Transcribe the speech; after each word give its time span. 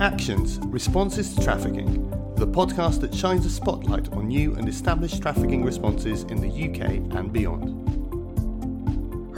Actions 0.00 0.60
Responses 0.66 1.34
to 1.34 1.42
Trafficking, 1.42 2.08
the 2.36 2.46
podcast 2.46 3.00
that 3.00 3.12
shines 3.12 3.44
a 3.44 3.50
spotlight 3.50 4.12
on 4.12 4.28
new 4.28 4.54
and 4.54 4.68
established 4.68 5.20
trafficking 5.20 5.64
responses 5.64 6.22
in 6.22 6.40
the 6.40 6.48
UK 6.48 7.16
and 7.16 7.32
beyond. 7.32 7.74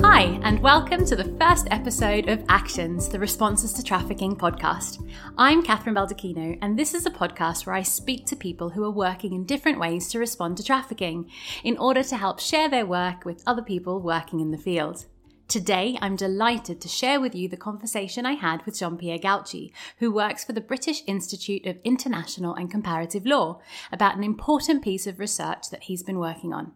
Hi, 0.00 0.38
and 0.42 0.60
welcome 0.60 1.06
to 1.06 1.16
the 1.16 1.34
first 1.40 1.66
episode 1.70 2.28
of 2.28 2.44
Actions, 2.50 3.08
the 3.08 3.18
Responses 3.18 3.72
to 3.72 3.82
Trafficking 3.82 4.36
podcast. 4.36 5.02
I'm 5.38 5.62
Catherine 5.62 5.94
Baldacchino, 5.94 6.58
and 6.60 6.78
this 6.78 6.92
is 6.92 7.06
a 7.06 7.10
podcast 7.10 7.64
where 7.64 7.76
I 7.76 7.82
speak 7.82 8.26
to 8.26 8.36
people 8.36 8.68
who 8.68 8.84
are 8.84 8.90
working 8.90 9.32
in 9.32 9.46
different 9.46 9.80
ways 9.80 10.08
to 10.08 10.18
respond 10.18 10.58
to 10.58 10.62
trafficking 10.62 11.30
in 11.64 11.78
order 11.78 12.02
to 12.02 12.16
help 12.18 12.38
share 12.38 12.68
their 12.68 12.84
work 12.84 13.24
with 13.24 13.42
other 13.46 13.62
people 13.62 13.98
working 13.98 14.40
in 14.40 14.50
the 14.50 14.58
field. 14.58 15.06
Today, 15.50 15.98
I'm 16.00 16.14
delighted 16.14 16.80
to 16.80 16.86
share 16.86 17.20
with 17.20 17.34
you 17.34 17.48
the 17.48 17.56
conversation 17.56 18.24
I 18.24 18.34
had 18.34 18.64
with 18.64 18.78
Jean 18.78 18.96
Pierre 18.96 19.18
Gauci, 19.18 19.72
who 19.98 20.12
works 20.12 20.44
for 20.44 20.52
the 20.52 20.60
British 20.60 21.02
Institute 21.08 21.66
of 21.66 21.80
International 21.82 22.54
and 22.54 22.70
Comparative 22.70 23.26
Law, 23.26 23.60
about 23.90 24.16
an 24.16 24.22
important 24.22 24.84
piece 24.84 25.08
of 25.08 25.18
research 25.18 25.70
that 25.72 25.82
he's 25.82 26.04
been 26.04 26.20
working 26.20 26.52
on. 26.52 26.70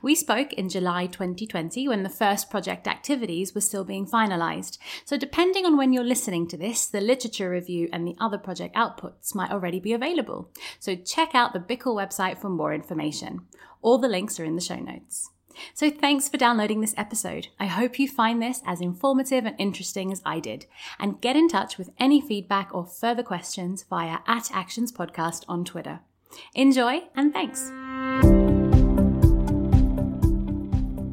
We 0.00 0.14
spoke 0.14 0.54
in 0.54 0.70
July 0.70 1.08
2020 1.08 1.88
when 1.88 2.04
the 2.04 2.08
first 2.08 2.48
project 2.48 2.88
activities 2.88 3.54
were 3.54 3.60
still 3.60 3.84
being 3.84 4.06
finalised. 4.06 4.78
So, 5.04 5.18
depending 5.18 5.66
on 5.66 5.76
when 5.76 5.92
you're 5.92 6.02
listening 6.02 6.48
to 6.48 6.56
this, 6.56 6.86
the 6.86 7.02
literature 7.02 7.50
review 7.50 7.90
and 7.92 8.08
the 8.08 8.16
other 8.18 8.38
project 8.38 8.74
outputs 8.74 9.34
might 9.34 9.50
already 9.50 9.78
be 9.78 9.92
available. 9.92 10.50
So, 10.78 10.96
check 10.96 11.34
out 11.34 11.52
the 11.52 11.60
BIICL 11.60 11.94
website 11.94 12.38
for 12.40 12.48
more 12.48 12.72
information. 12.72 13.42
All 13.82 13.98
the 13.98 14.08
links 14.08 14.40
are 14.40 14.44
in 14.44 14.54
the 14.54 14.62
show 14.62 14.78
notes. 14.78 15.32
So, 15.74 15.90
thanks 15.90 16.28
for 16.28 16.36
downloading 16.36 16.80
this 16.80 16.94
episode. 16.96 17.48
I 17.58 17.66
hope 17.66 17.98
you 17.98 18.08
find 18.08 18.42
this 18.42 18.62
as 18.66 18.80
informative 18.80 19.44
and 19.44 19.56
interesting 19.58 20.12
as 20.12 20.22
I 20.24 20.40
did. 20.40 20.66
And 20.98 21.20
get 21.20 21.36
in 21.36 21.48
touch 21.48 21.78
with 21.78 21.90
any 21.98 22.20
feedback 22.20 22.74
or 22.74 22.86
further 22.86 23.22
questions 23.22 23.84
via 23.88 24.18
at 24.26 24.50
Actions 24.52 24.92
Podcast 24.92 25.44
on 25.48 25.64
Twitter. 25.64 26.00
Enjoy 26.54 27.02
and 27.14 27.32
thanks. 27.32 27.70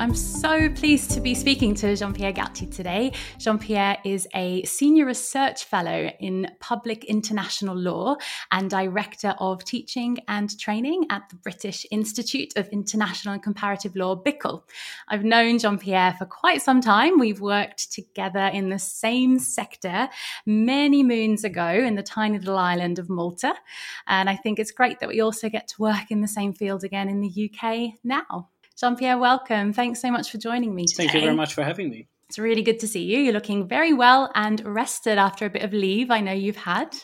I'm 0.03 0.15
so 0.15 0.69
pleased 0.71 1.11
to 1.11 1.21
be 1.21 1.33
speaking 1.33 1.73
to 1.75 1.95
Jean 1.95 2.11
Pierre 2.11 2.33
Gauci 2.33 2.69
today. 2.69 3.13
Jean 3.37 3.57
Pierre 3.57 3.97
is 4.03 4.27
a 4.35 4.61
senior 4.63 5.05
research 5.05 5.63
fellow 5.63 6.11
in 6.19 6.45
public 6.59 7.05
international 7.05 7.73
law 7.73 8.17
and 8.51 8.69
director 8.69 9.33
of 9.39 9.63
teaching 9.63 10.17
and 10.27 10.59
training 10.59 11.05
at 11.09 11.29
the 11.29 11.37
British 11.37 11.85
Institute 11.89 12.51
of 12.57 12.67
International 12.67 13.33
and 13.33 13.41
Comparative 13.41 13.95
Law, 13.95 14.21
BIICL. 14.21 14.63
I've 15.07 15.23
known 15.23 15.57
Jean 15.57 15.77
Pierre 15.77 16.13
for 16.19 16.25
quite 16.25 16.61
some 16.61 16.81
time. 16.81 17.17
We've 17.17 17.39
worked 17.39 17.93
together 17.93 18.47
in 18.47 18.67
the 18.67 18.79
same 18.79 19.39
sector 19.39 20.09
many 20.45 21.01
moons 21.01 21.45
ago 21.45 21.69
in 21.69 21.95
the 21.95 22.03
tiny 22.03 22.39
little 22.39 22.57
island 22.57 22.99
of 22.99 23.09
Malta. 23.09 23.53
And 24.07 24.29
I 24.29 24.35
think 24.35 24.59
it's 24.59 24.71
great 24.71 24.99
that 24.99 25.07
we 25.07 25.21
also 25.21 25.47
get 25.47 25.69
to 25.69 25.81
work 25.81 26.11
in 26.11 26.19
the 26.19 26.27
same 26.27 26.51
field 26.51 26.83
again 26.83 27.07
in 27.07 27.21
the 27.21 27.49
UK 27.49 27.93
now. 28.03 28.49
Jean 28.79 28.95
Pierre, 28.95 29.17
welcome. 29.17 29.73
Thanks 29.73 30.01
so 30.01 30.11
much 30.11 30.31
for 30.31 30.37
joining 30.37 30.73
me 30.73 30.85
today. 30.85 31.03
Thank 31.03 31.13
you 31.13 31.21
very 31.21 31.35
much 31.35 31.53
for 31.53 31.63
having 31.63 31.89
me. 31.89 32.07
It's 32.29 32.39
really 32.39 32.63
good 32.63 32.79
to 32.79 32.87
see 32.87 33.03
you. 33.03 33.19
You're 33.19 33.33
looking 33.33 33.67
very 33.67 33.93
well 33.93 34.31
and 34.33 34.59
rested 34.65 35.19
after 35.19 35.45
a 35.45 35.49
bit 35.51 35.61
of 35.61 35.71
leave 35.71 36.09
I 36.09 36.19
know 36.19 36.31
you've 36.31 36.55
had. 36.55 36.95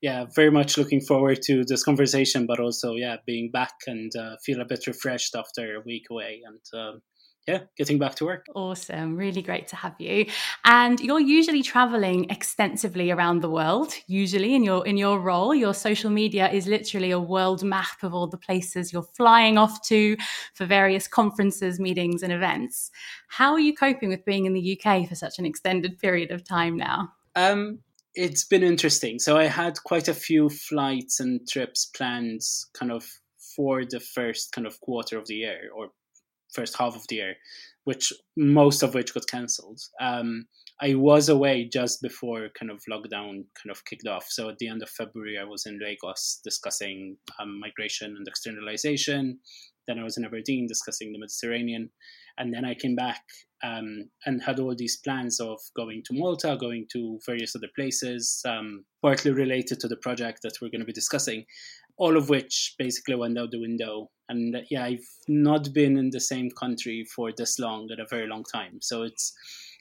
Yeah, 0.00 0.26
very 0.32 0.50
much 0.50 0.78
looking 0.78 1.00
forward 1.00 1.42
to 1.46 1.64
this 1.64 1.82
conversation, 1.82 2.46
but 2.46 2.60
also, 2.60 2.94
yeah, 2.94 3.16
being 3.26 3.50
back 3.50 3.74
and 3.88 4.14
uh, 4.14 4.36
feel 4.44 4.60
a 4.60 4.64
bit 4.64 4.86
refreshed 4.86 5.34
after 5.34 5.74
a 5.74 5.80
week 5.84 6.04
away. 6.08 6.42
And 6.46 6.80
um, 6.80 7.00
yeah, 7.46 7.60
getting 7.76 7.98
back 7.98 8.16
to 8.16 8.24
work. 8.24 8.46
Awesome. 8.54 9.16
Really 9.16 9.40
great 9.40 9.68
to 9.68 9.76
have 9.76 9.94
you. 10.00 10.26
And 10.64 10.98
you're 10.98 11.20
usually 11.20 11.62
traveling 11.62 12.28
extensively 12.28 13.12
around 13.12 13.40
the 13.40 13.50
world, 13.50 13.94
usually 14.08 14.54
in 14.54 14.64
your 14.64 14.84
in 14.84 14.96
your 14.96 15.20
role. 15.20 15.54
Your 15.54 15.72
social 15.72 16.10
media 16.10 16.50
is 16.50 16.66
literally 16.66 17.12
a 17.12 17.20
world 17.20 17.62
map 17.62 18.02
of 18.02 18.12
all 18.14 18.26
the 18.26 18.36
places 18.36 18.92
you're 18.92 19.10
flying 19.16 19.58
off 19.58 19.80
to 19.88 20.16
for 20.54 20.66
various 20.66 21.06
conferences, 21.06 21.78
meetings 21.78 22.22
and 22.22 22.32
events. 22.32 22.90
How 23.28 23.52
are 23.52 23.60
you 23.60 23.74
coping 23.74 24.08
with 24.08 24.24
being 24.24 24.46
in 24.46 24.52
the 24.52 24.80
UK 24.80 25.08
for 25.08 25.14
such 25.14 25.38
an 25.38 25.46
extended 25.46 25.98
period 25.98 26.32
of 26.32 26.42
time 26.42 26.76
now? 26.76 27.12
Um 27.36 27.78
it's 28.16 28.44
been 28.44 28.62
interesting. 28.62 29.18
So 29.18 29.36
I 29.36 29.44
had 29.44 29.76
quite 29.84 30.08
a 30.08 30.14
few 30.14 30.48
flights 30.48 31.20
and 31.20 31.46
trips 31.46 31.84
planned 31.84 32.40
kind 32.72 32.90
of 32.90 33.06
for 33.54 33.84
the 33.84 34.00
first 34.00 34.52
kind 34.52 34.66
of 34.66 34.80
quarter 34.80 35.18
of 35.18 35.26
the 35.26 35.34
year 35.34 35.70
or 35.74 35.90
first 36.56 36.76
half 36.78 36.96
of 36.96 37.04
the 37.08 37.16
year, 37.16 37.34
which 37.84 38.12
most 38.36 38.82
of 38.82 38.94
which 38.94 39.14
got 39.14 39.26
cancelled. 39.28 39.80
Um, 40.00 40.46
I 40.80 40.94
was 40.94 41.28
away 41.28 41.68
just 41.72 42.02
before 42.02 42.48
kind 42.58 42.70
of 42.70 42.82
lockdown 42.90 43.44
kind 43.58 43.70
of 43.70 43.84
kicked 43.84 44.06
off. 44.06 44.26
So 44.28 44.48
at 44.50 44.58
the 44.58 44.68
end 44.68 44.82
of 44.82 44.90
February, 44.90 45.38
I 45.40 45.44
was 45.44 45.64
in 45.66 45.78
Lagos 45.78 46.40
discussing 46.44 47.16
um, 47.40 47.60
migration 47.60 48.14
and 48.16 48.26
externalization. 48.28 49.38
Then 49.86 49.98
I 49.98 50.04
was 50.04 50.18
in 50.18 50.24
Aberdeen 50.24 50.66
discussing 50.66 51.12
the 51.12 51.18
Mediterranean. 51.18 51.90
And 52.38 52.52
then 52.52 52.64
I 52.66 52.74
came 52.74 52.94
back 52.94 53.22
um, 53.62 54.10
and 54.26 54.42
had 54.42 54.58
all 54.60 54.74
these 54.76 54.98
plans 54.98 55.40
of 55.40 55.58
going 55.74 56.02
to 56.06 56.12
Malta, 56.12 56.56
going 56.60 56.86
to 56.92 57.18
various 57.24 57.56
other 57.56 57.70
places, 57.74 58.42
um, 58.46 58.84
partly 59.00 59.30
related 59.30 59.80
to 59.80 59.88
the 59.88 59.96
project 59.96 60.40
that 60.42 60.58
we're 60.60 60.68
going 60.68 60.80
to 60.80 60.92
be 60.92 60.92
discussing 60.92 61.46
all 61.96 62.16
of 62.16 62.28
which 62.28 62.74
basically 62.78 63.14
went 63.14 63.38
out 63.38 63.50
the 63.50 63.60
window. 63.60 64.10
And 64.28 64.56
yeah, 64.70 64.84
I've 64.84 65.08
not 65.28 65.72
been 65.72 65.96
in 65.96 66.10
the 66.10 66.20
same 66.20 66.50
country 66.50 67.04
for 67.04 67.32
this 67.32 67.58
long 67.58 67.88
at 67.92 68.00
a 68.00 68.06
very 68.06 68.26
long 68.26 68.44
time. 68.44 68.78
So 68.80 69.02
it's 69.02 69.32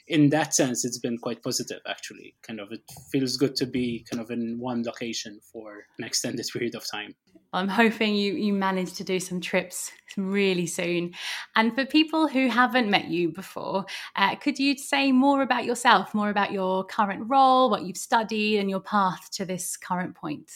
in 0.08 0.30
that 0.30 0.54
sense, 0.54 0.86
it's 0.86 1.00
been 1.00 1.18
quite 1.18 1.42
positive 1.42 1.82
actually. 1.88 2.36
Kind 2.44 2.60
of, 2.60 2.72
it 2.72 2.82
feels 3.12 3.38
good 3.38 3.56
to 3.58 3.66
be 3.66 4.06
kind 4.10 4.22
of 4.22 4.30
in 4.30 4.60
one 4.60 4.84
location 4.84 5.40
for 5.52 5.86
an 5.98 6.06
extended 6.06 6.46
period 6.54 6.76
of 6.76 6.90
time. 6.90 7.16
I'm 7.54 7.70
hoping 7.70 8.16
you 8.16 8.34
you 8.34 8.52
manage 8.52 8.94
to 8.94 9.04
do 9.04 9.20
some 9.20 9.40
trips 9.40 9.92
really 10.18 10.68
soon. 10.68 11.14
And 11.56 11.74
for 11.74 11.86
people 11.86 12.28
who 12.28 12.50
haven't 12.50 12.90
met 12.90 13.06
you 13.06 13.32
before, 13.32 13.86
uh, 14.16 14.36
could 14.36 14.60
you 14.60 14.78
say 14.78 15.12
more 15.12 15.42
about 15.42 15.64
yourself, 15.64 16.14
more 16.14 16.30
about 16.30 16.52
your 16.52 16.84
current 16.84 17.24
role, 17.28 17.70
what 17.70 17.84
you've 17.84 17.98
studied, 17.98 18.60
and 18.60 18.70
your 18.70 18.82
path 18.82 19.30
to 19.34 19.46
this 19.46 19.78
current 19.78 20.16
point? 20.16 20.52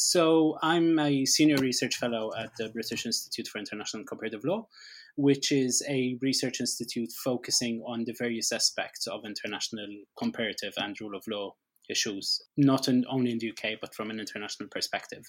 So 0.00 0.56
I'm 0.62 0.96
a 1.00 1.24
senior 1.24 1.56
research 1.56 1.96
fellow 1.96 2.30
at 2.38 2.52
the 2.56 2.68
British 2.68 3.04
Institute 3.04 3.48
for 3.48 3.58
International 3.58 4.04
Comparative 4.04 4.44
Law, 4.44 4.68
which 5.16 5.50
is 5.50 5.84
a 5.88 6.16
research 6.22 6.60
institute 6.60 7.10
focusing 7.24 7.82
on 7.84 8.04
the 8.04 8.14
various 8.16 8.52
aspects 8.52 9.08
of 9.08 9.24
international 9.24 9.88
comparative 10.16 10.72
and 10.76 10.96
rule 11.00 11.16
of 11.16 11.24
law 11.26 11.56
issues, 11.90 12.40
not 12.56 12.86
in, 12.86 13.04
only 13.10 13.32
in 13.32 13.38
the 13.38 13.50
UK, 13.50 13.80
but 13.80 13.92
from 13.92 14.10
an 14.10 14.20
international 14.20 14.68
perspective. 14.68 15.24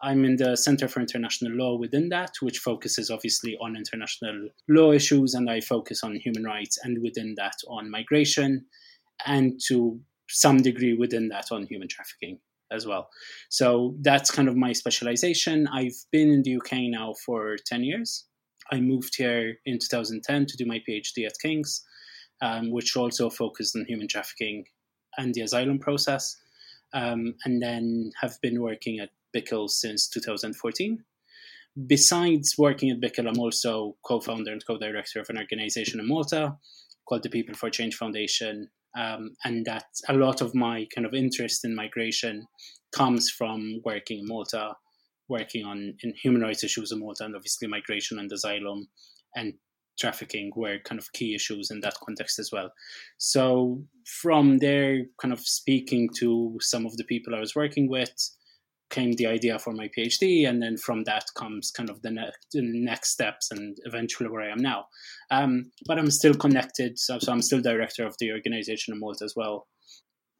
I'm 0.00 0.24
in 0.24 0.36
the 0.36 0.56
Center 0.56 0.86
for 0.86 1.00
International 1.00 1.54
Law 1.54 1.76
within 1.76 2.08
that, 2.10 2.34
which 2.40 2.60
focuses 2.60 3.10
obviously 3.10 3.56
on 3.60 3.74
international 3.74 4.50
law 4.68 4.92
issues, 4.92 5.34
and 5.34 5.50
I 5.50 5.60
focus 5.60 6.04
on 6.04 6.14
human 6.14 6.44
rights, 6.44 6.78
and 6.84 7.02
within 7.02 7.34
that 7.36 7.56
on 7.66 7.90
migration, 7.90 8.66
and 9.26 9.60
to 9.66 9.98
some 10.28 10.62
degree 10.62 10.94
within 10.94 11.30
that 11.30 11.46
on 11.50 11.66
human 11.66 11.88
trafficking 11.88 12.38
as 12.70 12.86
well. 12.86 13.08
So 13.48 13.94
that's 14.00 14.30
kind 14.30 14.48
of 14.48 14.56
my 14.56 14.72
specialization. 14.72 15.66
I've 15.68 15.96
been 16.12 16.30
in 16.30 16.42
the 16.42 16.56
UK 16.56 16.90
now 16.90 17.14
for 17.24 17.56
10 17.66 17.84
years. 17.84 18.24
I 18.70 18.80
moved 18.80 19.14
here 19.16 19.54
in 19.64 19.78
2010 19.78 20.46
to 20.46 20.56
do 20.56 20.66
my 20.66 20.82
PhD 20.88 21.26
at 21.26 21.32
King's, 21.42 21.82
um, 22.42 22.70
which 22.70 22.96
also 22.96 23.30
focused 23.30 23.76
on 23.76 23.86
human 23.86 24.08
trafficking 24.08 24.64
and 25.16 25.34
the 25.34 25.40
asylum 25.40 25.78
process, 25.78 26.36
um, 26.92 27.34
and 27.44 27.62
then 27.62 28.12
have 28.20 28.40
been 28.42 28.60
working 28.62 29.00
at 29.00 29.10
BIICL 29.34 29.70
since 29.70 30.08
2014. 30.08 31.04
Besides 31.86 32.54
working 32.58 32.90
at 32.90 33.00
BIICL, 33.00 33.28
I'm 33.28 33.38
also 33.38 33.96
co 34.04 34.20
founder 34.20 34.52
and 34.52 34.64
co 34.66 34.78
director 34.78 35.20
of 35.20 35.30
an 35.30 35.38
organization 35.38 36.00
in 36.00 36.08
Malta 36.08 36.56
called 37.08 37.22
the 37.22 37.30
People 37.30 37.54
for 37.54 37.70
Change 37.70 37.94
Foundation, 37.94 38.68
um, 38.96 39.30
and 39.44 39.64
that 39.66 39.84
a 40.08 40.14
lot 40.14 40.40
of 40.40 40.54
my 40.54 40.86
kind 40.94 41.06
of 41.06 41.14
interest 41.14 41.64
in 41.64 41.74
migration 41.74 42.46
comes 42.92 43.30
from 43.30 43.80
working 43.84 44.20
in 44.20 44.26
Malta, 44.26 44.74
working 45.28 45.64
on 45.64 45.94
in 46.02 46.14
human 46.22 46.42
rights 46.42 46.64
issues 46.64 46.92
in 46.92 47.00
Malta, 47.00 47.24
and 47.24 47.36
obviously 47.36 47.68
migration 47.68 48.18
and 48.18 48.30
asylum 48.32 48.88
and 49.36 49.54
trafficking 49.98 50.50
were 50.54 50.78
kind 50.84 50.98
of 50.98 51.12
key 51.12 51.34
issues 51.34 51.70
in 51.70 51.80
that 51.80 51.94
context 52.04 52.38
as 52.38 52.50
well. 52.52 52.70
So 53.18 53.82
from 54.22 54.58
there, 54.58 55.04
kind 55.20 55.32
of 55.32 55.40
speaking 55.40 56.08
to 56.18 56.56
some 56.60 56.86
of 56.86 56.96
the 56.96 57.04
people 57.04 57.34
I 57.34 57.40
was 57.40 57.56
working 57.56 57.88
with, 57.88 58.12
came 58.90 59.12
the 59.12 59.26
idea 59.26 59.58
for 59.58 59.72
my 59.72 59.88
PhD, 59.96 60.48
and 60.48 60.62
then 60.62 60.76
from 60.76 61.04
that 61.04 61.24
comes 61.34 61.70
kind 61.70 61.90
of 61.90 62.00
the, 62.02 62.10
ne- 62.10 62.30
the 62.52 62.62
next 62.62 63.10
steps 63.10 63.50
and 63.50 63.76
eventually 63.84 64.28
where 64.28 64.42
I 64.42 64.52
am 64.52 64.58
now. 64.58 64.86
Um, 65.30 65.70
but 65.86 65.98
I'm 65.98 66.10
still 66.10 66.34
connected, 66.34 66.98
so, 66.98 67.18
so, 67.18 67.32
I'm 67.32 67.42
still 67.42 67.60
director 67.60 68.06
of 68.06 68.16
the 68.18 68.32
organization 68.32 68.94
in 68.94 69.00
Malta 69.00 69.24
as 69.24 69.34
well, 69.36 69.66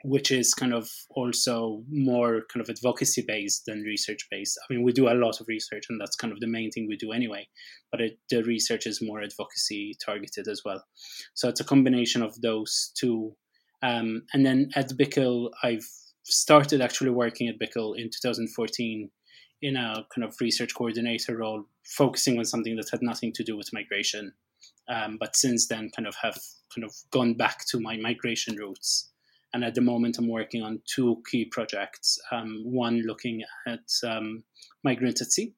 which 0.04 0.30
is 0.30 0.54
kind 0.54 0.72
of 0.72 0.88
also 1.10 1.82
more 1.90 2.42
kind 2.52 2.62
of 2.62 2.70
advocacy 2.70 3.24
based 3.26 3.64
than 3.66 3.82
research 3.82 4.26
based. 4.30 4.58
I 4.62 4.72
mean, 4.72 4.82
we 4.82 4.92
do 4.92 5.08
a 5.08 5.14
lot 5.14 5.40
of 5.40 5.48
research, 5.48 5.84
and 5.90 6.00
that's 6.00 6.16
kind 6.16 6.32
of 6.32 6.40
the 6.40 6.46
main 6.46 6.70
thing 6.70 6.86
we 6.88 6.96
do 6.96 7.12
anyway. 7.12 7.48
But 7.90 8.00
it, 8.00 8.18
the 8.30 8.42
research 8.44 8.86
is 8.86 9.02
more 9.02 9.22
advocacy 9.22 9.94
targeted 10.04 10.48
as 10.48 10.62
well. 10.64 10.84
So 11.34 11.48
it's 11.48 11.60
a 11.60 11.64
combination 11.64 12.22
of 12.22 12.40
those 12.40 12.92
two. 12.98 13.34
Um, 13.82 14.22
and 14.32 14.44
then 14.44 14.70
at 14.74 14.90
BIICL, 14.90 15.50
I've 15.62 15.86
started 16.28 16.80
actually 16.80 17.10
working 17.10 17.48
at 17.48 17.58
BIICL 17.58 17.98
in 17.98 18.10
2014 18.10 19.10
in 19.60 19.76
a 19.76 20.06
kind 20.14 20.24
of 20.24 20.34
research 20.40 20.74
coordinator 20.74 21.36
role, 21.36 21.64
focusing 21.84 22.38
on 22.38 22.44
something 22.44 22.76
that 22.76 22.90
had 22.90 23.02
nothing 23.02 23.32
to 23.32 23.42
do 23.42 23.56
with 23.56 23.72
migration. 23.72 24.32
Um, 24.88 25.16
but 25.18 25.36
since 25.36 25.66
then, 25.66 25.90
kind 25.94 26.06
of 26.06 26.14
have 26.22 26.38
kind 26.74 26.84
of 26.84 26.92
gone 27.10 27.34
back 27.34 27.66
to 27.68 27.80
my 27.80 27.96
migration 27.96 28.56
roots. 28.56 29.10
And 29.52 29.64
at 29.64 29.74
the 29.74 29.80
moment, 29.80 30.18
I'm 30.18 30.28
working 30.28 30.62
on 30.62 30.82
two 30.86 31.22
key 31.30 31.46
projects. 31.46 32.18
Um, 32.30 32.62
one 32.64 33.02
looking 33.02 33.42
at 33.66 33.90
um, 34.04 34.44
migrants 34.84 35.22
at 35.22 35.32
sea, 35.32 35.54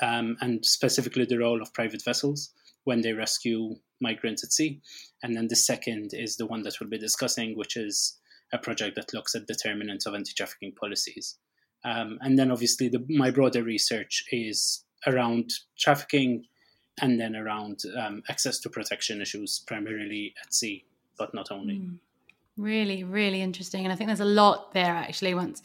um, 0.00 0.36
and 0.40 0.64
specifically 0.64 1.24
the 1.24 1.38
role 1.38 1.60
of 1.60 1.74
private 1.74 2.02
vessels 2.04 2.50
when 2.84 3.00
they 3.00 3.12
rescue 3.12 3.74
migrants 4.00 4.44
at 4.44 4.52
sea. 4.52 4.80
And 5.22 5.36
then 5.36 5.48
the 5.48 5.56
second 5.56 6.10
is 6.12 6.36
the 6.36 6.46
one 6.46 6.62
that 6.62 6.74
we'll 6.80 6.90
be 6.90 6.98
discussing, 6.98 7.56
which 7.56 7.76
is 7.76 8.18
a 8.52 8.58
project 8.58 8.96
that 8.96 9.12
looks 9.14 9.34
at 9.34 9.46
determinants 9.46 10.06
of 10.06 10.14
anti 10.14 10.32
trafficking 10.36 10.72
policies. 10.72 11.36
Um, 11.84 12.18
and 12.22 12.38
then 12.38 12.50
obviously, 12.50 12.88
the, 12.88 13.04
my 13.08 13.30
broader 13.30 13.62
research 13.62 14.24
is 14.30 14.84
around 15.06 15.50
trafficking 15.78 16.46
and 17.00 17.20
then 17.20 17.36
around 17.36 17.80
um, 17.98 18.22
access 18.28 18.58
to 18.60 18.70
protection 18.70 19.20
issues, 19.20 19.62
primarily 19.66 20.32
at 20.42 20.54
sea, 20.54 20.84
but 21.18 21.34
not 21.34 21.50
only. 21.50 21.74
Mm. 21.74 21.98
Really, 22.56 23.02
really 23.02 23.42
interesting. 23.42 23.84
And 23.84 23.92
I 23.92 23.96
think 23.96 24.06
there's 24.06 24.20
a 24.20 24.24
lot 24.24 24.72
there 24.72 24.94
actually 24.94 25.34
once 25.34 25.60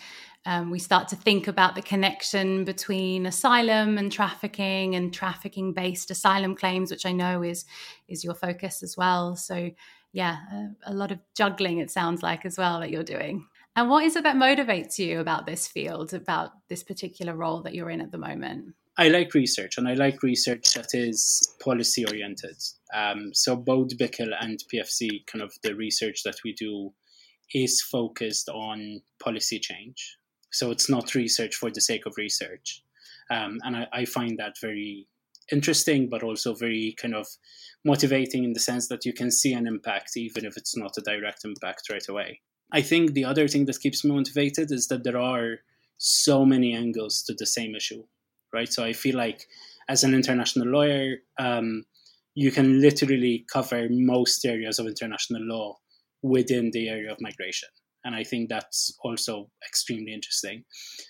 um, 0.46 0.72
we 0.72 0.80
start 0.80 1.08
to 1.10 1.16
think 1.16 1.48
about 1.48 1.76
the 1.76 1.82
connection 1.82 2.64
between 2.64 3.26
asylum 3.26 3.98
and 3.98 4.12
trafficking 4.12 4.96
and 4.96 5.14
trafficking 5.14 5.74
based 5.74 6.10
asylum 6.10 6.56
claims, 6.56 6.90
which 6.90 7.06
I 7.06 7.12
know 7.12 7.44
is 7.44 7.66
is 8.08 8.24
your 8.24 8.34
focus 8.34 8.82
as 8.82 8.96
well. 8.98 9.36
So 9.36 9.70
yeah, 10.12 10.38
a, 10.52 10.92
a 10.92 10.94
lot 10.94 11.12
of 11.12 11.20
juggling 11.36 11.80
it 11.80 11.92
sounds 11.92 12.24
like 12.24 12.46
as 12.46 12.58
well 12.58 12.80
that 12.80 12.90
you're 12.90 13.04
doing. 13.04 13.46
And 13.76 13.90
what 13.90 14.04
is 14.04 14.16
it 14.16 14.24
that 14.24 14.36
motivates 14.36 14.98
you 14.98 15.20
about 15.20 15.46
this 15.46 15.68
field, 15.68 16.14
about 16.14 16.52
this 16.68 16.84
particular 16.84 17.36
role 17.36 17.62
that 17.62 17.74
you're 17.74 17.90
in 17.90 18.02
at 18.02 18.12
the 18.12 18.18
moment? 18.18 18.74
I 18.98 19.08
like 19.08 19.34
research, 19.34 19.78
and 19.78 19.88
I 19.88 19.94
like 19.94 20.24
research 20.24 20.74
that 20.74 20.94
is 20.94 21.56
policy 21.64 22.06
oriented. 22.06 22.58
Um, 22.94 23.34
so 23.34 23.56
both 23.56 23.98
BIICL 23.98 24.34
and 24.42 24.62
PFC, 24.74 25.26
kind 25.26 25.42
of 25.42 25.54
the 25.64 25.74
research 25.74 26.24
that 26.24 26.36
we 26.44 26.52
do, 26.52 26.92
is 27.54 27.82
focused 27.82 28.50
on 28.50 29.02
policy 29.24 29.60
change. 29.60 30.18
So 30.52 30.72
it's 30.72 30.90
not 30.90 31.16
research 31.16 31.56
for 31.56 31.72
the 31.72 31.80
sake 31.80 32.06
of 32.06 32.18
research, 32.18 32.84
um, 33.32 33.60
and 33.64 33.78
I, 33.78 33.88
I 33.94 34.06
find 34.06 34.38
that 34.40 34.60
very 34.60 35.08
interesting, 35.52 36.10
but 36.10 36.24
also 36.24 36.54
very 36.54 36.96
kind 37.02 37.16
of 37.16 37.28
motivating 37.86 38.44
in 38.44 38.54
the 38.54 38.60
sense 38.60 38.88
that 38.90 39.06
you 39.06 39.14
can 39.14 39.32
see 39.32 39.54
an 39.54 39.68
impact, 39.68 40.18
even 40.18 40.46
if 40.46 40.58
it's 40.58 40.78
not 40.78 40.98
a 40.98 41.02
direct 41.02 41.46
impact 41.46 41.84
right 41.90 42.08
away. 42.08 42.42
I 42.72 42.82
think 42.82 43.14
the 43.14 43.26
other 43.26 43.48
thing 43.48 43.66
that 43.66 43.80
keeps 43.80 44.04
me 44.04 44.12
motivated 44.12 44.72
is 44.72 44.88
that 44.88 45.04
there 45.04 45.20
are 45.20 45.58
so 45.98 46.46
many 46.46 46.74
angles 46.74 47.24
to 47.24 47.34
the 47.38 47.46
same 47.46 47.76
issue 47.76 48.04
right? 48.54 48.72
So 48.72 48.84
I 48.84 48.94
feel 48.94 49.16
like 49.16 49.48
as 49.88 50.04
an 50.04 50.14
international 50.14 50.68
lawyer, 50.68 51.18
um, 51.40 51.84
you 52.36 52.52
can 52.52 52.82
literally 52.82 53.46
cover 53.52 53.88
most 53.90 54.46
areas 54.46 54.80
of 54.80 54.88
international 54.88 55.42
law 55.44 55.78
within 56.22 56.72
the 56.72 56.90
area 56.90 57.12
of 57.12 57.18
migration. 57.22 57.70
And 58.04 58.16
I 58.16 58.24
think 58.24 58.50
that's 58.50 58.96
also 59.04 59.50
extremely 59.68 60.14
interesting. 60.14 60.64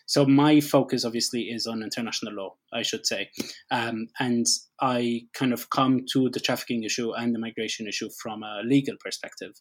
So, 0.08 0.26
my 0.26 0.60
focus 0.60 1.06
obviously 1.06 1.44
is 1.44 1.68
on 1.68 1.84
international 1.84 2.34
law, 2.34 2.56
I 2.74 2.82
should 2.82 3.06
say. 3.06 3.30
Um, 3.72 4.08
and 4.20 4.46
I 4.82 5.22
kind 5.34 5.54
of 5.54 5.70
come 5.70 6.06
to 6.14 6.30
the 6.32 6.40
trafficking 6.40 6.84
issue 6.84 7.14
and 7.14 7.34
the 7.34 7.40
migration 7.40 7.88
issue 7.88 8.10
from 8.22 8.44
a 8.44 8.62
legal 8.64 8.96
perspective, 9.04 9.52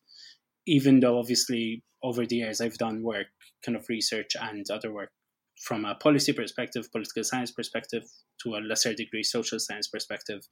even 0.66 1.00
though 1.00 1.18
obviously 1.18 1.82
over 2.02 2.24
the 2.24 2.36
years 2.36 2.60
I've 2.60 2.78
done 2.78 3.02
work, 3.02 3.26
kind 3.64 3.76
of 3.76 3.84
research 3.88 4.36
and 4.40 4.64
other 4.70 4.92
work 4.92 5.10
from 5.60 5.84
a 5.84 5.94
policy 5.94 6.32
perspective, 6.32 6.90
political 6.92 7.24
science 7.24 7.50
perspective, 7.50 8.04
to 8.42 8.54
a 8.54 8.58
lesser 8.58 8.94
degree, 8.94 9.22
social 9.22 9.58
science 9.58 9.88
perspective, 9.88 10.46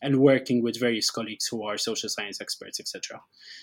and 0.00 0.20
working 0.20 0.62
with 0.62 0.78
various 0.78 1.10
colleagues 1.10 1.46
who 1.46 1.64
are 1.64 1.76
social 1.76 2.08
science 2.08 2.40
experts, 2.40 2.78
etc. 2.78 3.20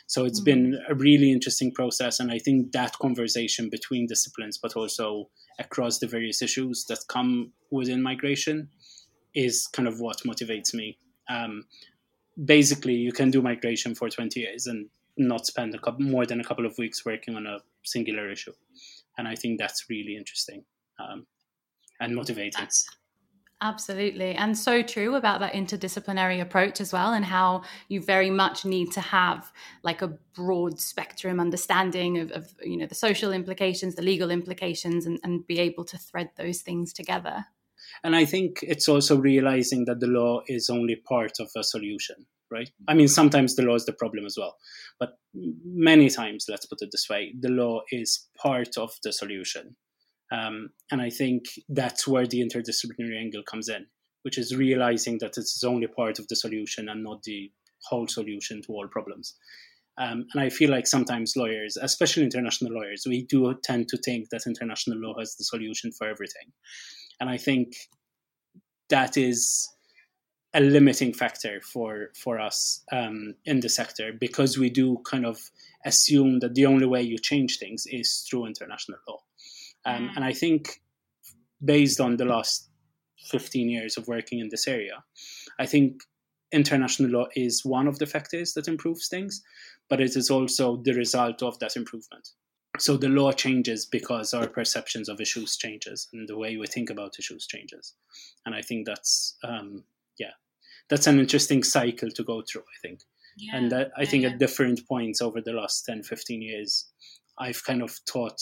So 0.07 0.25
it's 0.25 0.39
mm-hmm. 0.39 0.45
been 0.45 0.79
a 0.89 0.95
really 0.95 1.31
interesting 1.31 1.71
process, 1.73 2.19
and 2.19 2.31
I 2.31 2.39
think 2.39 2.73
that 2.73 2.97
conversation 2.99 3.69
between 3.69 4.07
disciplines, 4.07 4.57
but 4.57 4.75
also 4.75 5.29
across 5.59 5.99
the 5.99 6.07
various 6.07 6.41
issues 6.41 6.85
that 6.89 6.99
come 7.07 7.53
within 7.71 8.01
migration, 8.01 8.69
is 9.33 9.67
kind 9.67 9.88
of 9.88 9.99
what 9.99 10.23
motivates 10.25 10.73
me. 10.73 10.97
Um, 11.29 11.63
basically, 12.43 12.95
you 12.95 13.13
can 13.13 13.31
do 13.31 13.41
migration 13.41 13.95
for 13.95 14.09
20 14.09 14.39
years 14.39 14.67
and 14.67 14.89
not 15.17 15.45
spend 15.45 15.73
a 15.73 15.79
couple, 15.79 16.05
more 16.05 16.25
than 16.25 16.41
a 16.41 16.43
couple 16.43 16.65
of 16.65 16.77
weeks 16.77 17.05
working 17.05 17.35
on 17.35 17.47
a 17.47 17.59
singular 17.83 18.29
issue. 18.29 18.53
And 19.17 19.27
I 19.27 19.35
think 19.35 19.59
that's 19.59 19.85
really 19.89 20.15
interesting 20.15 20.63
um, 21.01 21.25
and. 22.00 22.18
That's- 22.18 22.86
Absolutely. 23.63 24.33
And 24.33 24.57
so 24.57 24.81
true 24.81 25.13
about 25.13 25.39
that 25.42 25.53
interdisciplinary 25.53 26.42
approach 26.42 26.81
as 26.81 26.92
well, 26.92 27.13
and 27.13 27.24
how 27.24 27.62
you 27.89 28.01
very 28.01 28.31
much 28.31 28.65
need 28.65 28.92
to 28.94 29.01
have 29.01 29.51
like 29.83 30.01
a 30.01 30.18
broad 30.36 30.80
spectrum 30.80 31.39
understanding 31.39 32.18
of, 32.18 32.31
of 32.31 32.56
you 32.63 32.75
know, 32.75 32.88
the 32.88 32.95
social 32.95 33.31
implications, 33.31 33.94
the 33.94 34.01
legal 34.01 34.31
implications, 34.31 35.06
and, 35.06 35.19
and 35.24 35.45
be 35.45 35.59
able 35.59 35.86
to 35.86 35.98
thread 36.00 36.31
those 36.38 36.62
things 36.62 36.92
together. 36.92 37.45
And 38.03 38.15
I 38.15 38.25
think 38.25 38.59
it's 38.63 38.89
also 38.89 39.15
realizing 39.18 39.86
that 39.86 40.00
the 40.00 40.07
law 40.07 40.42
is 40.48 40.69
only 40.69 40.95
part 40.95 41.33
of 41.39 41.51
a 41.56 41.63
solution, 41.63 42.15
right? 42.50 42.71
I 42.88 42.95
mean, 42.95 43.07
sometimes 43.07 43.56
the 43.56 43.63
law 43.63 43.75
is 43.75 43.86
the 43.86 43.94
problem 43.94 44.25
as 44.25 44.38
well, 44.39 44.56
but 45.00 45.19
many 45.33 46.09
times, 46.09 46.45
let's 46.50 46.65
put 46.65 46.81
it 46.81 46.89
this 46.92 47.07
way, 47.09 47.33
the 47.39 47.50
law 47.50 47.81
is 47.92 48.27
part 48.42 48.77
of 48.77 48.92
the 49.03 49.13
solution. 49.13 49.75
Um, 50.31 50.69
and 50.91 51.01
I 51.01 51.09
think 51.09 51.45
that's 51.67 52.07
where 52.07 52.25
the 52.25 52.41
interdisciplinary 52.41 53.19
angle 53.19 53.43
comes 53.43 53.67
in, 53.69 53.85
which 54.23 54.37
is 54.37 54.55
realizing 54.55 55.17
that 55.19 55.37
it's 55.37 55.63
only 55.63 55.87
part 55.87 56.19
of 56.19 56.27
the 56.29 56.35
solution 56.35 56.87
and 56.89 57.03
not 57.03 57.23
the 57.23 57.51
whole 57.89 58.07
solution 58.07 58.61
to 58.63 58.73
all 58.73 58.87
problems. 58.87 59.35
Um, 59.97 60.25
and 60.33 60.41
I 60.41 60.49
feel 60.49 60.71
like 60.71 60.87
sometimes 60.87 61.35
lawyers, 61.35 61.77
especially 61.77 62.23
international 62.23 62.73
lawyers, 62.73 63.03
we 63.05 63.25
do 63.25 63.53
tend 63.63 63.89
to 63.89 63.97
think 63.97 64.29
that 64.29 64.47
international 64.47 64.99
law 64.99 65.19
has 65.19 65.35
the 65.35 65.43
solution 65.43 65.91
for 65.91 66.07
everything. 66.07 66.53
And 67.19 67.29
I 67.29 67.37
think 67.37 67.73
that 68.89 69.17
is 69.17 69.69
a 70.53 70.59
limiting 70.59 71.13
factor 71.13 71.61
for 71.61 72.09
for 72.15 72.39
us 72.39 72.83
um, 72.91 73.35
in 73.45 73.61
the 73.61 73.69
sector 73.69 74.11
because 74.11 74.57
we 74.57 74.69
do 74.69 74.97
kind 75.05 75.25
of 75.25 75.39
assume 75.85 76.39
that 76.39 76.55
the 76.55 76.65
only 76.65 76.85
way 76.85 77.01
you 77.01 77.17
change 77.17 77.57
things 77.57 77.85
is 77.87 78.25
through 78.29 78.47
international 78.47 79.00
law. 79.07 79.19
Um, 79.85 80.09
mm. 80.09 80.15
And 80.15 80.25
I 80.25 80.33
think, 80.33 80.81
based 81.63 82.00
on 82.00 82.17
the 82.17 82.25
last 82.25 82.69
15 83.29 83.69
years 83.69 83.97
of 83.97 84.07
working 84.07 84.39
in 84.39 84.50
this 84.50 84.67
area, 84.67 85.03
I 85.59 85.65
think 85.65 86.03
international 86.51 87.11
law 87.11 87.27
is 87.35 87.63
one 87.63 87.88
of 87.88 88.00
the 88.00 88.05
factors 88.05 88.53
that 88.53 88.67
improves 88.67 89.07
things, 89.07 89.41
but 89.89 90.01
it 90.01 90.15
is 90.15 90.29
also 90.29 90.77
the 90.77 90.93
result 90.93 91.41
of 91.41 91.57
that 91.59 91.75
improvement. 91.75 92.29
So 92.79 92.97
the 92.97 93.09
law 93.09 93.31
changes 93.31 93.85
because 93.85 94.33
our 94.33 94.47
perceptions 94.47 95.09
of 95.09 95.19
issues 95.19 95.57
changes 95.57 96.07
and 96.13 96.27
the 96.27 96.38
way 96.38 96.57
we 96.57 96.67
think 96.67 96.89
about 96.89 97.19
issues 97.19 97.45
changes. 97.45 97.93
And 98.45 98.55
I 98.55 98.61
think 98.61 98.85
that's 98.85 99.38
um, 99.43 99.83
yeah, 100.17 100.31
that's 100.89 101.07
an 101.07 101.19
interesting 101.19 101.63
cycle 101.63 102.09
to 102.11 102.23
go 102.23 102.41
through. 102.41 102.61
I 102.61 102.77
think. 102.81 103.01
Yeah, 103.38 103.57
and 103.57 103.71
that, 103.71 103.91
I 103.97 104.05
think 104.05 104.23
yeah. 104.23 104.29
at 104.29 104.39
different 104.39 104.88
points 104.88 105.21
over 105.21 105.41
the 105.41 105.53
last 105.53 105.85
10, 105.85 106.03
15 106.03 106.41
years, 106.41 106.85
I've 107.39 107.63
kind 107.63 107.81
of 107.81 107.97
taught 108.05 108.41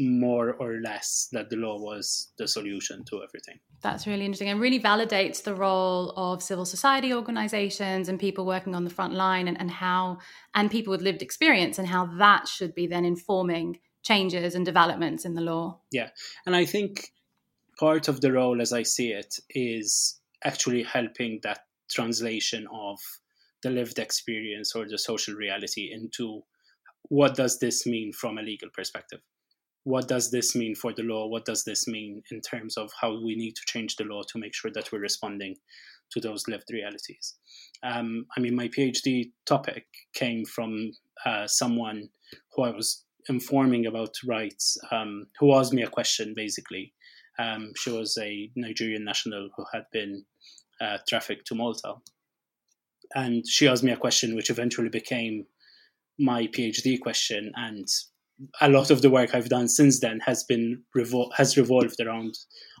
more 0.00 0.54
or 0.54 0.80
less 0.80 1.28
that 1.32 1.50
the 1.50 1.56
law 1.56 1.78
was 1.78 2.32
the 2.38 2.48
solution 2.48 3.04
to 3.04 3.22
everything. 3.22 3.60
That's 3.82 4.06
really 4.06 4.24
interesting 4.24 4.48
and 4.48 4.60
really 4.60 4.80
validates 4.80 5.42
the 5.42 5.54
role 5.54 6.12
of 6.16 6.42
civil 6.42 6.64
society 6.64 7.12
organizations 7.12 8.08
and 8.08 8.18
people 8.18 8.46
working 8.46 8.74
on 8.74 8.84
the 8.84 8.90
front 8.90 9.14
line 9.14 9.46
and, 9.46 9.60
and 9.60 9.70
how, 9.70 10.18
and 10.54 10.70
people 10.70 10.90
with 10.90 11.02
lived 11.02 11.22
experience 11.22 11.78
and 11.78 11.86
how 11.86 12.06
that 12.18 12.48
should 12.48 12.74
be 12.74 12.86
then 12.86 13.04
informing 13.04 13.78
changes 14.02 14.54
and 14.54 14.64
developments 14.64 15.24
in 15.24 15.34
the 15.34 15.40
law. 15.40 15.80
Yeah. 15.92 16.10
And 16.46 16.56
I 16.56 16.64
think 16.64 17.12
part 17.78 18.08
of 18.08 18.20
the 18.20 18.32
role, 18.32 18.60
as 18.60 18.72
I 18.72 18.82
see 18.82 19.12
it, 19.12 19.36
is 19.50 20.20
actually 20.44 20.82
helping 20.82 21.40
that 21.42 21.60
translation 21.90 22.66
of 22.72 22.98
the 23.62 23.70
lived 23.70 23.98
experience 23.98 24.74
or 24.74 24.88
the 24.88 24.98
social 24.98 25.34
reality 25.34 25.90
into 25.92 26.42
what 27.08 27.34
does 27.34 27.58
this 27.58 27.86
mean 27.86 28.12
from 28.12 28.38
a 28.38 28.42
legal 28.42 28.70
perspective 28.70 29.20
what 29.84 30.08
does 30.08 30.30
this 30.30 30.54
mean 30.54 30.74
for 30.74 30.92
the 30.92 31.02
law? 31.02 31.26
What 31.26 31.44
does 31.44 31.64
this 31.64 31.86
mean 31.88 32.22
in 32.30 32.40
terms 32.40 32.76
of 32.76 32.90
how 33.00 33.12
we 33.22 33.34
need 33.34 33.56
to 33.56 33.62
change 33.66 33.96
the 33.96 34.04
law 34.04 34.22
to 34.28 34.38
make 34.38 34.54
sure 34.54 34.70
that 34.74 34.92
we're 34.92 35.00
responding 35.00 35.56
to 36.12 36.20
those 36.20 36.46
lived 36.48 36.70
realities? 36.70 37.34
Um, 37.82 38.26
I 38.36 38.40
mean, 38.40 38.54
my 38.54 38.68
PhD 38.68 39.32
topic 39.46 39.86
came 40.14 40.44
from 40.44 40.92
uh, 41.24 41.46
someone 41.46 42.08
who 42.54 42.64
I 42.64 42.70
was 42.70 43.04
informing 43.28 43.86
about 43.86 44.14
rights, 44.26 44.76
um, 44.90 45.26
who 45.38 45.54
asked 45.54 45.72
me 45.72 45.82
a 45.82 45.88
question 45.88 46.34
basically. 46.36 46.92
Um, 47.38 47.72
she 47.76 47.90
was 47.90 48.18
a 48.20 48.50
Nigerian 48.56 49.04
national 49.04 49.48
who 49.56 49.64
had 49.72 49.84
been 49.92 50.24
uh, 50.80 50.98
trafficked 51.08 51.46
to 51.46 51.54
Malta. 51.54 51.94
And 53.14 53.46
she 53.46 53.66
asked 53.66 53.82
me 53.82 53.92
a 53.92 53.96
question 53.96 54.36
which 54.36 54.50
eventually 54.50 54.88
became 54.88 55.46
my 56.18 56.46
PhD 56.46 57.00
question. 57.00 57.50
And 57.56 57.86
a 58.60 58.68
lot 58.68 58.90
of 58.90 59.02
the 59.02 59.10
work 59.10 59.34
I've 59.34 59.48
done 59.48 59.68
since 59.68 60.00
then 60.00 60.20
has 60.20 60.44
been 60.44 60.82
revol- 60.96 61.32
has 61.36 61.56
revolved 61.56 62.00
around 62.00 62.34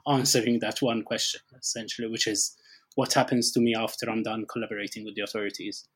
answering 0.08 0.60
that 0.60 0.80
one 0.80 1.02
question 1.02 1.40
essentially, 1.58 2.08
which 2.08 2.26
is 2.26 2.56
what 2.94 3.12
happens 3.12 3.52
to 3.52 3.60
me 3.60 3.74
after 3.74 4.10
I'm 4.10 4.22
done 4.22 4.46
collaborating 4.50 5.04
with 5.04 5.14
the 5.14 5.22
authorities, 5.22 5.86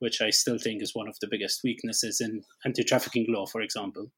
which 0.00 0.20
I 0.20 0.30
still 0.30 0.58
think 0.58 0.82
is 0.82 0.94
one 0.94 1.08
of 1.08 1.16
the 1.20 1.28
biggest 1.30 1.62
weaknesses 1.64 2.20
in 2.20 2.42
anti-trafficking 2.64 3.26
law, 3.28 3.46
for 3.46 3.62
example, 3.62 4.10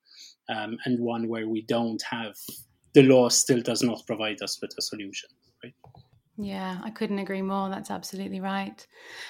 um, 0.48 0.78
and 0.84 0.98
one 0.98 1.28
where 1.28 1.48
we 1.48 1.62
don't 1.62 2.02
have 2.10 2.34
the 2.94 3.02
law 3.02 3.28
still 3.28 3.60
does 3.60 3.82
not 3.82 4.06
provide 4.06 4.42
us 4.42 4.58
with 4.60 4.72
a 4.78 4.82
solution. 4.82 5.28
Right? 5.62 5.74
Yeah, 6.36 6.80
I 6.82 6.90
couldn't 6.90 7.18
agree 7.18 7.42
more. 7.42 7.68
That's 7.68 7.90
absolutely 7.90 8.40
right. 8.40 8.84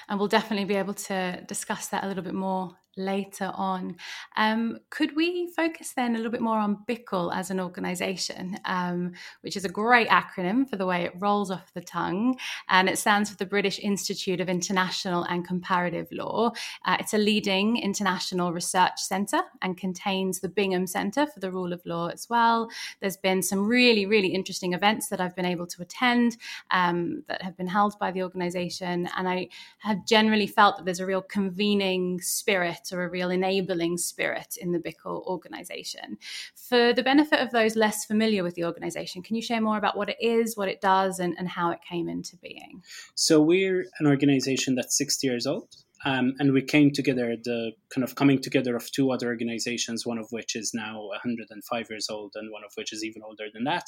And 0.09 0.19
we'll 0.19 0.29
definitely 0.29 0.65
be 0.65 0.77
able 0.77 0.95
to 0.95 1.43
discuss 1.47 1.89
that 1.89 2.05
a 2.05 2.09
little 2.09 2.23
bit 2.23 2.35
more 2.35 2.77
later 2.97 3.51
on. 3.55 3.97
Um, 4.37 4.79
could 4.91 5.17
we 5.17 5.53
focus 5.55 5.93
then 5.95 6.15
a 6.15 6.17
little 6.17 6.33
bit 6.33 6.41
more 6.41 6.59
on 6.59 6.85
BIICL 6.89 7.35
as 7.35 7.51
an 7.51 7.61
organisation, 7.61 8.59
um, 8.65 9.13
which 9.41 9.57
is 9.57 9.65
a 9.65 9.69
great 9.69 10.09
acronym 10.09 10.69
for 10.69 10.77
the 10.77 10.87
way 10.87 11.05
it 11.05 11.13
rolls 11.19 11.51
off 11.51 11.73
the 11.75 11.81
tongue, 11.81 12.39
and 12.69 12.89
it 12.89 12.99
stands 12.99 13.31
for 13.31 13.37
the 13.37 13.47
British 13.47 13.79
Institute 13.79 14.41
of 14.41 14.49
International 14.49 15.25
and 15.25 15.47
Comparative 15.47 16.09
Law. 16.13 16.53
Uh, 16.85 16.97
it's 17.01 17.15
a 17.15 17.19
leading 17.19 17.77
international 17.77 18.53
research 18.53 18.99
centre 18.99 19.43
and 19.63 19.77
contains 19.77 20.41
the 20.41 20.49
Bingham 20.49 20.87
Centre 20.87 21.27
for 21.27 21.41
the 21.41 21.51
Rule 21.51 21.73
of 21.73 21.85
Law 21.85 22.09
as 22.09 22.29
well. 22.29 22.69
There's 23.01 23.17
been 23.17 23.43
some 23.43 23.67
really, 23.67 24.07
really 24.07 24.29
interesting 24.29 24.73
events 24.73 25.09
that 25.09 25.21
I've 25.21 25.37
been 25.37 25.45
able 25.45 25.67
to 25.67 25.83
attend 25.83 26.37
um, 26.71 27.25
that 27.29 27.43
have 27.43 27.57
been 27.57 27.67
held 27.67 27.99
by 27.99 28.11
the 28.11 28.23
organisation, 28.23 29.09
and 29.17 29.29
I 29.29 29.49
have 29.79 30.07
generally 30.07 30.47
felt 30.47 30.77
that 30.77 30.85
there's 30.85 31.01
a 31.01 31.07
real 31.07 31.23
convening 31.23 32.21
spirit 32.21 32.84
spirit 32.85 33.01
or 33.01 33.07
a 33.07 33.11
real 33.11 33.31
enabling 33.31 33.99
spirit 33.99 34.57
in 34.61 34.73
the 34.73 34.79
BIICL 34.79 35.27
organization. 35.27 36.19
For 36.55 36.93
the 36.93 37.03
benefit 37.03 37.41
of 37.41 37.51
those 37.51 37.77
less 37.77 38.05
familiar 38.05 38.43
with 38.43 38.55
the 38.55 38.65
organization, 38.65 39.23
can 39.23 39.37
you 39.37 39.43
share 39.43 39.61
more 39.61 39.79
about 39.79 39.97
what 39.97 40.11
it 40.11 40.17
is, 40.21 40.57
what 40.57 40.69
it 40.69 40.81
does, 40.81 41.19
and, 41.19 41.35
and 41.39 41.49
how 41.49 41.71
it 41.71 41.81
came 41.89 42.09
into 42.09 42.37
being? 42.37 42.83
So, 43.15 43.41
we're 43.41 43.87
an 43.99 44.07
organization 44.07 44.75
that's 44.75 44.97
60 44.97 45.27
years 45.27 45.47
old. 45.47 45.69
Um, 46.07 46.35
and 46.39 46.53
we 46.53 46.61
came 46.61 46.91
together, 46.91 47.35
the 47.43 47.73
kind 47.89 48.05
of 48.05 48.15
coming 48.15 48.39
together 48.39 48.77
of 48.77 48.91
two 48.93 49.11
other 49.11 49.29
organizations, 49.29 50.05
one 50.05 50.19
of 50.19 50.27
which 50.31 50.55
is 50.55 50.73
now 50.75 51.01
105 51.07 51.87
years 51.89 52.09
old, 52.11 52.33
and 52.35 52.53
one 52.53 52.63
of 52.63 52.73
which 52.75 52.93
is 52.93 53.03
even 53.03 53.23
older 53.27 53.47
than 53.55 53.65
that. 53.65 53.85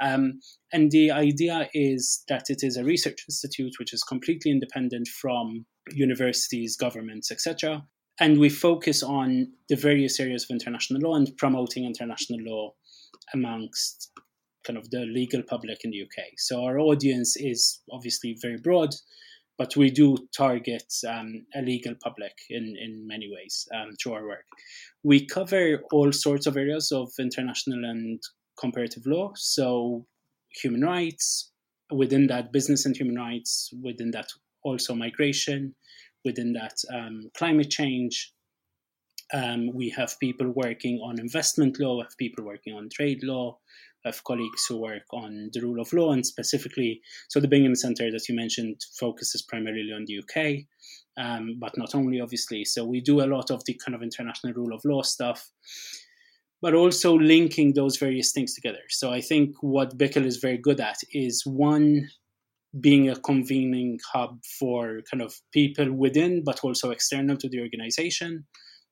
Um, 0.00 0.40
and 0.72 0.90
the 0.90 1.12
idea 1.12 1.68
is 1.72 2.24
that 2.28 2.46
it 2.48 2.64
is 2.64 2.76
a 2.76 2.82
research 2.82 3.24
institute 3.28 3.74
which 3.78 3.92
is 3.92 4.02
completely 4.02 4.50
independent 4.50 5.06
from 5.06 5.66
universities, 5.92 6.76
governments, 6.76 7.30
etc 7.30 7.84
and 8.20 8.38
we 8.38 8.48
focus 8.48 9.02
on 9.02 9.48
the 9.68 9.76
various 9.76 10.20
areas 10.20 10.44
of 10.44 10.50
international 10.50 11.00
law 11.00 11.16
and 11.16 11.36
promoting 11.36 11.84
international 11.84 12.40
law 12.42 12.72
amongst 13.32 14.10
kind 14.64 14.78
of 14.78 14.90
the 14.90 15.00
legal 15.00 15.42
public 15.42 15.78
in 15.84 15.90
the 15.90 16.02
UK. 16.02 16.24
So 16.38 16.64
our 16.64 16.78
audience 16.78 17.36
is 17.36 17.82
obviously 17.92 18.36
very 18.40 18.56
broad, 18.56 18.94
but 19.58 19.76
we 19.76 19.90
do 19.90 20.16
target 20.36 20.92
um, 21.08 21.46
a 21.54 21.62
legal 21.62 21.94
public 22.02 22.32
in, 22.50 22.76
in 22.80 23.06
many 23.06 23.30
ways 23.32 23.68
um, 23.74 23.90
through 24.00 24.14
our 24.14 24.26
work. 24.26 24.44
We 25.02 25.26
cover 25.26 25.82
all 25.92 26.12
sorts 26.12 26.46
of 26.46 26.56
areas 26.56 26.90
of 26.92 27.10
international 27.18 27.84
and 27.84 28.20
comparative 28.58 29.04
law, 29.06 29.32
so 29.36 30.06
human 30.62 30.82
rights, 30.82 31.50
within 31.92 32.26
that, 32.28 32.52
business 32.52 32.86
and 32.86 32.96
human 32.96 33.16
rights, 33.16 33.70
within 33.82 34.12
that, 34.12 34.28
also 34.62 34.94
migration, 34.94 35.74
within 36.24 36.52
that 36.54 36.76
um, 36.92 37.30
climate 37.36 37.70
change. 37.70 38.32
Um, 39.32 39.70
we 39.72 39.88
have 39.90 40.18
people 40.20 40.50
working 40.50 41.00
on 41.02 41.18
investment 41.18 41.80
law, 41.80 41.96
we 41.96 42.02
have 42.02 42.16
people 42.18 42.44
working 42.44 42.74
on 42.74 42.88
trade 42.90 43.22
law, 43.22 43.58
we 44.04 44.10
have 44.10 44.22
colleagues 44.24 44.66
who 44.68 44.80
work 44.80 45.04
on 45.12 45.50
the 45.52 45.60
rule 45.60 45.80
of 45.80 45.92
law, 45.92 46.12
and 46.12 46.24
specifically, 46.24 47.00
so 47.28 47.40
the 47.40 47.48
Bingham 47.48 47.74
Centre 47.74 48.10
that 48.10 48.28
you 48.28 48.34
mentioned 48.34 48.82
focuses 48.98 49.42
primarily 49.42 49.92
on 49.92 50.04
the 50.06 50.18
UK, 50.18 50.66
um, 51.16 51.56
but 51.58 51.76
not 51.78 51.94
only, 51.94 52.20
obviously. 52.20 52.64
So 52.64 52.84
we 52.84 53.00
do 53.00 53.22
a 53.22 53.26
lot 53.26 53.50
of 53.50 53.64
the 53.64 53.80
kind 53.84 53.94
of 53.94 54.02
international 54.02 54.52
rule 54.52 54.74
of 54.74 54.84
law 54.84 55.02
stuff, 55.02 55.50
but 56.60 56.74
also 56.74 57.14
linking 57.14 57.72
those 57.74 57.96
various 57.96 58.32
things 58.32 58.54
together. 58.54 58.82
So 58.88 59.10
I 59.10 59.20
think 59.20 59.54
what 59.60 59.98
BIICL 59.98 60.24
is 60.26 60.36
very 60.38 60.58
good 60.58 60.80
at 60.80 60.96
is 61.12 61.42
one, 61.44 62.08
being 62.80 63.08
a 63.08 63.16
convening 63.16 63.98
hub 64.12 64.38
for 64.58 65.00
kind 65.10 65.22
of 65.22 65.34
people 65.52 65.92
within, 65.92 66.42
but 66.44 66.60
also 66.64 66.90
external 66.90 67.36
to 67.36 67.48
the 67.48 67.60
organization 67.60 68.46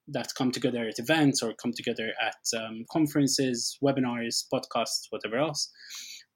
that 0.09 0.29
come 0.37 0.51
together 0.51 0.87
at 0.89 0.99
events 0.99 1.43
or 1.43 1.55
come 1.55 1.73
together 1.73 2.13
at 2.21 2.59
um, 2.59 2.85
conferences, 2.91 3.79
webinars, 3.83 4.45
podcasts, 4.53 5.07
whatever 5.11 5.37
else, 5.37 5.71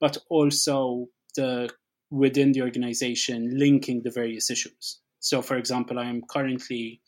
but 0.00 0.16
also 0.30 1.06
the 1.36 1.68
within 2.10 2.52
the 2.52 2.62
organization 2.62 3.50
linking 3.58 4.02
the 4.04 4.10
various 4.10 4.50
issues. 4.50 5.00
So, 5.18 5.42
for 5.42 5.56
example, 5.56 5.98
I 5.98 6.06
am 6.06 6.22
currently 6.30 7.00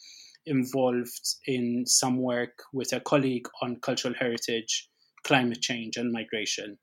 involved 0.47 1.37
in 1.47 1.85
some 1.87 2.19
work 2.19 2.63
with 2.73 2.93
a 2.93 3.01
colleague 3.01 3.47
on 3.63 3.77
cultural 3.81 4.15
heritage, 4.19 4.89
climate 5.25 5.61
change, 5.61 5.97
and 5.97 6.11
migration 6.11 6.79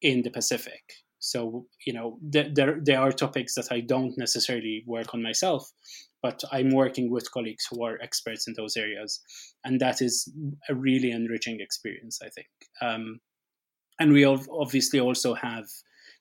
in 0.00 0.22
the 0.22 0.30
Pacific. 0.30 0.82
So, 1.22 1.66
you 1.86 1.92
know, 1.92 2.18
th- 2.32 2.52
there, 2.52 2.78
there 2.82 3.00
are 3.00 3.12
topics 3.12 3.54
that 3.54 3.70
I 3.70 3.78
don't 3.78 4.18
necessarily 4.18 4.82
work 4.86 5.14
on 5.14 5.22
myself, 5.22 5.70
but 6.20 6.42
I'm 6.50 6.74
working 6.74 7.12
with 7.12 7.30
colleagues 7.30 7.64
who 7.70 7.84
are 7.84 7.96
experts 8.02 8.48
in 8.48 8.54
those 8.56 8.76
areas. 8.76 9.20
And 9.64 9.80
that 9.80 10.02
is 10.02 10.28
a 10.68 10.74
really 10.74 11.12
enriching 11.12 11.60
experience, 11.60 12.18
I 12.20 12.28
think. 12.28 12.48
Um, 12.80 13.20
and 14.00 14.12
we 14.12 14.24
obviously 14.24 14.98
also 14.98 15.34
have 15.34 15.66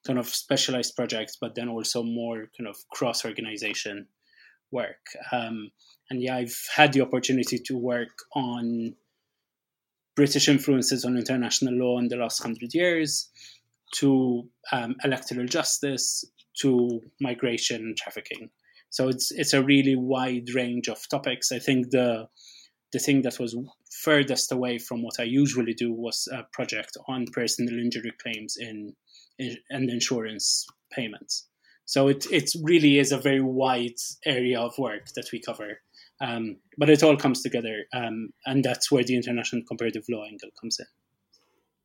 kind 0.06 0.20
of 0.20 0.28
specialized 0.28 0.96
projects, 0.96 1.36
but 1.42 1.56
then 1.56 1.68
also 1.68 2.04
more 2.04 2.50
kind 2.56 2.68
of 2.68 2.76
cross 2.92 3.26
organization 3.26 4.06
work. 4.72 5.04
Um, 5.32 5.72
and 6.12 6.22
yeah, 6.22 6.36
I've 6.36 6.62
had 6.76 6.94
the 6.94 7.02
opportunity 7.02 7.58
to 7.58 7.76
work 7.76 8.14
on 8.36 8.94
British 10.16 10.48
influences 10.48 11.06
on 11.06 11.18
international 11.18 11.74
law 11.74 11.98
in 11.98 12.08
the 12.08 12.18
last 12.18 12.44
hundred 12.44 12.76
years 12.76 13.32
to 13.96 14.48
um, 14.72 14.96
electoral 15.04 15.46
justice 15.46 16.24
to 16.62 17.02
migration 17.20 17.82
and 17.82 17.98
trafficking. 17.98 18.50
So 18.90 19.08
it's 19.08 19.32
it's 19.32 19.54
a 19.54 19.64
really 19.64 19.96
wide 19.96 20.54
range 20.54 20.90
of 20.90 21.08
topics. 21.10 21.52
I 21.52 21.60
think 21.60 21.92
the 21.92 22.28
the 22.92 23.00
thing 23.00 23.22
that 23.22 23.40
was 23.40 23.56
furthest 24.04 24.52
away 24.52 24.78
from 24.78 25.02
what 25.02 25.20
I 25.20 25.24
usually 25.24 25.74
do 25.74 25.94
was 25.94 26.28
a 26.32 26.44
project 26.52 26.98
on 27.08 27.26
personal 27.32 27.80
injury 27.80 28.12
claims 28.22 28.58
in, 28.60 28.94
in 29.40 29.56
and 29.70 29.90
insurance 29.90 30.66
payments. 30.92 31.48
So 31.86 32.10
it 32.10 32.26
it 32.32 32.52
really 32.62 33.00
is 33.00 33.12
a 33.12 33.18
very 33.18 33.42
wide 33.42 34.00
area 34.26 34.60
of 34.60 34.78
work 34.78 35.08
that 35.16 35.30
we 35.32 35.42
cover. 35.42 35.82
Um, 36.20 36.58
but 36.78 36.90
it 36.90 37.02
all 37.02 37.18
comes 37.18 37.42
together, 37.42 37.86
um, 37.94 38.30
and 38.46 38.64
that's 38.64 38.92
where 38.92 39.04
the 39.04 39.16
international 39.16 39.64
comparative 39.68 40.04
law 40.08 40.24
angle 40.24 40.50
comes 40.62 40.78
in. 40.80 40.86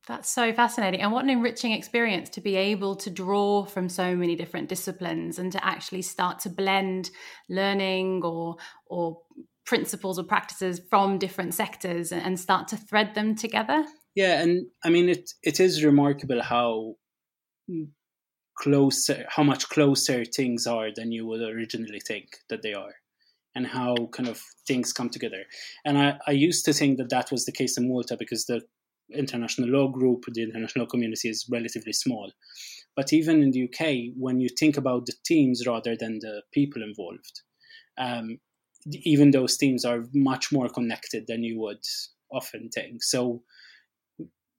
That's 0.07 0.29
so 0.29 0.53
fascinating. 0.53 1.01
And 1.01 1.11
what 1.11 1.23
an 1.23 1.29
enriching 1.29 1.73
experience 1.73 2.29
to 2.29 2.41
be 2.41 2.55
able 2.55 2.95
to 2.97 3.09
draw 3.09 3.65
from 3.65 3.89
so 3.89 4.15
many 4.15 4.35
different 4.35 4.69
disciplines 4.69 5.37
and 5.37 5.51
to 5.51 5.65
actually 5.65 6.01
start 6.01 6.39
to 6.39 6.49
blend 6.49 7.09
learning 7.49 8.21
or 8.23 8.55
or 8.85 9.21
principles 9.65 10.17
or 10.17 10.23
practices 10.23 10.79
from 10.89 11.17
different 11.17 11.53
sectors 11.53 12.13
and 12.13 12.39
start 12.39 12.69
to 12.69 12.77
thread 12.77 13.15
them 13.15 13.35
together. 13.35 13.85
Yeah, 14.15 14.41
and 14.41 14.67
I 14.83 14.89
mean 14.89 15.09
it 15.09 15.31
it 15.43 15.59
is 15.59 15.83
remarkable 15.83 16.41
how 16.41 16.95
closer 18.57 19.25
how 19.27 19.43
much 19.43 19.67
closer 19.67 20.23
things 20.23 20.65
are 20.65 20.89
than 20.95 21.11
you 21.11 21.27
would 21.27 21.41
originally 21.41 21.99
think 21.99 22.37
that 22.49 22.61
they 22.61 22.73
are 22.73 22.95
and 23.55 23.67
how 23.67 23.95
kind 24.13 24.29
of 24.29 24.41
things 24.67 24.93
come 24.93 25.09
together. 25.09 25.43
And 25.83 25.97
I, 25.97 26.19
I 26.27 26.31
used 26.31 26.63
to 26.65 26.73
think 26.73 26.97
that 26.99 27.09
that 27.09 27.31
was 27.31 27.45
the 27.45 27.51
case 27.51 27.77
in 27.77 27.89
Malta 27.89 28.15
because 28.17 28.45
the 28.45 28.61
international 29.13 29.69
law 29.69 29.87
group, 29.87 30.25
the 30.33 30.43
international 30.43 30.87
community 30.87 31.29
is 31.29 31.47
relatively 31.51 31.93
small. 31.93 32.31
But 32.95 33.13
even 33.13 33.41
in 33.41 33.51
the 33.51 33.63
UK, 33.63 34.13
when 34.17 34.39
you 34.39 34.49
think 34.49 34.77
about 34.77 35.05
the 35.05 35.13
teams 35.25 35.65
rather 35.67 35.95
than 35.95 36.19
the 36.19 36.41
people 36.51 36.81
involved, 36.81 37.41
um, 37.97 38.39
even 38.91 39.31
those 39.31 39.57
teams 39.57 39.85
are 39.85 40.05
much 40.13 40.51
more 40.51 40.69
connected 40.69 41.25
than 41.27 41.43
you 41.43 41.59
would 41.59 41.83
often 42.31 42.69
think. 42.69 43.03
So 43.03 43.43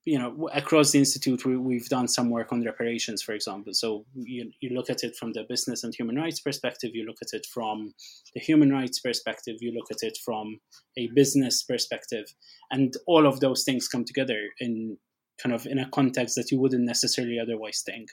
you 0.09 0.19
know, 0.19 0.49
across 0.55 0.93
the 0.93 0.99
institute, 0.99 1.45
we, 1.45 1.75
have 1.77 1.89
done 1.91 2.09
some 2.09 2.31
work 2.31 2.51
on 2.51 2.65
reparations, 2.65 3.23
for 3.23 3.35
example. 3.35 3.75
So 3.75 4.07
you, 4.15 4.51
you 4.61 4.71
look 4.71 4.89
at 4.89 5.05
it 5.05 5.15
from 5.15 5.35
the 5.35 5.45
business 5.47 5.85
and 5.85 5.95
human 5.95 6.17
rights 6.17 6.41
perspective, 6.41 6.93
you 6.95 7.05
look 7.05 7.19
at 7.21 7.39
it 7.39 7.47
from 7.53 7.93
the 8.35 8.41
human 8.41 8.73
rights 8.73 9.01
perspective, 9.01 9.57
you 9.61 9.71
look 9.73 9.91
at 9.91 9.99
it 10.01 10.17
from 10.25 10.61
a 10.97 11.09
business 11.15 11.63
perspective, 11.63 12.25
and 12.71 12.95
all 13.07 13.27
of 13.27 13.41
those 13.41 13.65
things 13.65 13.87
come 13.87 14.07
together 14.07 14.49
in 14.61 14.97
kind 15.43 15.55
of 15.55 15.67
in 15.67 15.79
a 15.79 15.91
context 15.91 16.37
that 16.37 16.51
you 16.51 16.59
wouldn't 16.59 16.87
necessarily 16.87 17.39
otherwise 17.39 17.83
think. 17.85 18.09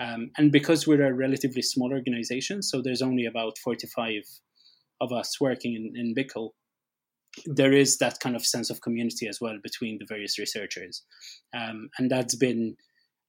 Um, 0.00 0.30
and 0.38 0.50
because 0.50 0.86
we're 0.86 1.06
a 1.06 1.12
relatively 1.12 1.62
small 1.62 1.92
organization, 1.92 2.62
so 2.62 2.80
there's 2.80 3.02
only 3.02 3.26
about 3.26 3.58
45 3.58 4.22
of 5.02 5.12
us 5.12 5.38
working 5.38 5.74
in, 5.74 5.92
in 5.94 6.14
BIICL, 6.14 6.50
there 7.46 7.72
is 7.72 7.98
that 7.98 8.20
kind 8.20 8.36
of 8.36 8.44
sense 8.44 8.70
of 8.70 8.80
community 8.80 9.28
as 9.28 9.40
well 9.40 9.58
between 9.62 9.98
the 9.98 10.06
various 10.06 10.38
researchers. 10.38 11.02
Um, 11.54 11.90
and 11.98 12.10
that's 12.10 12.34
been 12.34 12.76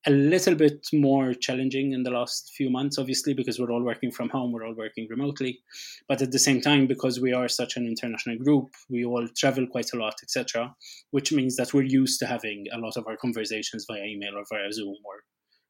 a 0.05 0.11
little 0.11 0.55
bit 0.55 0.87
more 0.93 1.33
challenging 1.33 1.91
in 1.91 2.03
the 2.03 2.11
last 2.11 2.53
few 2.55 2.69
months, 2.69 2.97
obviously, 2.97 3.33
because 3.33 3.59
we're 3.59 3.71
all 3.71 3.83
working 3.83 4.11
from 4.11 4.29
home, 4.29 4.51
we're 4.51 4.65
all 4.65 4.75
working 4.75 5.07
remotely. 5.09 5.59
But 6.07 6.21
at 6.21 6.31
the 6.31 6.39
same 6.39 6.61
time, 6.61 6.87
because 6.87 7.19
we 7.19 7.33
are 7.33 7.49
such 7.49 7.75
an 7.75 7.85
international 7.85 8.37
group, 8.37 8.73
we 8.89 9.03
all 9.03 9.27
travel 9.35 9.67
quite 9.67 9.91
a 9.93 9.97
lot, 9.97 10.15
etc., 10.23 10.73
which 11.11 11.33
means 11.33 11.57
that 11.57 11.73
we're 11.73 11.83
used 11.83 12.19
to 12.19 12.27
having 12.27 12.67
a 12.73 12.77
lot 12.77 12.95
of 12.95 13.07
our 13.07 13.17
conversations 13.17 13.85
via 13.89 14.05
email 14.05 14.37
or 14.37 14.45
via 14.49 14.71
Zoom 14.71 14.95
or 15.03 15.15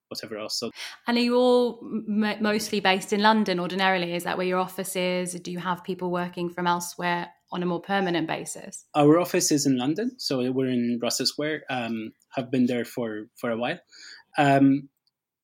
whatever 0.09 0.37
else. 0.37 0.59
So, 0.59 0.69
and 1.07 1.17
are 1.17 1.21
you 1.21 1.35
all 1.35 1.79
m- 1.83 2.41
mostly 2.41 2.79
based 2.79 3.13
in 3.13 3.21
London 3.21 3.59
ordinarily? 3.59 4.13
Is 4.13 4.25
that 4.25 4.37
where 4.37 4.47
your 4.47 4.59
office 4.59 4.95
is? 4.95 5.33
Do 5.33 5.51
you 5.51 5.59
have 5.59 5.83
people 5.83 6.11
working 6.11 6.49
from 6.49 6.67
elsewhere 6.67 7.29
on 7.51 7.63
a 7.63 7.65
more 7.65 7.81
permanent 7.81 8.27
basis? 8.27 8.85
Our 8.95 9.19
office 9.19 9.51
is 9.51 9.65
in 9.65 9.77
London, 9.77 10.11
so 10.17 10.51
we're 10.51 10.69
in 10.69 10.99
Russell 11.01 11.25
Square. 11.25 11.63
Um, 11.69 12.11
have 12.35 12.51
been 12.51 12.67
there 12.67 12.85
for 12.85 13.25
for 13.39 13.49
a 13.49 13.57
while, 13.57 13.79
um, 14.37 14.89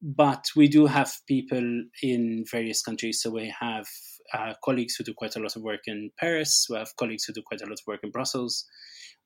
but 0.02 0.46
we 0.56 0.68
do 0.68 0.86
have 0.86 1.12
people 1.28 1.84
in 2.02 2.46
various 2.50 2.82
countries. 2.82 3.22
So 3.22 3.32
we 3.32 3.54
have 3.60 3.88
uh, 4.34 4.54
colleagues 4.64 4.96
who 4.96 5.04
do 5.04 5.14
quite 5.14 5.36
a 5.36 5.40
lot 5.40 5.56
of 5.56 5.64
work 5.64 5.82
in 5.88 6.12
Paris. 6.20 6.68
We 6.70 6.78
have 6.78 6.96
colleagues 6.98 7.26
who 7.26 7.34
do 7.34 7.42
quite 7.46 7.62
a 7.62 7.66
lot 7.66 7.80
of 7.80 7.88
work 7.88 8.02
in 8.04 8.12
Brussels. 8.12 8.66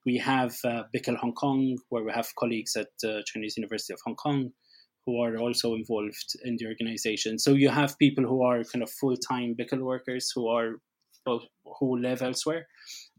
We 0.05 0.17
have 0.17 0.55
uh, 0.63 0.83
BIICL 0.95 1.17
Hong 1.17 1.33
Kong, 1.33 1.77
where 1.89 2.03
we 2.03 2.11
have 2.13 2.33
colleagues 2.37 2.75
at 2.75 2.87
uh, 3.03 3.21
Chinese 3.25 3.57
University 3.57 3.93
of 3.93 3.99
Hong 4.05 4.15
Kong 4.15 4.51
who 5.05 5.21
are 5.21 5.37
also 5.37 5.73
involved 5.73 6.35
in 6.43 6.57
the 6.57 6.67
organization. 6.67 7.39
So 7.39 7.53
you 7.53 7.69
have 7.69 7.97
people 7.97 8.25
who 8.25 8.43
are 8.43 8.63
kind 8.63 8.83
of 8.83 8.91
full 8.91 9.17
time 9.17 9.55
BIICL 9.59 9.81
workers 9.81 10.31
who 10.33 10.47
are 10.47 10.75
who 11.79 11.97
live 11.97 12.21
elsewhere, 12.21 12.67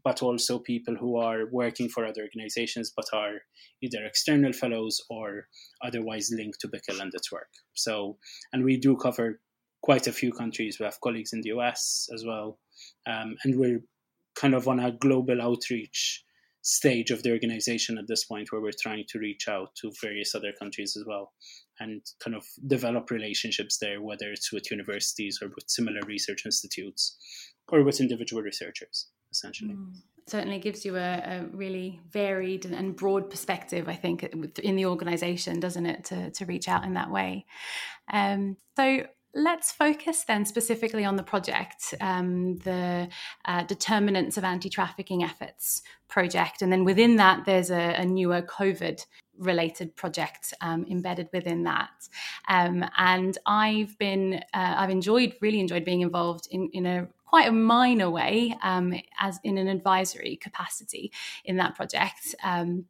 but 0.03 0.21
also 0.21 0.59
people 0.59 0.95
who 0.95 1.17
are 1.17 1.45
working 1.51 1.89
for 1.89 2.05
other 2.05 2.21
organizations 2.21 2.91
but 2.95 3.05
are 3.13 3.41
either 3.81 4.03
external 4.05 4.53
fellows 4.53 5.01
or 5.09 5.47
otherwise 5.81 6.31
linked 6.35 6.59
to 6.61 6.67
BIICL 6.67 7.01
and 7.01 7.13
its 7.13 7.31
work. 7.31 7.49
So, 7.73 8.17
and 8.51 8.63
we 8.63 8.77
do 8.77 8.95
cover 8.97 9.39
quite 9.81 10.07
a 10.07 10.11
few 10.11 10.31
countries. 10.31 10.77
We 10.79 10.85
have 10.85 11.01
colleagues 11.01 11.33
in 11.33 11.41
the 11.41 11.49
US 11.49 12.09
as 12.13 12.23
well, 12.25 12.59
um, 13.07 13.35
and 13.43 13.59
we're 13.59 13.83
kind 14.35 14.55
of 14.55 14.67
on 14.67 14.79
a 14.79 14.91
global 14.91 15.41
outreach 15.41 16.23
stage 16.63 17.09
of 17.09 17.23
the 17.23 17.31
organization 17.31 17.97
at 17.97 18.07
this 18.07 18.25
point 18.25 18.51
where 18.51 18.61
we're 18.61 18.71
trying 18.79 19.03
to 19.09 19.19
reach 19.19 19.47
out 19.47 19.73
to 19.75 19.91
various 19.99 20.35
other 20.35 20.53
countries 20.59 20.95
as 20.95 21.03
well 21.07 21.33
and 21.79 22.01
kind 22.23 22.35
of 22.35 22.45
develop 22.67 23.09
relationships 23.09 23.79
there, 23.79 23.99
whether 24.01 24.31
it's 24.31 24.53
with 24.53 24.69
universities 24.69 25.39
or 25.41 25.47
with 25.47 25.67
similar 25.67 26.01
research 26.05 26.45
institutes 26.45 27.17
or 27.71 27.83
with 27.83 27.99
individual 27.99 28.41
researchers, 28.43 29.07
essentially. 29.31 29.73
Mm. 29.73 29.93
Certainly 30.27 30.59
gives 30.59 30.85
you 30.85 30.97
a, 30.97 30.99
a 30.99 31.45
really 31.51 31.99
varied 32.09 32.65
and 32.65 32.95
broad 32.95 33.29
perspective, 33.29 33.89
I 33.89 33.95
think, 33.95 34.23
in 34.59 34.75
the 34.75 34.85
organization, 34.85 35.59
doesn't 35.59 35.85
it, 35.85 36.03
to, 36.05 36.31
to 36.31 36.45
reach 36.45 36.67
out 36.67 36.85
in 36.85 36.93
that 36.93 37.11
way. 37.11 37.45
Um, 38.11 38.57
so, 38.75 39.05
Let's 39.33 39.71
focus 39.71 40.25
then 40.25 40.45
specifically 40.45 41.05
on 41.05 41.15
the 41.15 41.23
project, 41.23 41.93
um, 42.01 42.57
the 42.57 43.07
uh, 43.45 43.63
Determinants 43.63 44.35
of 44.35 44.43
Anti 44.43 44.69
Trafficking 44.69 45.23
Efforts 45.23 45.83
project. 46.09 46.61
And 46.61 46.69
then 46.69 46.83
within 46.83 47.15
that, 47.15 47.45
there's 47.45 47.71
a, 47.71 47.95
a 47.97 48.05
newer 48.05 48.41
COVID 48.41 49.05
related 49.37 49.95
project 49.95 50.53
um, 50.59 50.85
embedded 50.89 51.29
within 51.31 51.63
that. 51.63 51.91
Um, 52.49 52.83
and 52.97 53.37
I've 53.45 53.97
been, 53.97 54.35
uh, 54.53 54.75
I've 54.77 54.89
enjoyed, 54.89 55.35
really 55.39 55.61
enjoyed 55.61 55.85
being 55.85 56.01
involved 56.01 56.49
in, 56.51 56.69
in 56.73 56.85
a 56.85 57.07
quite 57.31 57.47
a 57.47 57.51
minor 57.51 58.09
way 58.09 58.53
um, 58.61 58.93
as 59.17 59.39
in 59.45 59.57
an 59.57 59.69
advisory 59.69 60.35
capacity 60.35 61.13
in 61.45 61.55
that 61.55 61.75
project. 61.75 62.35
Um, 62.43 62.87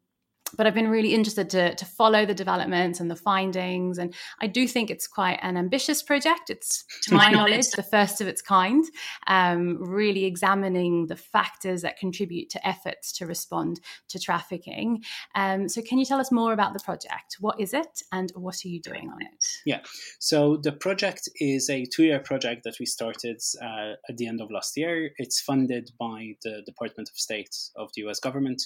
but 0.58 0.68
I've 0.68 0.74
been 0.74 0.90
really 0.90 1.14
interested 1.14 1.50
to, 1.52 1.76
to 1.76 1.86
follow 1.86 2.26
the 2.26 2.34
developments 2.34 3.00
and 3.00 3.10
the 3.10 3.16
findings. 3.16 3.98
And 3.98 4.14
I 4.40 4.48
do 4.48 4.68
think 4.68 4.90
it's 4.90 5.08
quite 5.08 5.40
an 5.42 5.58
ambitious 5.58 6.02
project. 6.02 6.50
It's, 6.50 6.84
to 7.04 7.16
my 7.16 7.30
knowledge, 7.32 7.72
the 7.72 7.84
first 7.84 8.22
of 8.22 8.28
its 8.28 8.42
kind, 8.42 8.86
um, 9.28 9.78
really 9.82 10.26
examining 10.26 11.08
the 11.08 11.16
factors 11.16 11.82
that 11.82 11.98
contribute 11.98 12.50
to 12.52 12.68
efforts 12.68 13.12
to 13.14 13.26
respond 13.26 13.80
to 14.10 14.20
trafficking. 14.20 15.04
Um, 15.36 15.70
so, 15.70 15.82
can 15.82 15.98
you 15.98 16.06
tell 16.06 16.20
us 16.20 16.32
more 16.32 16.54
about 16.54 16.74
the 16.74 16.80
project? 16.80 17.38
What 17.40 17.60
is 17.60 17.74
it 17.74 18.04
and 18.12 18.32
what 18.36 18.64
are 18.66 18.70
you 18.70 18.82
doing 18.82 19.10
on 19.10 19.22
it? 19.22 19.46
Yeah. 19.66 19.82
So, 20.20 20.58
the 20.58 20.72
project 20.72 21.30
is 21.36 21.70
a 21.70 21.86
two 21.86 22.04
year 22.04 22.20
project 22.20 22.64
that 22.64 22.76
we 22.80 22.86
started 22.86 23.42
uh, 23.62 23.94
at 24.10 24.18
the 24.18 24.28
end 24.28 24.42
of 24.42 24.52
last 24.52 24.78
year. 24.78 25.12
It's 25.18 25.40
funded 25.40 25.92
by 26.00 26.36
the 26.44 26.62
Department 26.66 27.10
of 27.10 27.18
State 27.18 27.56
of 27.76 27.90
the 27.96 28.08
US 28.08 28.20
government. 28.20 28.62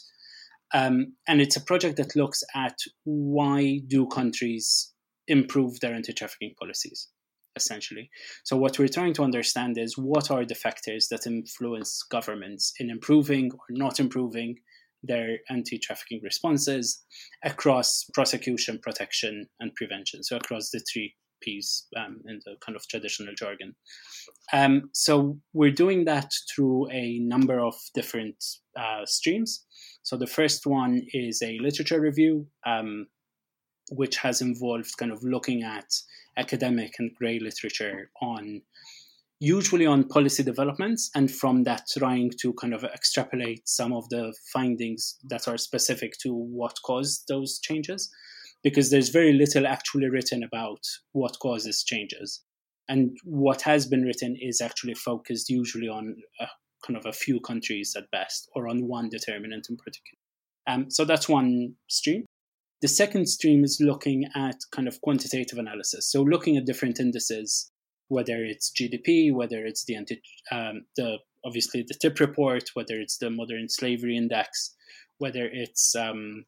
Um, 0.74 1.14
and 1.28 1.42
it's 1.42 1.56
a 1.56 1.62
project 1.62 1.98
that 1.98 2.16
looks 2.16 2.44
at 2.56 2.78
why 3.04 3.80
do 3.88 4.08
countries 4.08 4.94
improve 5.28 5.80
their 5.80 5.94
anti-trafficking 5.94 6.54
policies, 6.60 7.08
essentially. 7.56 8.10
So 8.44 8.58
what 8.58 8.78
we're 8.78 8.88
trying 8.88 9.14
to 9.14 9.24
understand 9.24 9.78
is 9.78 9.98
what 9.98 10.32
are 10.32 10.46
the 10.46 10.56
factors 10.56 11.08
that 11.10 11.28
influence 11.28 12.04
governments 12.10 12.74
in 12.80 12.90
improving 12.90 13.52
or 13.54 13.66
not 13.70 14.00
improving 14.00 14.58
their 15.04 15.38
anti-trafficking 15.50 16.22
responses 16.24 17.04
across 17.44 18.06
prosecution, 18.14 18.80
protection, 18.82 19.48
and 19.60 19.74
prevention. 19.76 20.24
So 20.24 20.38
across 20.38 20.72
the 20.72 20.82
three 20.92 21.16
P's 21.42 21.86
um, 21.96 22.22
in 22.28 22.40
the 22.46 22.56
kind 22.66 22.76
of 22.76 22.88
traditional 22.88 23.34
jargon. 23.38 23.76
Um, 24.54 24.90
so 24.94 25.38
we're 25.54 25.72
doing 25.72 26.06
that 26.06 26.32
through 26.54 26.90
a 26.92 27.20
number 27.20 27.60
of 27.60 27.76
different 27.94 28.44
uh, 28.80 29.06
streams. 29.06 29.66
So 30.06 30.18
the 30.18 30.28
first 30.28 30.68
one 30.68 31.02
is 31.14 31.42
a 31.42 31.58
literature 31.58 32.00
review, 32.00 32.46
um, 32.64 33.08
which 33.90 34.18
has 34.18 34.40
involved 34.40 34.96
kind 34.98 35.12
of 35.12 35.24
looking 35.24 35.64
at 35.64 35.92
academic 36.38 36.94
and 37.00 37.12
grey 37.16 37.40
literature 37.40 38.12
on 38.22 38.62
usually 39.40 39.88
on 39.88 40.08
policy 40.08 40.44
developments 40.44 41.10
and 41.16 41.32
from 41.32 41.64
that 41.64 41.88
trying 41.98 42.32
to 42.42 42.54
kind 42.54 42.76
of 42.76 42.84
extrapolate 42.84 43.68
some 43.68 43.94
of 43.94 44.08
the 44.10 44.32
findings 44.54 45.18
that 45.24 45.48
are 45.48 45.58
specific 45.58 46.14
to 46.20 46.32
what 46.32 46.78
caused 46.86 47.24
those 47.28 47.58
changes. 47.58 48.12
Because 48.64 48.92
there's 48.92 49.10
very 49.10 49.34
little 49.34 49.66
actually 49.66 50.10
written 50.10 50.44
about 50.44 50.82
what 51.14 51.40
causes 51.40 51.84
changes. 51.84 52.44
And 52.88 53.18
what 53.24 53.64
has 53.64 53.88
been 53.88 54.04
written 54.04 54.38
is 54.40 54.62
actually 54.62 54.94
focused 54.94 55.50
usually 55.50 55.88
on 55.88 56.16
a 56.40 56.46
kind 56.86 56.98
of 56.98 57.06
a 57.06 57.14
few 57.14 57.40
countries 57.40 57.96
at 57.98 58.12
best, 58.12 58.50
or 58.56 58.68
on 58.68 58.88
one 58.88 59.10
determinant 59.10 59.68
in 59.70 59.78
particular. 59.78 60.20
Um, 60.68 60.90
so 60.90 61.06
that's 61.06 61.30
one 61.30 61.76
stream. 61.88 62.26
The 62.82 62.88
second 62.88 63.28
stream 63.28 63.64
is 63.64 63.80
looking 63.82 64.26
at 64.36 64.58
kind 64.72 64.88
of 64.88 65.02
quantitative 65.02 65.58
analysis. 65.58 66.12
So 66.12 66.22
looking 66.22 66.58
at 66.58 66.66
different 66.66 67.00
indices, 67.00 67.72
whether 68.10 68.44
it's 68.44 68.72
GDP, 68.72 69.34
whether 69.34 69.66
it's 69.66 69.86
the 69.86 69.96
anti, 69.96 70.22
um, 70.52 70.86
the 70.96 71.18
obviously 71.44 71.84
the 71.88 71.96
TIP 71.96 72.20
report, 72.20 72.70
whether 72.74 72.96
it's 72.96 73.18
the 73.18 73.30
Modern 73.30 73.70
Slavery 73.70 74.18
Index, 74.18 74.76
whether 75.18 75.48
it's 75.52 75.96
um, 75.96 76.46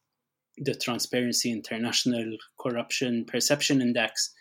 the 0.58 0.74
Transparency 0.74 1.50
International 1.50 2.36
Corruption 2.60 3.24
Perception 3.24 3.80
Index, 3.80 4.32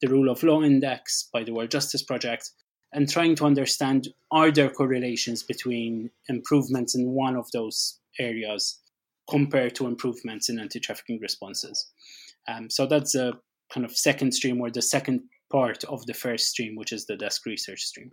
the 0.00 0.08
Rule 0.08 0.30
of 0.30 0.42
Law 0.42 0.62
Index 0.62 1.28
by 1.32 1.42
the 1.44 1.52
World 1.52 1.70
Justice 1.70 2.02
Project, 2.02 2.50
and 2.92 3.08
trying 3.08 3.34
to 3.36 3.44
understand 3.44 4.08
are 4.30 4.50
there 4.50 4.70
correlations 4.70 5.42
between 5.42 6.10
improvements 6.28 6.94
in 6.94 7.10
one 7.10 7.36
of 7.36 7.50
those 7.52 7.98
areas 8.18 8.80
compared 9.28 9.74
to 9.74 9.86
improvements 9.86 10.48
in 10.48 10.58
anti-trafficking 10.58 11.18
responses. 11.20 11.90
Um, 12.48 12.70
so 12.70 12.86
that's 12.86 13.14
a 13.14 13.34
kind 13.72 13.84
of 13.84 13.96
second 13.96 14.32
stream 14.32 14.60
or 14.60 14.70
the 14.70 14.82
second 14.82 15.22
part 15.52 15.84
of 15.84 16.06
the 16.06 16.14
first 16.14 16.48
stream, 16.48 16.76
which 16.76 16.92
is 16.92 17.06
the 17.06 17.16
desk 17.16 17.44
research 17.44 17.82
stream. 17.82 18.10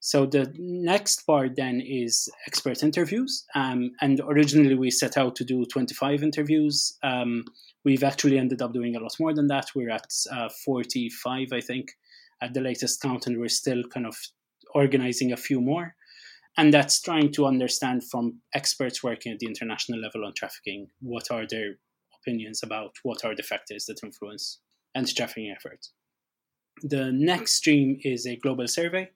So 0.00 0.24
the 0.24 0.52
next 0.56 1.26
part 1.26 1.56
then 1.56 1.82
is 1.84 2.28
expert 2.46 2.82
interviews. 2.82 3.44
Um, 3.54 3.92
and 4.00 4.20
originally 4.26 4.74
we 4.74 4.90
set 4.90 5.18
out 5.18 5.36
to 5.36 5.44
do 5.44 5.66
25 5.66 6.22
interviews. 6.22 6.96
Um, 7.02 7.44
we've 7.84 8.02
actually 8.02 8.38
ended 8.38 8.62
up 8.62 8.72
doing 8.72 8.96
a 8.96 9.00
lot 9.00 9.14
more 9.20 9.34
than 9.34 9.48
that. 9.48 9.66
We're 9.74 9.90
at 9.90 10.10
uh, 10.32 10.48
45, 10.64 11.48
I 11.52 11.60
think 11.60 11.92
at 12.42 12.54
the 12.54 12.60
latest 12.60 13.00
count, 13.00 13.26
and 13.26 13.38
we're 13.38 13.48
still 13.48 13.82
kind 13.84 14.06
of 14.06 14.16
organizing 14.74 15.32
a 15.32 15.36
few 15.36 15.60
more. 15.60 15.94
And 16.56 16.74
that's 16.74 17.00
trying 17.00 17.32
to 17.32 17.46
understand 17.46 18.02
from 18.10 18.40
experts 18.54 19.02
working 19.02 19.32
at 19.32 19.38
the 19.38 19.46
international 19.46 20.00
level 20.00 20.24
on 20.24 20.34
trafficking 20.36 20.88
what 21.00 21.30
are 21.30 21.46
their 21.48 21.76
opinions 22.20 22.60
about 22.62 22.92
what 23.02 23.24
are 23.24 23.34
the 23.34 23.42
factors 23.42 23.86
that 23.86 24.02
influence 24.02 24.60
anti 24.94 25.12
trafficking 25.12 25.54
efforts. 25.56 25.92
The 26.82 27.12
next 27.12 27.54
stream 27.54 27.98
is 28.02 28.26
a 28.26 28.36
global 28.36 28.66
survey. 28.66 29.10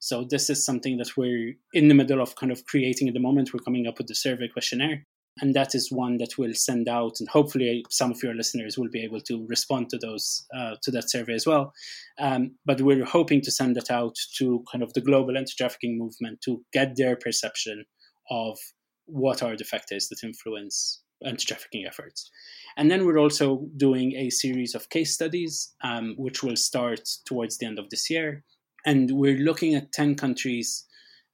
So, 0.00 0.24
this 0.28 0.48
is 0.48 0.64
something 0.64 0.96
that 0.98 1.16
we're 1.16 1.54
in 1.72 1.88
the 1.88 1.94
middle 1.94 2.22
of 2.22 2.36
kind 2.36 2.52
of 2.52 2.64
creating 2.64 3.08
at 3.08 3.14
the 3.14 3.20
moment. 3.20 3.52
We're 3.52 3.64
coming 3.64 3.86
up 3.86 3.98
with 3.98 4.06
the 4.06 4.14
survey 4.14 4.48
questionnaire 4.48 5.06
and 5.40 5.54
that 5.54 5.74
is 5.74 5.90
one 5.92 6.18
that 6.18 6.36
we'll 6.38 6.54
send 6.54 6.88
out 6.88 7.16
and 7.20 7.28
hopefully 7.28 7.84
some 7.90 8.10
of 8.10 8.22
your 8.22 8.34
listeners 8.34 8.76
will 8.78 8.90
be 8.90 9.02
able 9.02 9.20
to 9.20 9.46
respond 9.48 9.88
to 9.90 9.98
those 9.98 10.46
uh, 10.56 10.74
to 10.82 10.90
that 10.90 11.10
survey 11.10 11.34
as 11.34 11.46
well 11.46 11.72
um, 12.18 12.52
but 12.64 12.80
we're 12.80 13.04
hoping 13.04 13.40
to 13.40 13.50
send 13.50 13.76
that 13.76 13.90
out 13.90 14.16
to 14.36 14.64
kind 14.70 14.82
of 14.82 14.92
the 14.94 15.00
global 15.00 15.36
anti-trafficking 15.36 15.98
movement 15.98 16.40
to 16.40 16.62
get 16.72 16.96
their 16.96 17.16
perception 17.16 17.84
of 18.30 18.58
what 19.06 19.42
are 19.42 19.56
the 19.56 19.64
factors 19.64 20.08
that 20.08 20.22
influence 20.22 21.02
anti 21.24 21.44
trafficking 21.44 21.86
efforts. 21.86 22.30
And 22.76 22.90
then 22.90 23.04
we're 23.04 23.18
also 23.18 23.66
doing 23.76 24.14
a 24.14 24.30
series 24.30 24.74
of 24.74 24.88
case 24.90 25.14
studies, 25.14 25.74
um, 25.82 26.14
which 26.16 26.42
will 26.42 26.56
start 26.56 27.08
towards 27.26 27.58
the 27.58 27.66
end 27.66 27.78
of 27.78 27.90
this 27.90 28.08
year. 28.08 28.44
And 28.86 29.10
we're 29.12 29.38
looking 29.38 29.74
at 29.74 29.92
10 29.92 30.14
countries 30.14 30.84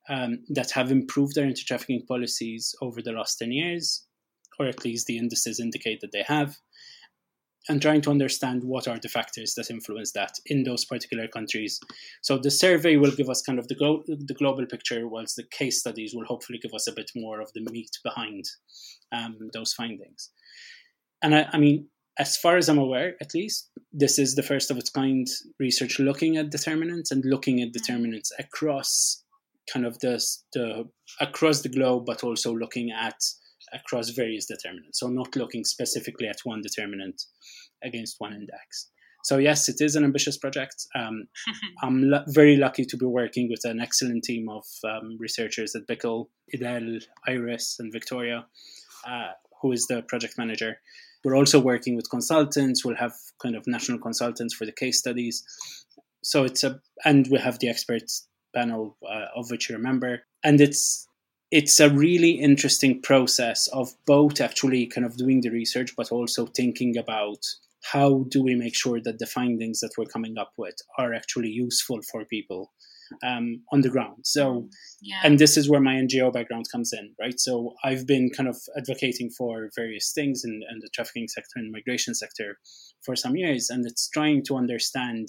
um, 0.09 0.45
that 0.49 0.71
have 0.73 0.91
improved 0.91 1.35
their 1.35 1.47
anti 1.47 1.63
trafficking 1.65 2.05
policies 2.07 2.75
over 2.83 3.01
the 3.03 3.13
last 3.13 3.37
10 3.37 3.53
years, 3.53 4.07
or 4.59 4.67
at 4.67 4.85
least 4.85 5.07
the 5.07 5.19
indices 5.19 5.61
indicate 5.61 6.01
that 6.01 6.13
they 6.13 6.23
have 6.23 6.57
and 7.69 7.81
trying 7.81 8.03
to 8.03 8.11
understand 8.11 8.63
what 8.63 8.87
are 8.87 8.99
the 8.99 9.09
factors 9.09 9.55
that 9.55 9.71
influence 9.71 10.13
that 10.13 10.35
in 10.47 10.65
those 10.65 10.85
particular 10.85 11.27
countries. 11.27 11.81
So 12.23 12.37
the 12.37 12.51
survey 12.51 12.97
will 12.97 13.13
give 13.13 13.31
us 13.31 13.43
kind 13.43 13.59
of 13.59 13.69
the, 13.69 13.75
the 14.07 14.35
global 14.35 14.67
picture, 14.67 15.09
whilst 15.09 15.37
the 15.37 15.45
case 15.51 15.81
studies 15.81 16.13
will 16.15 16.27
hopefully 16.27 16.59
give 16.59 16.75
us 16.75 16.87
a 16.87 16.93
bit 16.93 17.11
more 17.17 17.41
of 17.41 17.51
the 17.55 17.67
meat 17.71 17.91
behind 18.03 18.45
um, 19.13 19.49
those 19.53 19.73
findings. 19.73 20.31
And 21.23 21.35
I, 21.35 21.49
I, 21.53 21.59
mean, 21.59 21.89
as 22.19 22.37
far 22.37 22.59
as 22.59 22.69
I'm 22.69 22.79
aware, 22.79 23.15
at 23.21 23.35
least, 23.35 23.71
this 23.93 24.19
is 24.19 24.35
the 24.35 24.43
first 24.43 24.71
of 24.71 24.77
its 24.77 24.91
kind 24.91 25.27
research 25.59 25.99
looking 25.99 26.37
at 26.37 26.51
determinants 26.51 27.11
and 27.11 27.25
looking 27.25 27.63
at 27.63 27.73
determinants 27.73 28.31
across 28.39 29.24
kind 29.73 29.87
of 29.87 29.99
the, 30.01 30.23
the 30.53 30.89
across 31.21 31.63
the 31.63 31.69
globe, 31.69 32.05
but 32.07 32.25
also 32.25 32.53
looking 32.55 32.91
at 32.91 33.17
across 33.73 34.11
various 34.11 34.47
determinants. 34.47 35.01
So 35.01 35.09
not 35.09 35.35
looking 35.37 35.65
specifically 35.65 36.29
at 36.29 36.37
one 36.45 36.63
determinant 36.63 37.23
against 37.83 38.17
one 38.19 38.33
index. 38.33 38.91
So 39.25 39.39
yes, 39.39 39.71
it 39.71 39.77
is 39.81 39.97
an 39.97 40.05
ambitious 40.05 40.37
project. 40.37 40.87
Um, 40.95 41.29
I'm 41.83 42.03
lo- 42.03 42.25
very 42.29 42.57
lucky 42.57 42.85
to 42.85 42.97
be 42.97 43.07
working 43.07 43.49
with 43.49 43.65
an 43.65 43.81
excellent 43.81 44.25
team 44.25 44.49
of 44.49 44.65
um, 44.85 45.17
researchers 45.19 45.75
at 45.75 45.87
BIICL, 45.87 46.27
Idel, 46.55 47.03
Iris, 47.27 47.77
and 47.79 47.93
Victoria, 47.93 48.47
uh, 49.09 49.33
who 49.63 49.73
is 49.73 49.87
the 49.87 50.03
project 50.03 50.35
manager. 50.37 50.77
We're 51.25 51.37
also 51.37 51.59
working 51.59 51.97
with 51.97 52.11
consultants. 52.11 52.85
We'll 52.85 52.97
have 52.97 53.15
kind 53.43 53.57
of 53.57 53.67
national 53.67 53.99
consultants 53.99 54.55
for 54.55 54.67
the 54.67 54.73
case 54.73 54.99
studies. 54.99 55.43
So 56.23 56.45
it's 56.45 56.63
a, 56.63 56.81
and 57.05 57.27
we 57.31 57.39
have 57.39 57.59
the 57.59 57.71
experts 57.71 58.29
panel 58.55 58.97
uh, 59.09 59.27
of 59.37 59.51
which 59.51 59.69
you 59.69 59.77
remember, 59.77 60.23
and 60.43 60.61
it's 60.61 61.07
it's 61.51 61.79
a 61.79 61.91
really 61.91 62.33
interesting 62.33 63.01
process 63.01 63.69
of 63.69 63.93
both 64.07 64.41
actually 64.41 64.87
kind 64.87 65.07
of 65.07 65.17
doing 65.17 65.41
the 65.41 65.51
research, 65.51 65.95
but 65.97 66.11
also 66.11 66.47
thinking 66.47 66.97
about 66.97 67.39
how 67.93 68.25
do 68.29 68.43
we 68.43 68.55
make 68.55 68.75
sure 68.75 69.01
that 69.01 69.19
the 69.19 69.27
findings 69.27 69.81
that 69.81 69.93
we're 69.97 70.07
coming 70.07 70.37
up 70.39 70.53
with 70.57 70.75
are 70.99 71.15
actually 71.15 71.51
useful 71.51 72.01
for 72.11 72.25
people 72.25 72.73
um, 73.23 73.63
on 73.73 73.83
the 73.83 73.91
ground. 73.91 74.25
So, 74.25 74.69
yeah. 75.03 75.21
and 75.23 75.39
this 75.39 75.57
is 75.57 75.69
where 75.69 75.81
my 75.81 75.95
NGO 75.95 76.33
background 76.33 76.65
comes 76.73 76.93
in, 76.93 77.15
right? 77.21 77.39
So, 77.39 77.75
I've 77.85 78.07
been 78.07 78.31
kind 78.31 78.49
of 78.49 78.57
advocating 78.77 79.31
for 79.31 79.71
various 79.77 80.13
things 80.13 80.43
in, 80.45 80.63
in 80.71 80.79
the 80.81 80.89
trafficking 80.95 81.29
sector 81.29 81.57
and 81.57 81.71
migration 81.71 82.15
sector 82.15 82.59
for 83.05 83.15
some 83.15 83.37
years, 83.37 83.69
and 83.71 83.85
it's 83.87 84.09
trying 84.09 84.43
to 84.47 84.57
understand 84.57 85.29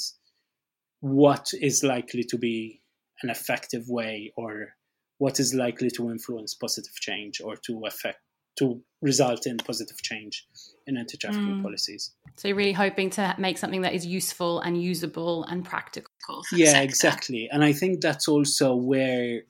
what 1.02 1.50
is 1.62 1.84
likely 1.84 2.24
to 2.24 2.38
be 2.38 2.82
an 3.26 3.32
effective 3.32 3.90
way 3.90 4.32
or 4.38 4.76
what 5.18 5.40
is 5.40 5.54
likely 5.54 5.90
to 5.90 6.12
influence 6.12 6.54
positive 6.54 6.94
change 7.08 7.42
or 7.42 7.56
to 7.56 7.82
affect 7.86 8.20
to 8.60 8.82
result 9.02 9.46
in 9.48 9.58
positive 9.58 10.02
change 10.02 10.46
in 10.88 10.96
anti-trafficking 10.96 11.58
mm. 11.58 11.62
policies. 11.62 12.14
So 12.38 12.48
you're 12.48 12.56
really 12.56 12.72
hoping 12.72 13.10
to 13.12 13.36
make 13.38 13.58
something 13.58 13.82
that 13.82 13.94
is 13.94 14.06
useful 14.06 14.62
and 14.62 14.82
usable 14.82 15.44
and 15.46 15.66
practical. 15.66 16.42
yeah, 16.54 16.80
exactly. 16.80 17.50
And 17.52 17.66
I 17.66 17.74
think 17.74 18.00
that's 18.00 18.30
also 18.30 18.74
where 18.74 19.42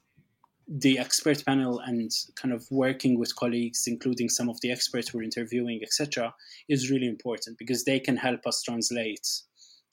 the 0.68 0.98
expert 0.98 1.46
panel 1.46 1.80
and 1.80 2.10
kind 2.36 2.52
of 2.52 2.66
working 2.72 3.20
with 3.20 3.36
colleagues, 3.36 3.84
including 3.86 4.30
some 4.30 4.50
of 4.50 4.60
the 4.62 4.72
experts 4.72 5.14
we're 5.14 5.22
interviewing, 5.22 5.82
etc., 5.84 6.34
is 6.68 6.90
really 6.90 7.08
important 7.08 7.60
because 7.60 7.84
they 7.84 8.00
can 8.00 8.18
help 8.18 8.48
us 8.48 8.64
translate 8.64 9.28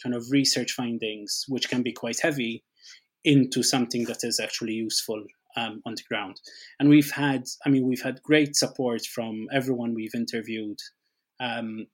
kind 0.02 0.14
of 0.14 0.24
research 0.30 0.72
findings, 0.72 1.44
which 1.48 1.68
can 1.68 1.82
be 1.82 1.92
quite 1.92 2.20
heavy, 2.20 2.64
into 3.24 3.62
something 3.62 4.04
that 4.04 4.24
is 4.24 4.40
actually 4.40 4.74
useful 4.74 5.24
um, 5.56 5.82
on 5.84 5.94
the 5.94 6.02
ground. 6.08 6.40
And 6.78 6.88
we've 6.88 7.10
had, 7.10 7.44
I 7.64 7.68
mean, 7.68 7.86
we've 7.86 8.02
had 8.02 8.22
great 8.22 8.56
support 8.56 9.04
from 9.06 9.48
everyone 9.52 9.94
we've 9.94 10.14
interviewed. 10.14 10.78
Um, 11.40 11.86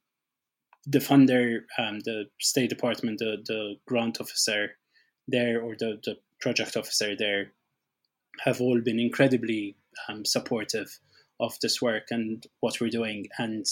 the 0.87 1.01
funder, 1.01 1.61
um, 1.79 2.01
the 2.01 2.27
State 2.41 2.71
Department, 2.71 3.19
the, 3.19 3.37
the 3.47 3.75
grant 3.87 4.21
officer 4.21 4.73
there, 5.27 5.61
or 5.61 5.75
the, 5.79 6.01
the 6.05 6.17
project 6.41 6.77
officer 6.77 7.14
there, 7.17 7.53
have 8.45 8.61
all 8.61 8.81
been 8.81 8.99
incredibly 8.99 9.77
um, 10.09 10.25
supportive 10.25 10.99
of 11.41 11.59
this 11.61 11.83
work 11.83 12.05
and 12.11 12.47
what 12.61 12.81
we're 12.81 12.91
doing. 12.91 13.27
And 13.38 13.67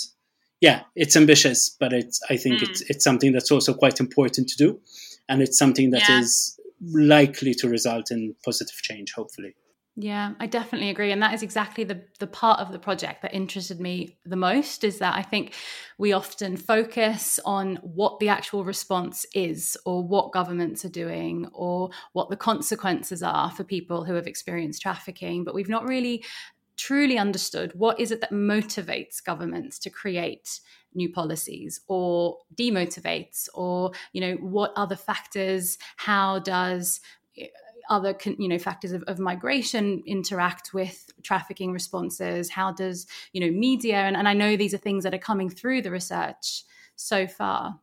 yeah, 0.60 0.82
it's 0.94 1.16
ambitious, 1.16 1.70
but 1.78 1.92
it's 1.92 2.20
I 2.30 2.36
think 2.36 2.60
mm. 2.60 2.68
it's 2.68 2.80
it's 2.82 3.04
something 3.04 3.32
that's 3.32 3.50
also 3.50 3.74
quite 3.74 4.00
important 4.00 4.48
to 4.48 4.56
do, 4.56 4.80
and 5.28 5.42
it's 5.42 5.58
something 5.58 5.90
that 5.90 6.08
yeah. 6.08 6.20
is 6.20 6.58
likely 6.80 7.54
to 7.54 7.68
result 7.68 8.10
in 8.10 8.34
positive 8.44 8.76
change, 8.76 9.12
hopefully. 9.12 9.54
Yeah, 9.98 10.34
I 10.38 10.46
definitely 10.46 10.90
agree. 10.90 11.10
And 11.10 11.22
that 11.22 11.32
is 11.32 11.42
exactly 11.42 11.82
the, 11.82 12.02
the 12.18 12.26
part 12.26 12.60
of 12.60 12.70
the 12.70 12.78
project 12.78 13.22
that 13.22 13.32
interested 13.32 13.80
me 13.80 14.18
the 14.26 14.36
most 14.36 14.84
is 14.84 14.98
that 14.98 15.16
I 15.16 15.22
think 15.22 15.54
we 15.96 16.12
often 16.12 16.58
focus 16.58 17.40
on 17.46 17.76
what 17.76 18.20
the 18.20 18.28
actual 18.28 18.62
response 18.62 19.24
is 19.32 19.74
or 19.86 20.06
what 20.06 20.32
governments 20.32 20.84
are 20.84 20.90
doing 20.90 21.48
or 21.54 21.88
what 22.12 22.28
the 22.28 22.36
consequences 22.36 23.22
are 23.22 23.50
for 23.50 23.64
people 23.64 24.04
who 24.04 24.12
have 24.12 24.26
experienced 24.26 24.82
trafficking. 24.82 25.44
But 25.44 25.54
we've 25.54 25.66
not 25.66 25.88
really 25.88 26.22
truly 26.76 27.16
understood 27.16 27.72
what 27.74 27.98
is 27.98 28.10
it 28.10 28.20
that 28.20 28.32
motivates 28.32 29.24
governments 29.24 29.78
to 29.78 29.88
create 29.88 30.60
new 30.96 31.12
policies 31.12 31.80
or 31.88 32.38
demotivates 32.54 33.48
or 33.54 33.92
you 34.12 34.20
know 34.20 34.34
what 34.36 34.72
other 34.76 34.96
factors 34.96 35.78
how 35.96 36.38
does 36.40 37.00
other 37.88 38.16
you 38.38 38.48
know 38.48 38.58
factors 38.58 38.92
of, 38.92 39.02
of, 39.04 39.18
migration 39.18 40.02
interact 40.06 40.74
with 40.74 41.10
trafficking 41.22 41.72
responses? 41.72 42.50
How 42.50 42.72
does 42.72 43.06
you 43.32 43.40
know 43.40 43.50
media 43.50 43.96
and, 43.96 44.16
and 44.16 44.28
i 44.28 44.32
know 44.32 44.56
these 44.56 44.74
are 44.74 44.78
things 44.78 45.04
that 45.04 45.14
are 45.14 45.18
coming 45.18 45.50
through 45.50 45.82
the 45.82 45.90
research 45.90 46.64
so 46.96 47.26
far. 47.26 47.78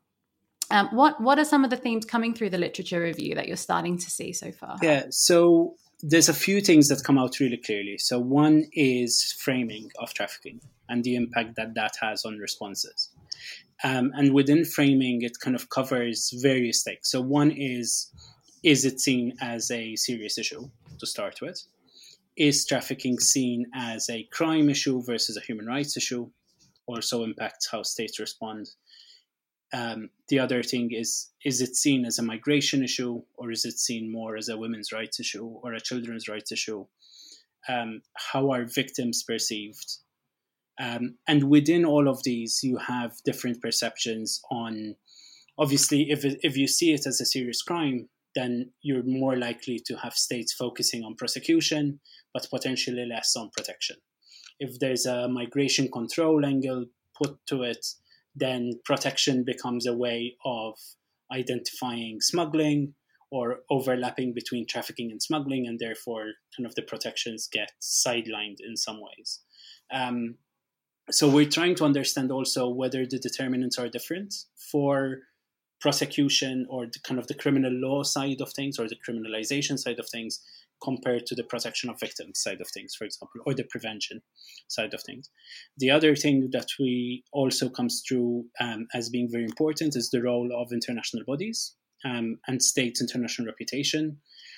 Um, 0.71 0.89
what 0.91 1.21
what 1.21 1.37
are 1.39 1.45
some 1.45 1.63
of 1.63 1.69
the 1.69 1.77
themes 1.77 2.05
coming 2.05 2.33
through 2.33 2.49
the 2.49 2.57
literature 2.57 3.01
review 3.01 3.35
that 3.35 3.47
you're 3.47 3.57
starting 3.57 3.97
to 3.97 4.09
see 4.09 4.33
so 4.33 4.51
far? 4.51 4.77
Yeah 4.81 5.05
so 5.09 5.75
there's 6.01 6.29
a 6.29 6.33
few 6.33 6.59
things 6.59 6.89
that 6.89 7.03
come 7.03 7.17
out 7.17 7.39
really 7.39 7.57
clearly 7.57 7.97
so 7.97 8.19
one 8.19 8.65
is 8.73 9.35
framing 9.39 9.91
of 9.99 10.13
trafficking 10.13 10.59
and 10.89 11.03
the 11.03 11.15
impact 11.15 11.55
that 11.55 11.73
that 11.75 11.95
has 12.01 12.25
on 12.25 12.37
responses 12.37 13.09
um, 13.83 14.11
and 14.15 14.33
within 14.33 14.63
framing 14.65 15.21
it 15.21 15.39
kind 15.39 15.55
of 15.55 15.69
covers 15.69 16.31
various 16.41 16.83
things 16.83 16.99
so 17.03 17.21
one 17.21 17.51
is 17.51 18.11
is 18.63 18.85
it 18.85 19.01
seen 19.01 19.33
as 19.41 19.69
a 19.71 19.95
serious 19.97 20.37
issue 20.37 20.69
to 20.97 21.05
start 21.05 21.41
with? 21.41 21.61
Is 22.37 22.65
trafficking 22.65 23.19
seen 23.19 23.65
as 23.75 24.09
a 24.09 24.23
crime 24.31 24.69
issue 24.69 25.03
versus 25.03 25.37
a 25.37 25.41
human 25.41 25.65
rights 25.65 25.97
issue? 25.97 26.29
Also 26.87 27.23
impacts 27.23 27.69
how 27.69 27.83
states 27.83 28.19
respond. 28.19 28.69
Um, 29.73 30.11
the 30.29 30.37
other 30.37 30.61
thing 30.61 30.91
is 30.91 31.31
is 31.43 31.59
it 31.59 31.75
seen 31.75 32.05
as 32.05 32.19
a 32.19 32.23
migration 32.23 32.83
issue 32.83 33.23
or 33.35 33.51
is 33.51 33.65
it 33.65 33.79
seen 33.79 34.11
more 34.11 34.37
as 34.37 34.47
a 34.47 34.57
women's 34.57 34.91
rights 34.91 35.19
issue 35.19 35.45
or 35.45 35.73
a 35.73 35.81
children's 35.81 36.29
rights 36.29 36.51
issue? 36.51 36.85
Um, 37.67 38.01
how 38.13 38.51
are 38.51 38.65
victims 38.65 39.23
perceived? 39.23 39.97
Um, 40.79 41.15
and 41.27 41.49
within 41.49 41.85
all 41.85 42.07
of 42.07 42.23
these, 42.23 42.61
you 42.63 42.77
have 42.77 43.13
different 43.25 43.61
perceptions 43.61 44.41
on. 44.51 44.95
Obviously, 45.57 46.09
if 46.09 46.23
if 46.23 46.55
you 46.57 46.67
see 46.67 46.93
it 46.93 47.05
as 47.07 47.19
a 47.19 47.25
serious 47.25 47.61
crime, 47.61 48.09
then 48.35 48.71
you're 48.81 49.03
more 49.03 49.37
likely 49.37 49.79
to 49.85 49.95
have 49.97 50.13
states 50.13 50.53
focusing 50.53 51.03
on 51.03 51.15
prosecution, 51.15 51.99
but 52.33 52.47
potentially 52.49 53.05
less 53.05 53.35
on 53.35 53.49
protection. 53.55 53.97
If 54.59 54.79
there's 54.79 55.05
a 55.05 55.27
migration 55.27 55.89
control 55.91 56.45
angle 56.45 56.85
put 57.15 57.37
to 57.47 57.63
it, 57.63 57.85
then 58.35 58.79
protection 58.85 59.43
becomes 59.43 59.85
a 59.85 59.95
way 59.95 60.35
of 60.45 60.77
identifying 61.31 62.21
smuggling 62.21 62.93
or 63.31 63.61
overlapping 63.69 64.33
between 64.33 64.67
trafficking 64.67 65.09
and 65.11 65.21
smuggling, 65.21 65.65
and 65.67 65.79
therefore, 65.79 66.33
kind 66.55 66.67
of 66.67 66.75
the 66.75 66.83
protections 66.83 67.49
get 67.51 67.71
sidelined 67.81 68.57
in 68.59 68.77
some 68.77 68.99
ways. 69.01 69.39
Um, 69.91 70.35
so 71.09 71.27
we're 71.27 71.49
trying 71.49 71.75
to 71.75 71.85
understand 71.85 72.31
also 72.31 72.69
whether 72.69 73.05
the 73.05 73.19
determinants 73.19 73.77
are 73.77 73.89
different 73.89 74.33
for 74.71 75.19
prosecution 75.81 76.65
or 76.69 76.85
the 76.85 76.99
kind 76.99 77.19
of 77.19 77.27
the 77.27 77.33
criminal 77.33 77.71
law 77.73 78.03
side 78.03 78.39
of 78.39 78.53
things 78.53 78.79
or 78.79 78.87
the 78.87 78.95
criminalization 78.95 79.77
side 79.77 79.99
of 79.99 80.07
things 80.07 80.39
compared 80.83 81.25
to 81.25 81.35
the 81.35 81.43
protection 81.43 81.89
of 81.89 81.99
victims 81.99 82.41
side 82.41 82.59
of 82.59 82.67
things, 82.67 82.93
for 82.93 83.05
example, 83.05 83.41
or 83.45 83.53
the 83.53 83.63
prevention 83.63 84.21
side 84.67 84.93
of 84.93 85.01
things. 85.01 85.29
The 85.77 85.89
other 85.89 86.15
thing 86.15 86.49
that 86.51 86.67
we 86.79 87.23
also 87.31 87.69
comes 87.69 88.03
through 88.07 88.45
um, 88.59 88.87
as 88.93 89.09
being 89.09 89.29
very 89.31 89.45
important 89.45 89.95
is 89.95 90.09
the 90.09 90.21
role 90.21 90.49
of 90.53 90.73
international 90.73 91.23
bodies 91.25 91.75
um, 92.05 92.37
and 92.47 92.61
states' 92.61 93.01
international 93.01 93.47
reputation. 93.47 94.17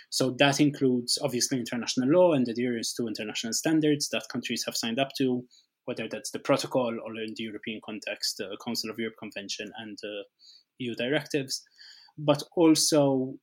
So 0.09 0.35
that 0.39 0.59
includes 0.59 1.17
obviously 1.21 1.59
international 1.59 2.09
law 2.09 2.33
and 2.33 2.47
adherence 2.47 2.93
to 2.95 3.07
international 3.07 3.53
standards 3.53 4.09
that 4.09 4.29
countries 4.31 4.63
have 4.65 4.75
signed 4.75 4.99
up 4.99 5.09
to, 5.17 5.43
whether 5.85 6.07
that's 6.09 6.31
the 6.31 6.39
protocol 6.39 6.97
or 7.05 7.15
in 7.17 7.33
the 7.35 7.43
European 7.43 7.81
context, 7.85 8.37
the 8.37 8.57
Council 8.65 8.89
of 8.89 8.97
Europe 8.97 9.15
Convention 9.19 9.71
and 9.77 9.97
EU 10.79 10.95
directives, 10.95 11.61
but 12.17 12.41
also 12.55 13.35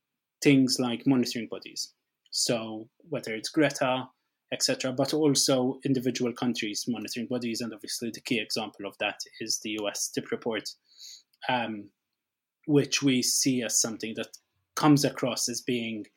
things 0.43 0.77
like 0.79 1.07
monitoring 1.07 1.47
bodies. 1.49 1.93
So 2.33 2.89
whether 3.09 3.33
it's 3.35 3.49
Greta, 3.49 4.09
etc., 4.51 4.91
but 4.91 5.13
also 5.13 5.79
individual 5.85 6.33
countries 6.33 6.85
monitoring 6.87 7.27
bodies, 7.27 7.61
and 7.61 7.71
obviously 7.71 8.09
the 8.11 8.21
key 8.21 8.39
example 8.39 8.87
of 8.87 8.97
that 8.97 9.21
is 9.39 9.59
the 9.59 9.77
US 9.81 10.09
TIP 10.09 10.31
report, 10.31 10.69
um, 11.47 11.89
which 12.65 13.03
we 13.03 13.21
see 13.21 13.61
as 13.61 13.79
something 13.79 14.15
that 14.15 14.35
comes 14.75 15.05
across 15.05 15.47
as 15.47 15.61
being 15.61 16.07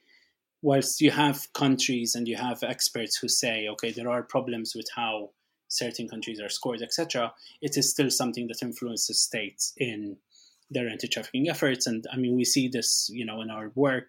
whilst 0.63 1.03
you 1.03 1.11
have 1.11 1.53
countries 1.53 2.15
and 2.15 2.27
you 2.27 2.37
have 2.37 2.63
experts 2.63 3.19
who 3.19 3.29
say, 3.29 3.69
okay, 3.69 3.93
there 3.93 4.09
are 4.09 4.23
problems 4.23 4.73
with 4.75 4.89
how 4.97 5.31
certain 5.69 6.09
countries 6.09 6.41
are 6.41 6.49
scored, 6.49 6.81
etc., 6.81 7.33
it 7.61 7.77
is 7.77 7.91
still 7.91 8.11
something 8.11 8.49
that 8.49 8.63
influences 8.63 9.21
states 9.21 9.75
in 9.77 10.17
their 10.71 10.89
anti-trafficking 10.89 11.51
efforts. 11.51 11.87
And 11.87 12.07
I 12.11 12.17
mean, 12.17 12.35
we 12.35 12.45
see 12.47 12.69
this, 12.69 13.11
you 13.13 13.27
know, 13.27 13.43
in 13.43 13.51
our 13.51 13.71
work 13.75 14.09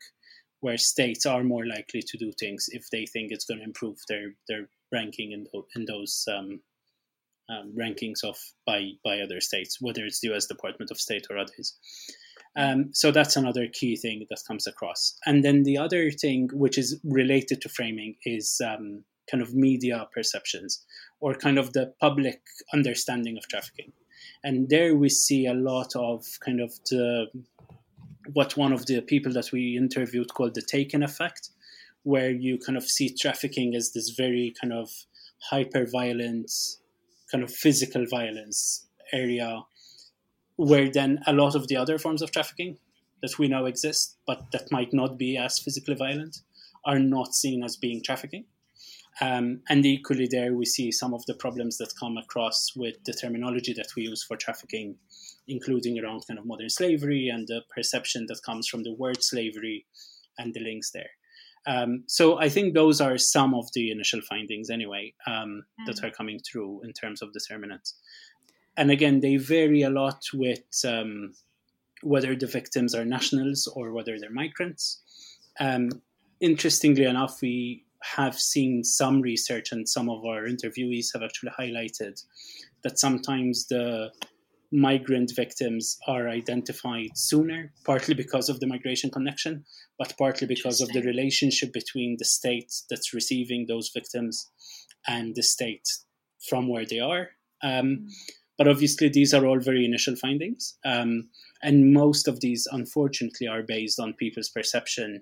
where 0.62 0.78
states 0.78 1.26
are 1.26 1.44
more 1.44 1.66
likely 1.66 2.02
to 2.02 2.18
do 2.18 2.32
things 2.40 2.68
if 2.70 2.90
they 2.92 3.06
think 3.06 3.32
it's 3.32 3.46
going 3.46 3.60
to 3.60 3.66
improve 3.66 3.98
their 4.08 4.34
their 4.48 4.70
ranking 4.92 5.32
in, 5.32 5.46
in 5.76 5.86
those 5.86 6.26
um, 6.32 6.62
um, 7.50 7.74
rankings 7.78 8.24
of 8.24 8.38
by 8.66 8.92
by 9.04 9.20
other 9.20 9.42
states, 9.42 9.78
whether 9.82 10.06
it's 10.06 10.20
the 10.20 10.30
U.S. 10.30 10.48
Department 10.48 10.92
of 10.92 11.00
State 11.00 11.28
or 11.30 11.38
others. 11.38 11.78
Um, 12.56 12.90
so 12.92 13.12
that's 13.12 13.36
another 13.36 13.68
key 13.68 13.96
thing 13.96 14.26
that 14.30 14.42
comes 14.48 14.66
across. 14.66 15.16
And 15.28 15.44
then 15.44 15.62
the 15.62 15.78
other 15.78 16.10
thing, 16.10 16.50
which 16.52 16.78
is 16.78 17.00
related 17.04 17.62
to 17.62 17.70
framing, 17.70 18.16
is 18.26 18.60
um, 18.66 19.04
kind 19.30 19.44
of 19.44 19.54
media 19.54 20.08
perceptions 20.12 20.84
or 21.20 21.36
kind 21.36 21.60
of 21.60 21.74
the 21.74 21.94
public 22.00 22.42
understanding 22.74 23.38
of 23.38 23.48
trafficking. 23.48 23.92
And 24.44 24.70
there 24.70 24.96
we 24.96 25.10
see 25.10 25.46
a 25.46 25.54
lot 25.54 25.96
of 25.96 26.26
kind 26.44 26.60
of 26.60 26.72
the 26.90 27.28
what 28.34 28.58
one 28.58 28.74
of 28.74 28.86
the 28.86 29.02
people 29.02 29.34
that 29.34 29.52
we 29.52 29.78
interviewed 29.78 30.34
called 30.34 30.56
the 30.56 30.62
taken 30.62 31.04
effect, 31.04 31.50
where 32.04 32.32
you 32.32 32.58
kind 32.58 32.78
of 32.78 32.84
see 32.84 33.14
trafficking 33.14 33.76
as 33.76 33.92
this 33.94 34.10
very 34.10 34.54
kind 34.60 34.74
of 34.74 34.90
hyper 35.50 35.86
violent, 35.86 36.52
kind 37.32 37.44
of 37.44 37.52
physical 37.52 38.06
violence 38.10 38.88
area, 39.14 39.62
where 40.56 40.90
then 40.90 41.20
a 41.28 41.34
lot 41.34 41.56
of 41.56 41.68
the 41.68 41.76
other 41.76 41.98
forms 41.98 42.22
of 42.22 42.32
trafficking 42.32 42.78
that 43.22 43.38
we 43.40 43.48
know 43.48 43.66
exist, 43.66 44.18
but 44.26 44.52
that 44.52 44.72
might 44.72 44.94
not 44.94 45.18
be 45.18 45.38
as 45.38 45.60
physically 45.60 45.96
violent, 45.96 46.38
are 46.86 47.00
not 47.00 47.34
seen 47.34 47.64
as 47.64 47.76
being 47.76 48.02
trafficking. 48.04 48.46
Um, 49.20 49.62
and 49.68 49.86
equally, 49.86 50.28
there 50.30 50.54
we 50.54 50.66
see 50.66 50.92
some 50.92 51.14
of 51.14 51.26
the 51.26 51.34
problems 51.34 51.78
that 51.78 51.94
come 52.00 52.18
across 52.18 52.74
with 52.76 53.04
the 53.06 53.14
terminology 53.14 53.74
that 53.74 53.96
we 53.96 54.04
use 54.04 54.24
for 54.24 54.38
trafficking, 54.38 54.96
including 55.48 56.00
around 56.00 56.24
kind 56.28 56.40
of 56.40 56.46
modern 56.46 56.70
slavery 56.70 57.30
and 57.30 57.48
the 57.48 57.62
perception 57.74 58.26
that 58.28 58.40
comes 58.46 58.68
from 58.68 58.84
the 58.84 58.94
word 58.94 59.24
slavery 59.24 59.86
and 60.38 60.54
the 60.54 60.60
links 60.60 60.92
there. 60.92 61.10
Um, 61.66 62.04
so 62.08 62.40
I 62.40 62.48
think 62.48 62.74
those 62.74 63.02
are 63.02 63.18
some 63.18 63.54
of 63.54 63.68
the 63.74 63.92
initial 63.92 64.22
findings, 64.22 64.70
anyway, 64.70 65.14
um, 65.26 65.64
mm. 65.82 65.86
that 65.86 66.04
are 66.04 66.12
coming 66.12 66.40
through 66.40 66.82
in 66.84 66.94
terms 66.94 67.22
of 67.22 67.34
determinants. 67.34 67.96
And 68.78 68.90
again, 68.90 69.20
they 69.20 69.36
vary 69.38 69.82
a 69.82 69.90
lot 69.90 70.24
with 70.34 70.64
um, 70.86 71.34
whether 72.04 72.36
the 72.36 72.48
victims 72.48 72.96
are 72.96 73.04
nationals 73.04 73.68
or 73.68 73.92
whether 73.92 74.18
they're 74.20 74.30
migrants. 74.30 75.02
Um, 75.60 75.90
interestingly 76.40 77.04
enough, 77.04 77.42
we 77.42 77.84
have 78.16 78.40
seen 78.40 78.84
some 78.84 79.22
research 79.22 79.72
and 79.72 79.90
some 79.90 80.10
of 80.10 80.24
our 80.24 80.44
interviewees 80.44 81.08
have 81.14 81.24
actually 81.24 81.52
highlighted 81.60 82.24
that 82.84 83.00
sometimes 83.00 83.68
the 83.68 84.12
migrant 84.72 85.32
victims 85.36 85.98
are 86.08 86.28
identified 86.28 87.10
sooner, 87.16 87.72
partly 87.86 88.14
because 88.14 88.50
of 88.50 88.60
the 88.60 88.68
migration 88.68 89.10
connection, 89.10 89.64
but 89.98 90.14
partly 90.18 90.48
because 90.48 90.82
of 90.82 90.90
the 90.90 91.02
relationship 91.02 91.72
between 91.72 92.18
the 92.20 92.26
state 92.26 92.74
that's 92.90 93.14
receiving 93.14 93.66
those 93.68 93.92
victims 93.94 94.50
and 95.08 95.36
the 95.36 95.44
state 95.44 95.88
from 96.50 96.68
where 96.68 96.86
they 96.86 97.00
are. 97.00 97.30
Um, 97.64 97.86
mm. 97.86 98.10
But 98.58 98.68
obviously, 98.68 99.10
these 99.10 99.34
are 99.34 99.46
all 99.46 99.60
very 99.60 99.86
initial 99.86 100.16
findings. 100.16 100.78
Um, 100.84 101.30
and 101.62 101.94
most 101.94 102.28
of 102.28 102.40
these, 102.40 102.68
unfortunately, 102.72 103.48
are 103.48 103.62
based 103.62 104.00
on 104.00 104.14
people's 104.14 104.50
perception 104.50 105.22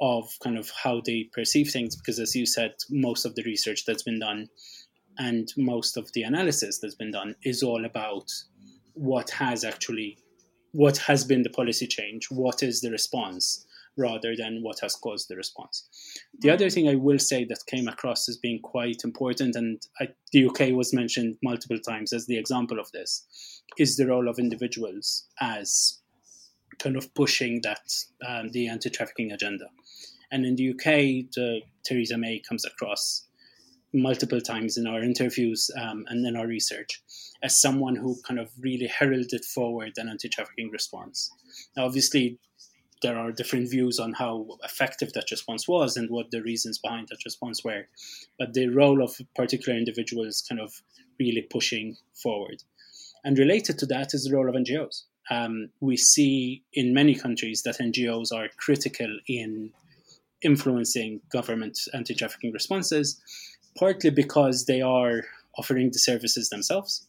of 0.00 0.28
kind 0.42 0.56
of 0.56 0.70
how 0.82 1.02
they 1.04 1.28
perceive 1.32 1.70
things 1.70 1.96
because 1.96 2.20
as 2.20 2.34
you 2.36 2.46
said 2.46 2.72
most 2.88 3.24
of 3.24 3.34
the 3.34 3.42
research 3.42 3.84
that's 3.84 4.04
been 4.04 4.20
done 4.20 4.48
and 5.18 5.52
most 5.56 5.96
of 5.96 6.12
the 6.12 6.22
analysis 6.22 6.78
that's 6.78 6.94
been 6.94 7.10
done 7.10 7.34
is 7.44 7.62
all 7.62 7.84
about 7.84 8.30
what 8.94 9.30
has 9.30 9.64
actually 9.64 10.18
what 10.72 10.98
has 10.98 11.24
been 11.24 11.42
the 11.42 11.50
policy 11.50 11.86
change 11.86 12.26
what 12.30 12.62
is 12.62 12.80
the 12.80 12.90
response 12.90 13.64
rather 13.96 14.36
than 14.36 14.62
what 14.62 14.78
has 14.78 14.94
caused 14.94 15.28
the 15.28 15.34
response. 15.34 15.88
The 16.38 16.50
other 16.50 16.70
thing 16.70 16.88
i 16.88 16.94
will 16.94 17.18
say 17.18 17.44
that 17.44 17.66
came 17.66 17.88
across 17.88 18.28
as 18.28 18.36
being 18.36 18.60
quite 18.60 19.02
important 19.04 19.56
and 19.56 19.82
I, 20.00 20.08
the 20.32 20.46
uk 20.46 20.60
was 20.72 20.94
mentioned 20.94 21.36
multiple 21.42 21.78
times 21.78 22.12
as 22.12 22.26
the 22.26 22.38
example 22.38 22.78
of 22.78 22.90
this 22.92 23.62
is 23.76 23.96
the 23.96 24.06
role 24.06 24.28
of 24.28 24.38
individuals 24.38 25.26
as 25.40 25.98
kind 26.78 26.96
of 26.96 27.12
pushing 27.14 27.60
that 27.62 27.90
um, 28.26 28.50
the 28.50 28.68
anti-trafficking 28.68 29.32
agenda. 29.32 29.66
And 30.30 30.44
in 30.44 30.56
the 30.56 30.70
UK, 30.70 31.30
the, 31.34 31.60
Theresa 31.84 32.18
May 32.18 32.40
comes 32.40 32.64
across 32.64 33.27
multiple 33.92 34.40
times 34.40 34.76
in 34.76 34.86
our 34.86 35.02
interviews 35.02 35.70
um, 35.80 36.04
and 36.08 36.26
in 36.26 36.36
our 36.36 36.46
research 36.46 37.02
as 37.42 37.60
someone 37.60 37.96
who 37.96 38.16
kind 38.26 38.40
of 38.40 38.50
really 38.60 38.86
heralded 38.86 39.44
forward 39.44 39.92
an 39.96 40.08
anti-trafficking 40.08 40.70
response. 40.70 41.30
Now, 41.76 41.86
obviously, 41.86 42.38
there 43.02 43.16
are 43.16 43.30
different 43.30 43.70
views 43.70 43.98
on 43.98 44.12
how 44.12 44.46
effective 44.64 45.12
that 45.12 45.30
response 45.30 45.68
was 45.68 45.96
and 45.96 46.10
what 46.10 46.30
the 46.30 46.42
reasons 46.42 46.78
behind 46.78 47.08
that 47.08 47.24
response 47.24 47.62
were, 47.64 47.86
but 48.38 48.54
the 48.54 48.68
role 48.68 49.02
of 49.02 49.14
particular 49.36 49.78
individuals 49.78 50.44
kind 50.48 50.60
of 50.60 50.72
really 51.20 51.42
pushing 51.42 51.96
forward. 52.20 52.62
And 53.24 53.38
related 53.38 53.78
to 53.78 53.86
that 53.86 54.14
is 54.14 54.24
the 54.24 54.34
role 54.34 54.48
of 54.48 54.54
NGOs. 54.54 55.04
Um, 55.30 55.70
we 55.80 55.96
see 55.96 56.64
in 56.72 56.94
many 56.94 57.14
countries 57.14 57.62
that 57.64 57.78
NGOs 57.78 58.32
are 58.32 58.48
critical 58.56 59.18
in 59.28 59.72
influencing 60.42 61.20
government 61.30 61.78
anti 61.92 62.14
trafficking 62.14 62.52
responses, 62.52 63.20
partly 63.78 64.10
because 64.10 64.64
they 64.64 64.80
are 64.80 65.22
offering 65.56 65.90
the 65.90 65.98
services 65.98 66.48
themselves, 66.48 67.06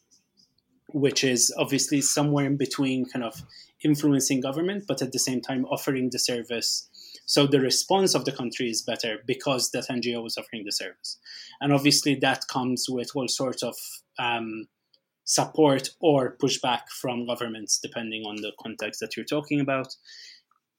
which 0.90 1.24
is 1.24 1.54
obviously 1.58 2.02
somewhere 2.02 2.46
in 2.46 2.58
between 2.58 3.06
kind 3.06 3.24
of 3.24 3.42
influencing 3.84 4.42
government, 4.42 4.86
but 4.88 5.02
at 5.02 5.12
the 5.12 5.20
same 5.20 5.42
time 5.42 5.66
offering 5.66 6.10
the 6.12 6.20
service. 6.20 6.90
So 7.26 7.48
the 7.48 7.60
response 7.60 8.16
of 8.16 8.26
the 8.26 8.32
country 8.32 8.70
is 8.70 8.82
better 8.82 9.20
because 9.26 9.72
that 9.72 9.88
NGO 9.90 10.26
is 10.26 10.38
offering 10.38 10.66
the 10.66 10.72
service. 10.72 11.18
And 11.62 11.72
obviously 11.72 12.16
that 12.16 12.48
comes 12.48 12.88
with 12.90 13.12
all 13.16 13.28
sorts 13.28 13.64
of 13.64 13.76
um, 14.18 14.68
support 15.24 15.90
or 16.00 16.36
pushback 16.42 16.90
from 16.90 17.28
governments, 17.28 17.80
depending 17.82 18.24
on 18.26 18.38
the 18.38 18.52
context 18.62 19.00
that 19.00 19.16
you're 19.16 19.26
talking 19.26 19.60
about 19.60 19.96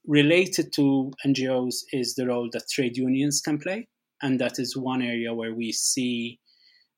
related 0.07 0.73
to 0.73 1.13
NGOs 1.27 1.85
is 1.93 2.15
the 2.15 2.27
role 2.27 2.49
that 2.53 2.69
trade 2.69 2.97
unions 2.97 3.41
can 3.41 3.59
play. 3.59 3.89
And 4.23 4.41
that 4.41 4.59
is 4.59 4.77
one 4.77 5.03
area 5.03 5.35
where 5.35 5.55
we 5.55 5.73
see 5.73 6.41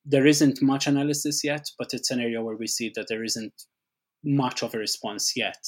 there 0.05 0.27
isn't 0.27 0.61
much 0.63 0.87
analysis 0.87 1.45
yet, 1.45 1.67
but 1.79 1.95
it's 1.95 2.11
an 2.11 2.21
area 2.21 2.43
where 2.43 2.57
we 2.57 2.67
see 2.67 2.91
that 2.97 3.07
there 3.09 3.25
isn't 3.25 3.53
much 4.25 4.63
of 4.63 4.75
a 4.75 4.79
response 4.79 5.37
yet 5.37 5.59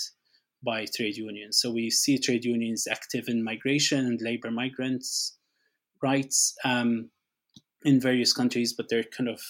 by 0.64 0.87
trade 0.87 1.17
unions. 1.17 1.59
So 1.61 1.71
we 1.71 1.90
see 1.90 2.19
trade 2.19 2.45
unions 2.45 2.87
active 2.90 3.29
in 3.29 3.45
migration 3.45 4.07
and 4.07 4.21
labor 4.21 4.51
migrants' 4.51 5.37
rights 6.03 6.55
um, 6.64 7.11
in 7.85 8.01
various 8.01 8.33
countries, 8.33 8.73
but 8.73 8.88
they're 8.88 9.05
kind 9.05 9.29
of 9.29 9.40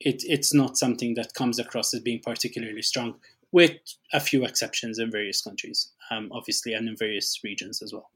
it, 0.00 0.22
it's 0.26 0.54
not 0.54 0.78
something 0.78 1.14
that 1.14 1.34
comes 1.34 1.58
across 1.58 1.92
as 1.92 2.00
being 2.00 2.20
particularly 2.20 2.82
strong 2.82 3.16
with 3.50 3.72
a 4.12 4.20
few 4.20 4.44
exceptions 4.44 4.98
in 4.98 5.10
various 5.10 5.42
countries, 5.42 5.92
um, 6.10 6.28
obviously, 6.32 6.72
and 6.72 6.88
in 6.88 6.96
various 6.96 7.40
regions 7.42 7.82
as 7.82 7.92
well. 7.92 8.10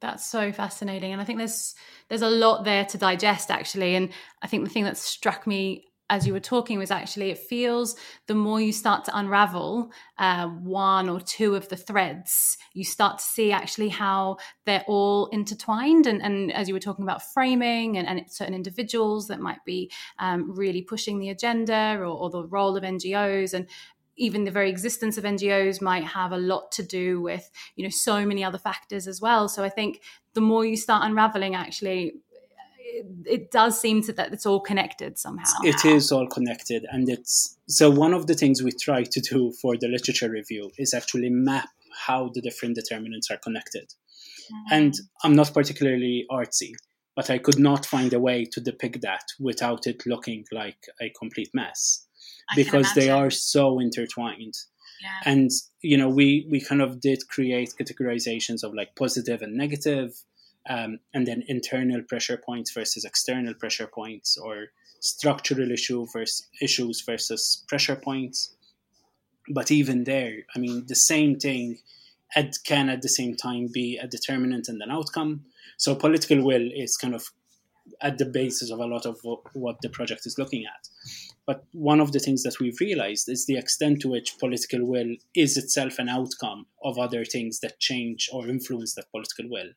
That's 0.00 0.24
so 0.24 0.52
fascinating, 0.52 1.12
and 1.12 1.20
I 1.20 1.24
think 1.24 1.38
there's 1.38 1.74
there's 2.08 2.22
a 2.22 2.30
lot 2.30 2.64
there 2.64 2.84
to 2.84 2.98
digest 2.98 3.50
actually. 3.50 3.96
And 3.96 4.10
I 4.42 4.46
think 4.46 4.64
the 4.64 4.70
thing 4.70 4.84
that 4.84 4.96
struck 4.96 5.46
me 5.46 5.88
as 6.10 6.26
you 6.26 6.32
were 6.32 6.40
talking 6.40 6.78
was 6.78 6.90
actually 6.90 7.30
it 7.30 7.38
feels 7.38 7.96
the 8.26 8.34
more 8.34 8.60
you 8.60 8.72
start 8.72 9.04
to 9.04 9.16
unravel 9.16 9.92
uh, 10.18 10.46
one 10.46 11.08
or 11.08 11.20
two 11.20 11.54
of 11.54 11.68
the 11.68 11.76
threads 11.76 12.56
you 12.72 12.84
start 12.84 13.18
to 13.18 13.24
see 13.24 13.52
actually 13.52 13.88
how 13.88 14.36
they're 14.64 14.84
all 14.86 15.26
intertwined 15.26 16.06
and, 16.06 16.22
and 16.22 16.52
as 16.52 16.68
you 16.68 16.74
were 16.74 16.80
talking 16.80 17.02
about 17.02 17.22
framing 17.34 17.98
and, 17.98 18.08
and 18.08 18.22
certain 18.30 18.54
individuals 18.54 19.28
that 19.28 19.40
might 19.40 19.62
be 19.66 19.90
um, 20.18 20.50
really 20.56 20.82
pushing 20.82 21.18
the 21.18 21.28
agenda 21.28 21.96
or, 22.00 22.06
or 22.06 22.30
the 22.30 22.46
role 22.46 22.76
of 22.76 22.82
ngos 22.82 23.52
and 23.52 23.68
even 24.18 24.44
the 24.44 24.50
very 24.50 24.68
existence 24.68 25.16
of 25.16 25.24
NGOs 25.24 25.80
might 25.80 26.04
have 26.04 26.32
a 26.32 26.36
lot 26.36 26.72
to 26.72 26.82
do 26.82 27.20
with, 27.20 27.50
you 27.76 27.84
know, 27.84 27.90
so 27.90 28.26
many 28.26 28.44
other 28.44 28.58
factors 28.58 29.06
as 29.06 29.20
well. 29.20 29.48
So 29.48 29.64
I 29.64 29.68
think 29.68 30.02
the 30.34 30.40
more 30.40 30.64
you 30.64 30.76
start 30.76 31.04
unraveling, 31.04 31.54
actually, 31.54 32.14
it, 32.78 33.06
it 33.26 33.50
does 33.50 33.80
seem 33.80 34.02
to 34.02 34.12
that 34.14 34.32
it's 34.32 34.44
all 34.44 34.60
connected 34.60 35.18
somehow. 35.18 35.52
It 35.62 35.84
is 35.84 36.10
all 36.10 36.26
connected, 36.26 36.84
and 36.90 37.08
it's 37.08 37.56
so 37.68 37.90
one 37.90 38.12
of 38.12 38.26
the 38.26 38.34
things 38.34 38.62
we 38.62 38.72
try 38.72 39.04
to 39.04 39.20
do 39.20 39.52
for 39.62 39.76
the 39.76 39.88
literature 39.88 40.30
review 40.30 40.70
is 40.78 40.92
actually 40.92 41.30
map 41.30 41.68
how 42.06 42.30
the 42.34 42.40
different 42.40 42.74
determinants 42.74 43.30
are 43.30 43.38
connected. 43.38 43.94
Mm-hmm. 44.52 44.74
And 44.74 44.94
I'm 45.22 45.34
not 45.34 45.54
particularly 45.54 46.26
artsy, 46.30 46.72
but 47.14 47.30
I 47.30 47.38
could 47.38 47.58
not 47.58 47.86
find 47.86 48.12
a 48.12 48.20
way 48.20 48.44
to 48.46 48.60
depict 48.60 49.02
that 49.02 49.24
without 49.38 49.86
it 49.86 50.06
looking 50.06 50.44
like 50.52 50.78
a 51.00 51.10
complete 51.10 51.50
mess 51.54 52.07
because 52.54 52.92
they 52.94 53.10
are 53.10 53.30
so 53.30 53.78
intertwined. 53.78 54.54
Yeah. 55.00 55.32
And 55.32 55.50
you 55.80 55.96
know, 55.96 56.08
we 56.08 56.46
we 56.50 56.60
kind 56.60 56.82
of 56.82 57.00
did 57.00 57.28
create 57.28 57.74
categorizations 57.80 58.62
of 58.64 58.74
like 58.74 58.96
positive 58.96 59.42
and 59.42 59.54
negative, 59.56 60.22
um, 60.68 60.98
and 61.14 61.26
then 61.26 61.44
internal 61.46 62.02
pressure 62.02 62.36
points 62.36 62.72
versus 62.72 63.04
external 63.04 63.54
pressure 63.54 63.86
points, 63.86 64.36
or 64.36 64.66
structural 65.00 65.70
issue 65.70 66.06
versus 66.12 66.48
issues 66.60 67.02
versus 67.06 67.64
pressure 67.68 67.96
points. 67.96 68.56
But 69.50 69.70
even 69.70 70.04
there, 70.04 70.40
I 70.54 70.58
mean, 70.58 70.84
the 70.86 70.96
same 70.96 71.38
thing 71.38 71.78
it 72.36 72.58
can 72.64 72.88
at 72.88 73.02
the 73.02 73.08
same 73.08 73.36
time 73.36 73.68
be 73.72 73.96
a 73.96 74.06
determinant 74.06 74.68
and 74.68 74.82
an 74.82 74.90
outcome. 74.90 75.44
So 75.76 75.94
political 75.94 76.44
will 76.44 76.68
is 76.74 76.96
kind 76.96 77.14
of 77.14 77.30
at 78.02 78.18
the 78.18 78.26
basis 78.26 78.70
of 78.70 78.80
a 78.80 78.86
lot 78.86 79.06
of 79.06 79.18
what 79.54 79.76
the 79.80 79.88
project 79.88 80.26
is 80.26 80.36
looking 80.38 80.64
at. 80.66 80.88
But 81.48 81.64
one 81.72 81.98
of 81.98 82.12
the 82.12 82.18
things 82.18 82.42
that 82.42 82.60
we've 82.60 82.78
realized 82.78 83.26
is 83.26 83.46
the 83.46 83.56
extent 83.56 84.02
to 84.02 84.08
which 84.08 84.36
political 84.38 84.84
will 84.84 85.16
is 85.34 85.56
itself 85.56 85.98
an 85.98 86.10
outcome 86.10 86.66
of 86.84 86.98
other 86.98 87.24
things 87.24 87.60
that 87.60 87.80
change 87.80 88.28
or 88.30 88.46
influence 88.46 88.94
that 88.94 89.10
political 89.10 89.48
will. 89.48 89.70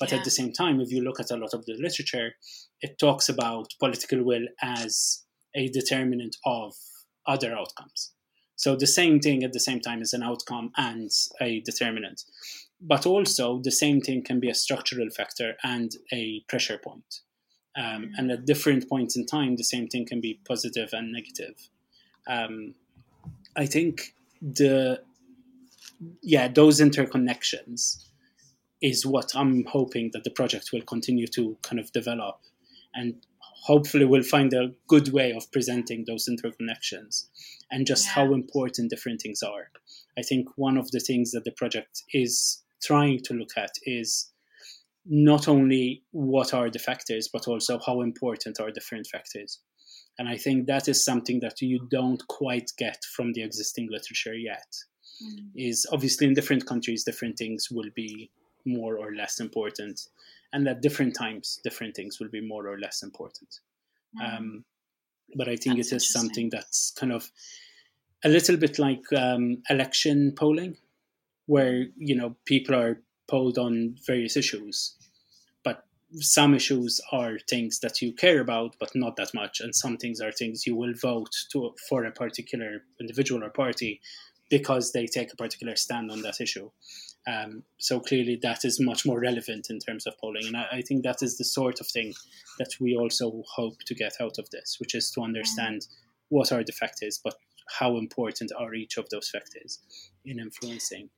But 0.00 0.10
yeah. 0.10 0.18
at 0.18 0.24
the 0.24 0.30
same 0.30 0.54
time, 0.54 0.80
if 0.80 0.90
you 0.90 1.02
look 1.02 1.20
at 1.20 1.30
a 1.30 1.36
lot 1.36 1.52
of 1.52 1.66
the 1.66 1.74
literature, 1.74 2.32
it 2.80 2.98
talks 2.98 3.28
about 3.28 3.74
political 3.78 4.24
will 4.24 4.46
as 4.62 5.26
a 5.54 5.68
determinant 5.68 6.36
of 6.46 6.72
other 7.26 7.54
outcomes. 7.54 8.14
So 8.56 8.74
the 8.74 8.86
same 8.86 9.20
thing 9.20 9.44
at 9.44 9.52
the 9.52 9.60
same 9.60 9.80
time 9.80 10.00
is 10.00 10.14
an 10.14 10.22
outcome 10.22 10.70
and 10.78 11.10
a 11.42 11.60
determinant. 11.60 12.22
But 12.80 13.04
also, 13.04 13.60
the 13.62 13.70
same 13.70 14.00
thing 14.00 14.22
can 14.22 14.40
be 14.40 14.48
a 14.48 14.54
structural 14.54 15.10
factor 15.10 15.56
and 15.62 15.92
a 16.10 16.42
pressure 16.48 16.78
point. 16.78 17.20
Um, 17.76 18.12
and 18.16 18.30
at 18.30 18.44
different 18.44 18.88
points 18.88 19.16
in 19.16 19.24
time, 19.24 19.56
the 19.56 19.64
same 19.64 19.88
thing 19.88 20.04
can 20.04 20.20
be 20.20 20.40
positive 20.46 20.90
and 20.92 21.12
negative. 21.12 21.68
Um, 22.26 22.74
I 23.56 23.66
think 23.66 24.14
the 24.40 25.02
yeah 26.20 26.48
those 26.48 26.80
interconnections 26.80 28.04
is 28.82 29.06
what 29.06 29.32
I'm 29.34 29.64
hoping 29.64 30.10
that 30.12 30.24
the 30.24 30.30
project 30.30 30.70
will 30.72 30.82
continue 30.82 31.26
to 31.28 31.56
kind 31.62 31.78
of 31.78 31.92
develop, 31.92 32.40
and 32.94 33.14
hopefully 33.40 34.04
we'll 34.04 34.22
find 34.22 34.52
a 34.52 34.72
good 34.88 35.12
way 35.12 35.32
of 35.32 35.50
presenting 35.52 36.04
those 36.04 36.28
interconnections 36.28 37.28
and 37.70 37.86
just 37.86 38.06
yeah. 38.06 38.12
how 38.14 38.34
important 38.34 38.90
different 38.90 39.20
things 39.22 39.42
are. 39.42 39.70
I 40.18 40.22
think 40.22 40.48
one 40.56 40.76
of 40.76 40.90
the 40.90 41.00
things 41.00 41.30
that 41.30 41.44
the 41.44 41.52
project 41.52 42.02
is 42.12 42.62
trying 42.82 43.20
to 43.20 43.34
look 43.34 43.56
at 43.56 43.70
is 43.84 44.31
not 45.04 45.48
only 45.48 46.04
what 46.12 46.54
are 46.54 46.70
the 46.70 46.78
factors, 46.78 47.28
but 47.32 47.48
also 47.48 47.78
how 47.84 48.02
important 48.02 48.60
are 48.60 48.70
different 48.70 49.06
factors. 49.06 49.60
And 50.18 50.28
I 50.28 50.36
think 50.36 50.66
that 50.66 50.88
is 50.88 51.04
something 51.04 51.40
that 51.40 51.60
you 51.60 51.86
don't 51.90 52.26
quite 52.28 52.70
get 52.78 52.98
from 53.16 53.32
the 53.32 53.42
existing 53.42 53.88
literature 53.90 54.34
yet. 54.34 54.66
Mm. 55.22 55.50
Is 55.56 55.86
obviously 55.92 56.26
in 56.26 56.34
different 56.34 56.66
countries, 56.66 57.04
different 57.04 57.36
things 57.36 57.68
will 57.70 57.90
be 57.94 58.30
more 58.64 58.96
or 58.96 59.14
less 59.14 59.40
important, 59.40 60.00
and 60.52 60.68
at 60.68 60.82
different 60.82 61.16
times, 61.16 61.58
different 61.64 61.96
things 61.96 62.20
will 62.20 62.28
be 62.28 62.40
more 62.40 62.68
or 62.68 62.78
less 62.78 63.02
important. 63.02 63.60
Mm. 64.20 64.38
Um, 64.38 64.64
but 65.34 65.48
I 65.48 65.56
think 65.56 65.76
that's 65.76 65.92
it 65.92 65.96
is 65.96 66.12
something 66.12 66.50
that's 66.50 66.92
kind 66.92 67.12
of 67.12 67.30
a 68.24 68.28
little 68.28 68.56
bit 68.56 68.78
like 68.78 69.04
um, 69.16 69.62
election 69.68 70.34
polling, 70.36 70.76
where 71.46 71.86
you 71.96 72.14
know 72.14 72.36
people 72.44 72.74
are 72.74 73.02
polled 73.28 73.58
on 73.58 73.96
various 74.06 74.36
issues. 74.36 74.96
But 75.64 75.84
some 76.14 76.54
issues 76.54 77.00
are 77.10 77.38
things 77.48 77.80
that 77.80 78.02
you 78.02 78.12
care 78.12 78.40
about, 78.40 78.76
but 78.78 78.94
not 78.94 79.16
that 79.16 79.34
much, 79.34 79.60
and 79.60 79.74
some 79.74 79.96
things 79.96 80.20
are 80.20 80.32
things 80.32 80.66
you 80.66 80.76
will 80.76 80.94
vote 80.94 81.34
to 81.52 81.74
for 81.88 82.04
a 82.04 82.12
particular 82.12 82.84
individual 83.00 83.44
or 83.44 83.50
party 83.50 84.00
because 84.50 84.92
they 84.92 85.06
take 85.06 85.32
a 85.32 85.36
particular 85.36 85.76
stand 85.76 86.10
on 86.10 86.20
that 86.22 86.40
issue. 86.40 86.70
Um, 87.26 87.62
so 87.78 88.00
clearly, 88.00 88.38
that 88.42 88.64
is 88.64 88.80
much 88.80 89.06
more 89.06 89.20
relevant 89.20 89.68
in 89.70 89.78
terms 89.78 90.06
of 90.06 90.18
polling, 90.18 90.46
and 90.46 90.56
I, 90.56 90.66
I, 90.72 90.82
think 90.82 91.04
that 91.04 91.22
is 91.22 91.38
the 91.38 91.44
sort 91.44 91.80
of 91.80 91.86
thing 91.86 92.12
that 92.58 92.72
we 92.80 92.96
also 92.96 93.44
hope 93.54 93.78
to 93.86 93.94
get 93.94 94.14
out 94.20 94.38
of 94.38 94.50
this, 94.50 94.76
which 94.80 94.94
is 94.94 95.10
to 95.12 95.22
understand 95.22 95.86
what 96.30 96.50
are 96.50 96.64
the 96.64 96.72
factors, 96.72 97.20
but 97.22 97.34
how 97.78 97.96
important 97.96 98.50
are 98.58 98.74
each 98.74 98.96
of 98.96 99.08
those 99.10 99.30
factors 99.30 99.78
in 100.24 100.38
influencing 100.40 101.10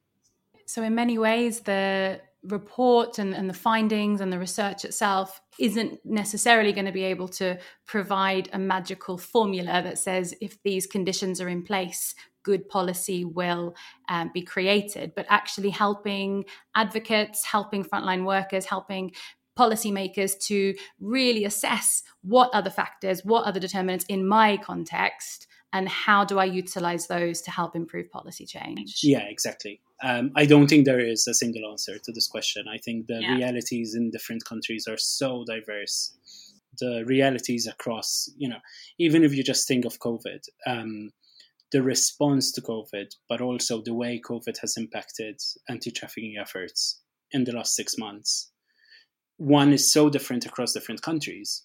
so, 0.66 0.82
in 0.82 0.94
many 0.94 1.18
ways, 1.18 1.60
the 1.60 2.20
report 2.44 3.18
and, 3.18 3.34
and 3.34 3.48
the 3.48 3.54
findings 3.54 4.20
and 4.20 4.32
the 4.32 4.38
research 4.38 4.84
itself 4.84 5.40
isn't 5.58 5.98
necessarily 6.04 6.72
going 6.72 6.84
to 6.84 6.92
be 6.92 7.04
able 7.04 7.28
to 7.28 7.58
provide 7.86 8.50
a 8.52 8.58
magical 8.58 9.16
formula 9.16 9.80
that 9.82 9.98
says 9.98 10.34
if 10.40 10.62
these 10.62 10.86
conditions 10.86 11.40
are 11.40 11.48
in 11.48 11.62
place, 11.62 12.14
good 12.42 12.68
policy 12.68 13.24
will 13.24 13.74
um, 14.08 14.30
be 14.34 14.42
created, 14.42 15.12
but 15.16 15.26
actually 15.28 15.70
helping 15.70 16.44
advocates, 16.76 17.44
helping 17.44 17.82
frontline 17.82 18.24
workers, 18.24 18.66
helping 18.66 19.10
policymakers 19.58 20.38
to 20.38 20.74
really 21.00 21.44
assess 21.44 22.02
what 22.22 22.50
are 22.54 22.62
the 22.62 22.70
factors, 22.70 23.24
what 23.24 23.46
are 23.46 23.52
the 23.52 23.60
determinants 23.60 24.04
in 24.08 24.26
my 24.26 24.56
context, 24.58 25.46
and 25.74 25.88
how 25.88 26.24
do 26.24 26.38
I 26.38 26.44
utilize 26.44 27.08
those 27.08 27.42
to 27.42 27.50
help 27.50 27.74
improve 27.74 28.08
policy 28.08 28.46
change? 28.46 29.00
Yeah, 29.02 29.24
exactly. 29.28 29.80
Um, 30.04 30.30
I 30.36 30.46
don't 30.46 30.68
think 30.68 30.84
there 30.84 31.00
is 31.00 31.26
a 31.26 31.34
single 31.34 31.68
answer 31.68 31.98
to 31.98 32.12
this 32.12 32.28
question. 32.28 32.66
I 32.72 32.78
think 32.78 33.08
the 33.08 33.20
yeah. 33.20 33.34
realities 33.34 33.96
in 33.96 34.12
different 34.12 34.44
countries 34.44 34.86
are 34.88 34.96
so 34.96 35.44
diverse. 35.44 36.16
The 36.78 37.02
realities 37.06 37.66
across, 37.66 38.30
you 38.36 38.48
know, 38.48 38.60
even 38.98 39.24
if 39.24 39.34
you 39.34 39.42
just 39.42 39.66
think 39.66 39.84
of 39.84 39.98
COVID, 39.98 40.44
um, 40.64 41.10
the 41.72 41.82
response 41.82 42.52
to 42.52 42.62
COVID, 42.62 43.12
but 43.28 43.40
also 43.40 43.82
the 43.82 43.94
way 43.94 44.22
COVID 44.24 44.58
has 44.60 44.76
impacted 44.76 45.40
anti 45.68 45.90
trafficking 45.90 46.36
efforts 46.40 47.00
in 47.32 47.44
the 47.44 47.52
last 47.52 47.74
six 47.74 47.98
months, 47.98 48.52
one 49.38 49.72
is 49.72 49.92
so 49.92 50.08
different 50.08 50.46
across 50.46 50.72
different 50.72 51.02
countries 51.02 51.64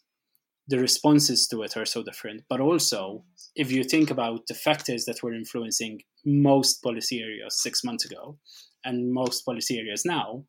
the 0.69 0.79
responses 0.79 1.47
to 1.47 1.63
it 1.63 1.75
are 1.75 1.85
so 1.85 2.03
different. 2.03 2.43
But 2.47 2.61
also, 2.61 3.23
if 3.55 3.71
you 3.71 3.83
think 3.83 4.11
about 4.11 4.45
the 4.47 4.53
factors 4.53 5.05
that 5.05 5.23
were 5.23 5.33
influencing 5.33 6.03
most 6.23 6.83
policy 6.83 7.21
areas 7.21 7.59
six 7.59 7.83
months 7.83 8.05
ago 8.05 8.37
and 8.85 9.11
most 9.11 9.41
policy 9.45 9.79
areas 9.79 10.05
now, 10.05 10.45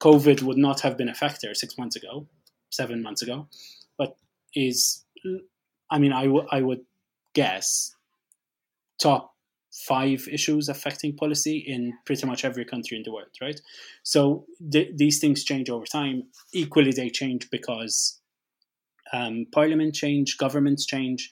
COVID 0.00 0.42
would 0.42 0.56
not 0.56 0.80
have 0.82 0.96
been 0.96 1.08
a 1.08 1.14
factor 1.14 1.52
six 1.52 1.76
months 1.76 1.96
ago, 1.96 2.28
seven 2.70 3.02
months 3.02 3.22
ago, 3.22 3.48
but 3.98 4.16
is, 4.54 5.04
I 5.90 5.98
mean, 5.98 6.12
I, 6.12 6.24
w- 6.26 6.46
I 6.50 6.62
would 6.62 6.82
guess 7.34 7.94
top 9.02 9.34
five 9.72 10.28
issues 10.30 10.68
affecting 10.68 11.16
policy 11.16 11.58
in 11.58 11.92
pretty 12.04 12.24
much 12.24 12.44
every 12.44 12.64
country 12.64 12.96
in 12.96 13.02
the 13.02 13.12
world, 13.12 13.34
right? 13.42 13.60
So 14.04 14.46
th- 14.70 14.92
these 14.94 15.18
things 15.18 15.44
change 15.44 15.68
over 15.70 15.86
time. 15.86 16.24
Equally, 16.52 16.92
they 16.92 17.10
change 17.10 17.50
because 17.50 18.20
um, 19.12 19.46
parliament 19.52 19.94
change, 19.94 20.36
governments 20.38 20.86
change, 20.86 21.30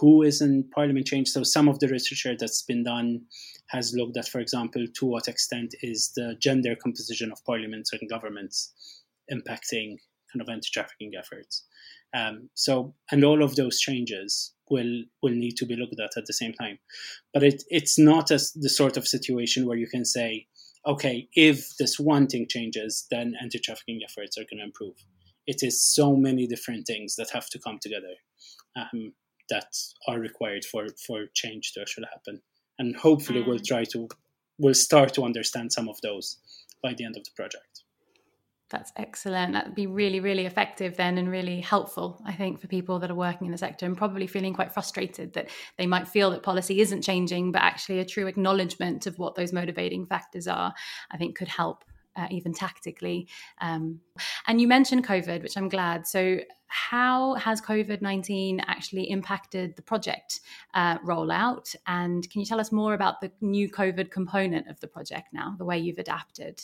who 0.00 0.22
is 0.22 0.40
in 0.40 0.68
parliament 0.74 1.06
change. 1.06 1.28
So 1.28 1.42
some 1.42 1.68
of 1.68 1.78
the 1.78 1.88
research 1.88 2.38
that's 2.38 2.62
been 2.62 2.84
done 2.84 3.22
has 3.68 3.94
looked 3.94 4.16
at, 4.16 4.28
for 4.28 4.40
example, 4.40 4.86
to 4.94 5.06
what 5.06 5.28
extent 5.28 5.74
is 5.82 6.12
the 6.16 6.36
gender 6.40 6.74
composition 6.74 7.30
of 7.30 7.44
parliaments 7.44 7.92
and 7.92 8.08
governments 8.08 8.72
impacting 9.32 9.96
kind 10.32 10.40
of 10.40 10.48
anti-trafficking 10.48 11.12
efforts. 11.18 11.64
Um, 12.16 12.50
so, 12.54 12.94
and 13.10 13.24
all 13.24 13.42
of 13.42 13.56
those 13.56 13.78
changes 13.80 14.52
will 14.70 15.02
will 15.22 15.34
need 15.34 15.56
to 15.56 15.66
be 15.66 15.76
looked 15.76 16.00
at 16.00 16.16
at 16.16 16.26
the 16.26 16.32
same 16.32 16.52
time. 16.54 16.78
But 17.32 17.42
it, 17.42 17.64
it's 17.68 17.98
not 17.98 18.30
as 18.30 18.52
the 18.52 18.68
sort 18.68 18.96
of 18.96 19.06
situation 19.06 19.66
where 19.66 19.76
you 19.76 19.86
can 19.86 20.04
say, 20.04 20.46
okay, 20.86 21.28
if 21.34 21.76
this 21.78 21.98
one 21.98 22.26
thing 22.26 22.46
changes, 22.48 23.06
then 23.10 23.34
anti-trafficking 23.40 24.00
efforts 24.08 24.38
are 24.38 24.46
going 24.50 24.58
to 24.58 24.64
improve 24.64 24.96
it 25.46 25.62
is 25.62 25.82
so 25.82 26.16
many 26.16 26.46
different 26.46 26.86
things 26.86 27.16
that 27.16 27.30
have 27.30 27.48
to 27.50 27.58
come 27.58 27.78
together 27.80 28.14
um, 28.76 29.12
that 29.50 29.72
are 30.08 30.18
required 30.18 30.64
for 30.64 30.86
for 31.06 31.26
change 31.34 31.72
to 31.72 31.80
actually 31.80 32.08
happen 32.12 32.40
and 32.78 32.96
hopefully 32.96 33.42
mm. 33.42 33.46
we'll 33.46 33.58
try 33.58 33.84
to 33.84 34.08
we'll 34.58 34.74
start 34.74 35.12
to 35.14 35.22
understand 35.22 35.72
some 35.72 35.88
of 35.88 36.00
those 36.02 36.38
by 36.82 36.94
the 36.94 37.04
end 37.04 37.16
of 37.16 37.24
the 37.24 37.30
project 37.36 37.84
That's 38.70 38.92
excellent. 38.96 39.52
That'd 39.52 39.74
be 39.74 39.86
really, 39.86 40.20
really 40.20 40.46
effective 40.46 40.96
then 40.96 41.18
and 41.18 41.30
really 41.30 41.60
helpful, 41.60 42.20
I 42.26 42.32
think, 42.32 42.60
for 42.60 42.66
people 42.66 42.98
that 42.98 43.10
are 43.10 43.14
working 43.14 43.46
in 43.46 43.52
the 43.52 43.58
sector 43.58 43.86
and 43.86 43.96
probably 43.96 44.26
feeling 44.26 44.54
quite 44.54 44.72
frustrated 44.72 45.34
that 45.34 45.50
they 45.76 45.86
might 45.86 46.08
feel 46.08 46.30
that 46.30 46.42
policy 46.42 46.80
isn't 46.80 47.02
changing, 47.02 47.52
but 47.52 47.62
actually 47.62 48.00
a 48.00 48.04
true 48.04 48.26
acknowledgement 48.26 49.06
of 49.06 49.18
what 49.18 49.34
those 49.34 49.52
motivating 49.52 50.06
factors 50.06 50.48
are, 50.48 50.72
I 51.10 51.16
think 51.18 51.36
could 51.36 51.46
help 51.48 51.84
uh, 52.16 52.26
even 52.30 52.52
tactically. 52.52 53.28
Um, 53.60 54.00
and 54.46 54.60
you 54.60 54.68
mentioned 54.68 55.06
COVID, 55.06 55.42
which 55.42 55.56
I'm 55.56 55.68
glad. 55.68 56.06
So, 56.06 56.38
how 56.66 57.34
has 57.34 57.60
COVID 57.60 58.02
19 58.02 58.60
actually 58.66 59.08
impacted 59.10 59.76
the 59.76 59.82
project 59.82 60.40
uh, 60.74 60.98
rollout? 60.98 61.74
And 61.86 62.28
can 62.30 62.40
you 62.40 62.46
tell 62.46 62.60
us 62.60 62.72
more 62.72 62.94
about 62.94 63.20
the 63.20 63.30
new 63.40 63.70
COVID 63.70 64.10
component 64.10 64.68
of 64.68 64.80
the 64.80 64.88
project 64.88 65.28
now, 65.32 65.54
the 65.58 65.64
way 65.64 65.78
you've 65.78 65.98
adapted? 65.98 66.60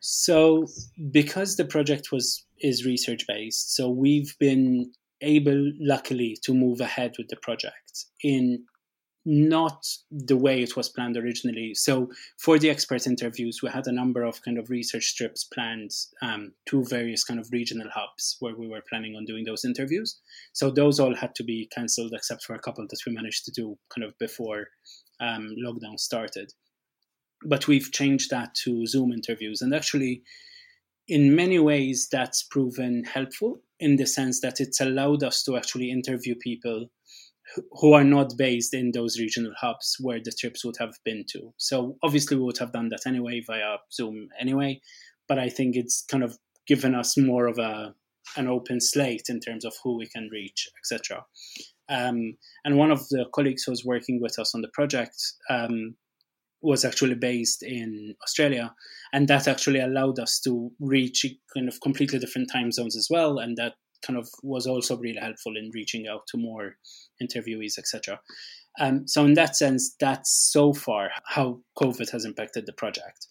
So, 0.00 0.66
because 1.10 1.56
the 1.56 1.64
project 1.64 2.12
was 2.12 2.44
is 2.60 2.84
research 2.86 3.26
based, 3.26 3.74
so 3.74 3.90
we've 3.90 4.36
been 4.38 4.92
able, 5.20 5.72
luckily, 5.80 6.36
to 6.42 6.54
move 6.54 6.80
ahead 6.80 7.14
with 7.18 7.28
the 7.28 7.36
project 7.36 8.04
in 8.22 8.64
not 9.30 9.86
the 10.10 10.38
way 10.38 10.62
it 10.62 10.74
was 10.74 10.88
planned 10.88 11.14
originally. 11.18 11.74
So, 11.74 12.10
for 12.38 12.58
the 12.58 12.70
expert 12.70 13.06
interviews, 13.06 13.60
we 13.62 13.68
had 13.68 13.86
a 13.86 13.92
number 13.92 14.22
of 14.22 14.42
kind 14.42 14.58
of 14.58 14.70
research 14.70 15.16
trips 15.16 15.44
planned 15.44 15.90
um, 16.22 16.52
to 16.70 16.82
various 16.84 17.24
kind 17.24 17.38
of 17.38 17.52
regional 17.52 17.90
hubs 17.92 18.38
where 18.40 18.56
we 18.56 18.66
were 18.66 18.82
planning 18.88 19.16
on 19.16 19.26
doing 19.26 19.44
those 19.44 19.66
interviews. 19.66 20.18
So, 20.54 20.70
those 20.70 20.98
all 20.98 21.14
had 21.14 21.34
to 21.34 21.44
be 21.44 21.68
cancelled 21.70 22.14
except 22.14 22.42
for 22.42 22.54
a 22.54 22.58
couple 22.58 22.86
that 22.88 23.00
we 23.06 23.12
managed 23.12 23.44
to 23.44 23.50
do 23.50 23.76
kind 23.94 24.02
of 24.02 24.18
before 24.18 24.68
um, 25.20 25.54
lockdown 25.62 26.00
started. 26.00 26.54
But 27.44 27.68
we've 27.68 27.92
changed 27.92 28.30
that 28.30 28.54
to 28.64 28.86
Zoom 28.86 29.12
interviews, 29.12 29.60
and 29.60 29.74
actually, 29.74 30.22
in 31.06 31.36
many 31.36 31.58
ways, 31.58 32.08
that's 32.10 32.42
proven 32.42 33.04
helpful 33.04 33.60
in 33.78 33.96
the 33.96 34.06
sense 34.06 34.40
that 34.40 34.58
it's 34.58 34.80
allowed 34.80 35.22
us 35.22 35.42
to 35.42 35.56
actually 35.58 35.90
interview 35.90 36.34
people 36.34 36.88
who 37.72 37.92
are 37.92 38.04
not 38.04 38.36
based 38.36 38.74
in 38.74 38.92
those 38.92 39.18
regional 39.18 39.52
hubs 39.60 39.96
where 40.00 40.20
the 40.22 40.32
trips 40.32 40.64
would 40.64 40.76
have 40.78 40.94
been 41.04 41.24
to. 41.30 41.52
So 41.56 41.96
obviously 42.02 42.36
we 42.36 42.44
would 42.44 42.58
have 42.58 42.72
done 42.72 42.88
that 42.90 43.06
anyway 43.06 43.42
via 43.46 43.76
Zoom 43.92 44.28
anyway, 44.38 44.80
but 45.28 45.38
I 45.38 45.48
think 45.48 45.76
it's 45.76 46.04
kind 46.10 46.22
of 46.22 46.38
given 46.66 46.94
us 46.94 47.16
more 47.16 47.46
of 47.46 47.58
a 47.58 47.94
an 48.36 48.46
open 48.46 48.78
slate 48.80 49.26
in 49.28 49.40
terms 49.40 49.64
of 49.64 49.74
who 49.82 49.96
we 49.96 50.06
can 50.06 50.28
reach, 50.30 50.68
etc. 50.78 51.24
Um, 51.88 52.36
and 52.64 52.76
one 52.76 52.90
of 52.90 53.08
the 53.08 53.24
colleagues 53.34 53.62
who 53.62 53.72
was 53.72 53.86
working 53.86 54.20
with 54.20 54.38
us 54.38 54.54
on 54.54 54.60
the 54.60 54.68
project 54.68 55.16
um, 55.48 55.96
was 56.60 56.84
actually 56.84 57.14
based 57.14 57.62
in 57.62 58.14
Australia, 58.22 58.74
and 59.12 59.28
that 59.28 59.48
actually 59.48 59.80
allowed 59.80 60.18
us 60.18 60.40
to 60.40 60.70
reach 60.80 61.24
kind 61.54 61.68
of 61.68 61.80
completely 61.80 62.18
different 62.18 62.50
time 62.52 62.70
zones 62.70 62.96
as 62.96 63.08
well, 63.10 63.38
and 63.38 63.56
that 63.56 63.74
kind 64.04 64.18
of 64.18 64.28
was 64.42 64.66
also 64.66 64.96
really 64.96 65.20
helpful 65.20 65.56
in 65.56 65.70
reaching 65.74 66.06
out 66.06 66.26
to 66.28 66.38
more 66.38 66.76
interviewees, 67.22 67.78
etc. 67.78 68.20
Um, 68.78 69.08
so 69.08 69.24
in 69.24 69.34
that 69.34 69.56
sense, 69.56 69.94
that's 69.98 70.50
so 70.52 70.72
far 70.72 71.10
how 71.24 71.60
COVID 71.78 72.10
has 72.10 72.24
impacted 72.24 72.66
the 72.66 72.72
project. 72.72 73.26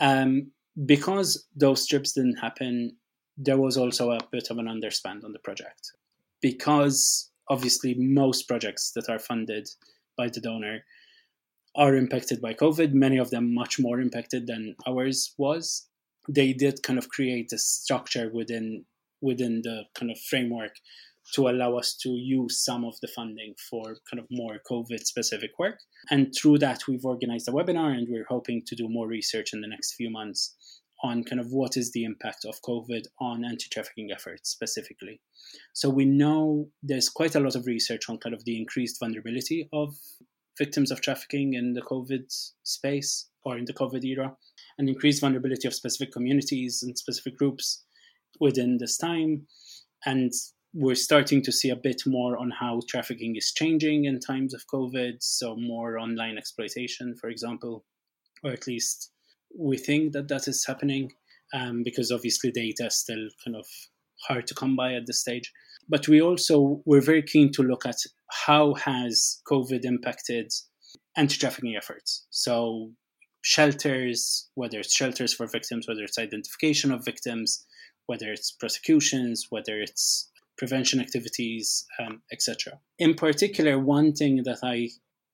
Um, 0.00 0.52
because 0.86 1.46
those 1.56 1.86
trips 1.86 2.12
didn't 2.12 2.36
happen, 2.36 2.96
there 3.36 3.58
was 3.58 3.76
also 3.76 4.10
a 4.10 4.20
bit 4.30 4.50
of 4.50 4.58
an 4.58 4.66
underspend 4.66 5.24
on 5.24 5.32
the 5.32 5.38
project. 5.38 5.92
Because 6.40 7.30
obviously 7.48 7.94
most 7.94 8.46
projects 8.46 8.92
that 8.94 9.08
are 9.08 9.18
funded 9.18 9.68
by 10.16 10.28
the 10.28 10.40
donor 10.40 10.84
are 11.74 11.94
impacted 11.94 12.40
by 12.40 12.54
COVID, 12.54 12.92
many 12.92 13.18
of 13.18 13.30
them 13.30 13.54
much 13.54 13.78
more 13.78 14.00
impacted 14.00 14.46
than 14.46 14.74
ours 14.86 15.34
was. 15.38 15.88
They 16.28 16.52
did 16.52 16.82
kind 16.82 16.98
of 16.98 17.08
create 17.08 17.52
a 17.52 17.58
structure 17.58 18.30
within 18.32 18.84
within 19.20 19.62
the 19.62 19.84
kind 19.94 20.10
of 20.10 20.18
framework 20.28 20.72
to 21.34 21.48
allow 21.48 21.76
us 21.76 21.94
to 21.94 22.08
use 22.10 22.64
some 22.64 22.84
of 22.84 22.94
the 23.02 23.08
funding 23.08 23.54
for 23.70 23.84
kind 24.10 24.18
of 24.18 24.26
more 24.30 24.58
COVID 24.70 25.00
specific 25.00 25.50
work. 25.58 25.80
And 26.10 26.32
through 26.34 26.58
that, 26.58 26.82
we've 26.88 27.04
organized 27.04 27.48
a 27.48 27.52
webinar 27.52 27.92
and 27.92 28.06
we're 28.08 28.26
hoping 28.28 28.62
to 28.66 28.74
do 28.74 28.88
more 28.88 29.06
research 29.06 29.52
in 29.52 29.60
the 29.60 29.68
next 29.68 29.94
few 29.94 30.10
months 30.10 30.54
on 31.04 31.22
kind 31.22 31.40
of 31.40 31.52
what 31.52 31.76
is 31.76 31.92
the 31.92 32.04
impact 32.04 32.44
of 32.44 32.60
COVID 32.62 33.02
on 33.20 33.44
anti 33.44 33.66
trafficking 33.70 34.10
efforts 34.10 34.50
specifically. 34.50 35.20
So 35.72 35.90
we 35.90 36.04
know 36.06 36.68
there's 36.82 37.08
quite 37.08 37.34
a 37.34 37.40
lot 37.40 37.54
of 37.54 37.66
research 37.66 38.08
on 38.08 38.18
kind 38.18 38.34
of 38.34 38.44
the 38.44 38.58
increased 38.58 38.98
vulnerability 38.98 39.68
of 39.72 39.94
victims 40.56 40.90
of 40.90 41.00
trafficking 41.00 41.54
in 41.54 41.74
the 41.74 41.82
COVID 41.82 42.24
space 42.64 43.28
or 43.44 43.56
in 43.56 43.64
the 43.64 43.72
COVID 43.72 44.04
era, 44.04 44.36
and 44.76 44.88
increased 44.88 45.20
vulnerability 45.20 45.66
of 45.66 45.74
specific 45.74 46.12
communities 46.12 46.82
and 46.82 46.98
specific 46.98 47.36
groups 47.38 47.84
within 48.40 48.78
this 48.78 48.96
time. 48.96 49.46
And 50.06 50.32
we're 50.74 50.94
starting 50.94 51.42
to 51.42 51.52
see 51.52 51.70
a 51.70 51.76
bit 51.76 52.02
more 52.06 52.36
on 52.38 52.50
how 52.50 52.80
trafficking 52.88 53.36
is 53.36 53.52
changing 53.52 54.04
in 54.04 54.20
times 54.20 54.54
of 54.54 54.66
COVID. 54.72 55.16
So, 55.20 55.56
more 55.56 55.98
online 55.98 56.38
exploitation, 56.38 57.16
for 57.20 57.28
example, 57.28 57.84
or 58.44 58.52
at 58.52 58.66
least 58.66 59.10
we 59.58 59.78
think 59.78 60.12
that 60.12 60.28
that 60.28 60.46
is 60.46 60.64
happening 60.66 61.12
um, 61.54 61.82
because 61.82 62.12
obviously 62.12 62.50
data 62.50 62.86
is 62.86 62.98
still 62.98 63.28
kind 63.44 63.56
of 63.56 63.66
hard 64.26 64.46
to 64.46 64.54
come 64.54 64.76
by 64.76 64.94
at 64.94 65.06
this 65.06 65.20
stage. 65.20 65.52
But 65.88 66.06
we 66.06 66.20
also 66.20 66.82
we're 66.84 67.00
very 67.00 67.22
keen 67.22 67.50
to 67.52 67.62
look 67.62 67.86
at 67.86 67.96
how 68.46 68.74
has 68.74 69.40
COVID 69.50 69.84
impacted 69.84 70.52
anti-trafficking 71.16 71.76
efforts. 71.76 72.26
So 72.30 72.92
shelters, 73.42 74.50
whether 74.54 74.78
it's 74.80 74.94
shelters 74.94 75.32
for 75.32 75.46
victims, 75.46 75.88
whether 75.88 76.02
it's 76.02 76.18
identification 76.18 76.92
of 76.92 77.04
victims, 77.04 77.64
whether 78.08 78.32
it's 78.32 78.50
prosecutions, 78.50 79.46
whether 79.50 79.78
it's 79.78 80.30
prevention 80.56 80.98
activities, 80.98 81.84
um, 82.00 82.22
etc. 82.32 82.80
In 82.98 83.14
particular, 83.14 83.78
one 83.78 84.12
thing 84.12 84.42
that 84.44 84.60
I 84.62 84.88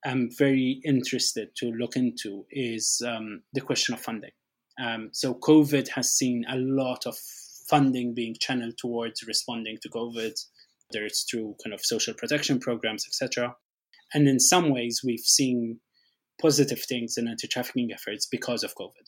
am 0.04 0.28
very 0.36 0.82
interested 0.84 1.54
to 1.58 1.66
look 1.70 1.96
into 1.96 2.44
is 2.50 3.00
um, 3.06 3.42
the 3.52 3.60
question 3.60 3.94
of 3.94 4.00
funding. 4.00 4.32
Um, 4.78 5.10
so, 5.12 5.34
COVID 5.34 5.88
has 5.90 6.10
seen 6.10 6.44
a 6.48 6.56
lot 6.56 7.06
of 7.06 7.16
funding 7.68 8.12
being 8.12 8.34
channeled 8.40 8.76
towards 8.76 9.22
responding 9.22 9.78
to 9.82 9.88
COVID, 9.88 10.34
whether 10.88 11.06
it's 11.06 11.24
through 11.30 11.54
kind 11.64 11.72
of 11.72 11.80
social 11.80 12.12
protection 12.12 12.58
programs, 12.58 13.06
etc. 13.06 13.54
And 14.12 14.28
in 14.28 14.40
some 14.40 14.70
ways, 14.70 15.00
we've 15.04 15.20
seen 15.20 15.78
positive 16.42 16.82
things 16.82 17.14
in 17.16 17.28
anti 17.28 17.46
trafficking 17.46 17.90
efforts 17.92 18.26
because 18.26 18.64
of 18.64 18.74
COVID 18.74 19.06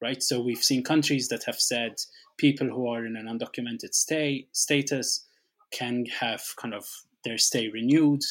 right? 0.00 0.22
So 0.22 0.40
we've 0.40 0.62
seen 0.62 0.82
countries 0.82 1.28
that 1.28 1.44
have 1.44 1.60
said 1.60 1.94
people 2.36 2.68
who 2.68 2.86
are 2.88 3.04
in 3.04 3.16
an 3.16 3.26
undocumented 3.26 3.94
stay 3.94 4.46
status 4.52 5.26
can 5.72 6.06
have 6.20 6.42
kind 6.60 6.74
of 6.74 6.86
their 7.24 7.38
stay 7.38 7.68
renewed, 7.68 8.22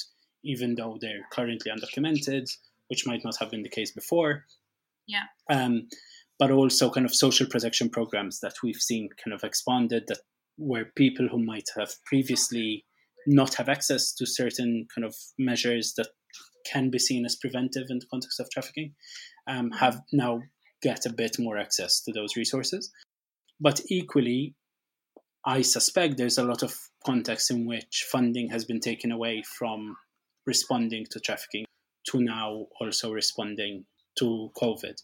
even 0.43 0.75
though 0.75 0.97
they're 0.99 1.25
currently 1.31 1.71
undocumented, 1.71 2.49
which 2.87 3.05
might 3.05 3.23
not 3.23 3.37
have 3.39 3.51
been 3.51 3.63
the 3.63 3.69
case 3.69 3.91
before. 3.91 4.45
Yeah. 5.07 5.23
Um, 5.49 5.87
but 6.39 6.51
also 6.51 6.89
kind 6.89 7.05
of 7.05 7.15
social 7.15 7.47
protection 7.47 7.89
programs 7.89 8.39
that 8.41 8.53
we've 8.63 8.75
seen 8.75 9.09
kind 9.23 9.33
of 9.33 9.43
expanded 9.43 10.03
that 10.07 10.19
where 10.57 10.85
people 10.95 11.27
who 11.27 11.43
might 11.43 11.67
have 11.77 11.91
previously 12.05 12.85
not 13.25 13.55
have 13.55 13.69
access 13.69 14.13
to 14.13 14.25
certain 14.25 14.87
kind 14.93 15.05
of 15.05 15.15
measures 15.37 15.93
that 15.97 16.07
can 16.65 16.89
be 16.89 16.99
seen 16.99 17.25
as 17.25 17.35
preventive 17.35 17.87
in 17.89 17.99
the 17.99 18.05
context 18.09 18.39
of 18.39 18.49
trafficking 18.49 18.93
um, 19.47 19.71
have 19.71 20.01
now 20.11 20.41
get 20.81 21.05
a 21.05 21.13
bit 21.13 21.37
more 21.39 21.57
access 21.57 22.01
to 22.01 22.11
those 22.11 22.35
resources. 22.35 22.91
But 23.59 23.81
equally, 23.89 24.55
I 25.45 25.61
suspect 25.61 26.17
there's 26.17 26.37
a 26.37 26.43
lot 26.43 26.63
of 26.63 26.75
context 27.05 27.51
in 27.51 27.65
which 27.65 28.05
funding 28.11 28.49
has 28.49 28.65
been 28.65 28.79
taken 28.79 29.11
away 29.11 29.43
from 29.57 29.95
responding 30.45 31.05
to 31.11 31.19
trafficking 31.19 31.65
to 32.09 32.21
now 32.21 32.67
also 32.79 33.11
responding 33.11 33.85
to 34.17 34.51
COVID. 34.57 34.95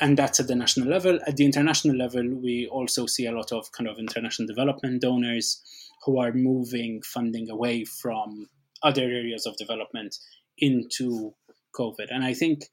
And 0.00 0.16
that's 0.16 0.40
at 0.40 0.48
the 0.48 0.54
national 0.54 0.88
level. 0.88 1.18
At 1.26 1.36
the 1.36 1.44
international 1.44 1.96
level, 1.96 2.24
we 2.42 2.66
also 2.66 3.06
see 3.06 3.26
a 3.26 3.32
lot 3.32 3.52
of 3.52 3.70
kind 3.72 3.88
of 3.88 3.98
international 3.98 4.48
development 4.48 5.00
donors 5.00 5.62
who 6.04 6.18
are 6.18 6.32
moving 6.32 7.02
funding 7.02 7.48
away 7.48 7.84
from 7.84 8.48
other 8.82 9.02
areas 9.02 9.46
of 9.46 9.56
development 9.56 10.16
into 10.58 11.34
COVID. 11.76 12.08
And 12.10 12.24
I 12.24 12.34
think 12.34 12.64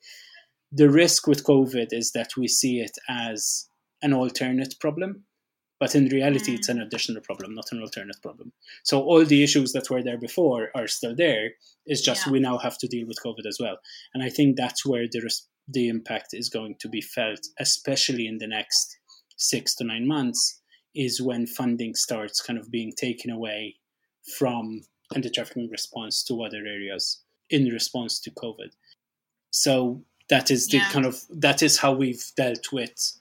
the 0.72 0.89
risk 0.89 1.28
with 1.28 1.43
COVID 1.43 1.88
is 1.91 2.11
that 2.11 2.32
we 2.38 2.47
see 2.47 2.80
it 2.80 2.97
as 3.07 3.67
an 4.01 4.13
alternate 4.13 4.76
problem, 4.80 5.24
but 5.80 5.95
in 5.95 6.07
reality, 6.07 6.51
mm. 6.51 6.55
it's 6.55 6.70
an 6.70 6.82
additional 6.82 7.22
problem, 7.22 7.55
not 7.55 7.72
an 7.72 7.82
alternate 7.82 8.22
problem. 8.22 8.51
So 8.84 9.01
all 9.01 9.26
the 9.26 9.43
issues 9.43 9.72
that 9.74 9.89
were 9.89 10.03
there 10.03 10.17
before 10.17 10.70
are 10.76 10.88
still 10.88 11.15
there. 11.15 11.51
It's 11.86 12.01
just 12.01 12.26
yeah. 12.26 12.34
we 12.34 12.39
now 12.39 12.57
have 12.57 12.78
to 12.80 12.88
deal 12.88 13.07
with 13.07 13.17
COVID 13.26 13.47
as 13.47 13.57
well, 13.59 13.78
and 14.13 14.24
I 14.24 14.30
think 14.30 14.55
that's 14.55 14.86
where 14.86 15.05
the 15.11 15.22
res- 15.22 15.47
the 15.67 15.88
impact 15.88 16.30
is 16.34 16.49
going 16.49 16.76
to 16.80 16.89
be 16.89 17.01
felt, 17.01 17.41
especially 17.59 18.28
in 18.28 18.39
the 18.39 18.47
next 18.47 18.97
six 19.38 19.76
to 19.76 19.84
nine 19.84 20.07
months, 20.07 20.61
is 20.95 21.22
when 21.22 21.45
funding 21.45 21.95
starts 21.95 22.41
kind 22.41 22.59
of 22.59 22.72
being 22.72 22.91
taken 22.97 23.32
away 23.32 23.76
from 24.38 24.82
anti-trafficking 25.15 25.70
response 25.72 26.24
to 26.24 26.43
other 26.43 26.65
areas 26.65 27.22
in 27.49 27.65
response 27.65 28.20
to 28.20 28.32
COVID. 28.32 28.72
So 29.51 30.03
that 30.30 30.51
is 30.51 30.67
the 30.67 30.77
yeah. 30.77 30.89
kind 30.89 31.05
of 31.05 31.21
that 31.30 31.61
is 31.63 31.77
how 31.77 31.93
we've 31.93 32.23
dealt 32.36 32.71
with 32.71 33.19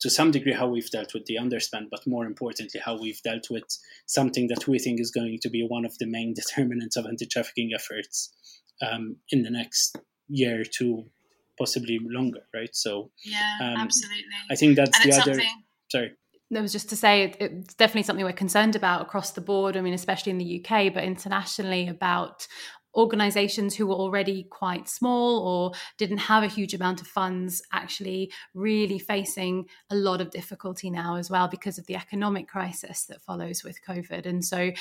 to 0.00 0.10
some 0.10 0.30
degree 0.30 0.52
how 0.52 0.68
we've 0.68 0.90
dealt 0.90 1.12
with 1.12 1.26
the 1.26 1.36
underspend, 1.36 1.88
but 1.90 2.06
more 2.06 2.24
importantly, 2.24 2.80
how 2.84 2.96
we've 2.98 3.20
dealt 3.22 3.50
with 3.50 3.64
something 4.06 4.46
that 4.48 4.68
we 4.68 4.78
think 4.78 5.00
is 5.00 5.10
going 5.10 5.38
to 5.40 5.50
be 5.50 5.66
one 5.66 5.84
of 5.84 5.98
the 5.98 6.06
main 6.06 6.34
determinants 6.40 6.96
of 6.96 7.06
anti 7.06 7.26
trafficking 7.26 7.72
efforts 7.74 8.32
um, 8.80 9.16
in 9.30 9.42
the 9.42 9.50
next 9.50 9.98
year 10.28 10.60
or 10.60 10.64
two, 10.64 11.04
possibly 11.58 11.98
longer, 12.02 12.42
right? 12.54 12.74
So, 12.74 13.10
yeah, 13.24 13.58
um, 13.60 13.76
absolutely. 13.76 14.24
I 14.50 14.54
think 14.54 14.76
that's 14.76 15.04
and 15.04 15.12
the 15.12 15.20
other. 15.20 15.42
Sorry. 15.90 16.12
That 16.50 16.62
was 16.62 16.72
just 16.72 16.88
to 16.88 16.96
say 16.96 17.24
it, 17.24 17.36
it's 17.40 17.74
definitely 17.74 18.04
something 18.04 18.24
we're 18.24 18.32
concerned 18.32 18.74
about 18.74 19.02
across 19.02 19.32
the 19.32 19.42
board. 19.42 19.76
I 19.76 19.82
mean, 19.82 19.92
especially 19.92 20.30
in 20.30 20.38
the 20.38 20.64
UK, 20.64 20.94
but 20.94 21.04
internationally 21.04 21.88
about 21.88 22.46
organizations 22.98 23.76
who 23.76 23.86
were 23.86 23.94
already 23.94 24.42
quite 24.42 24.88
small 24.88 25.38
or 25.46 25.72
didn't 25.96 26.18
have 26.18 26.42
a 26.42 26.48
huge 26.48 26.74
amount 26.74 27.00
of 27.00 27.06
funds 27.06 27.62
actually 27.72 28.32
really 28.54 28.98
facing 28.98 29.66
a 29.88 29.94
lot 29.94 30.20
of 30.20 30.30
difficulty 30.30 30.90
now 30.90 31.14
as 31.14 31.30
well 31.30 31.46
because 31.48 31.78
of 31.78 31.86
the 31.86 31.94
economic 31.94 32.48
crisis 32.48 33.04
that 33.04 33.22
follows 33.22 33.62
with 33.62 33.78
COVID. 33.86 34.26
And 34.26 34.44
so 34.44 34.72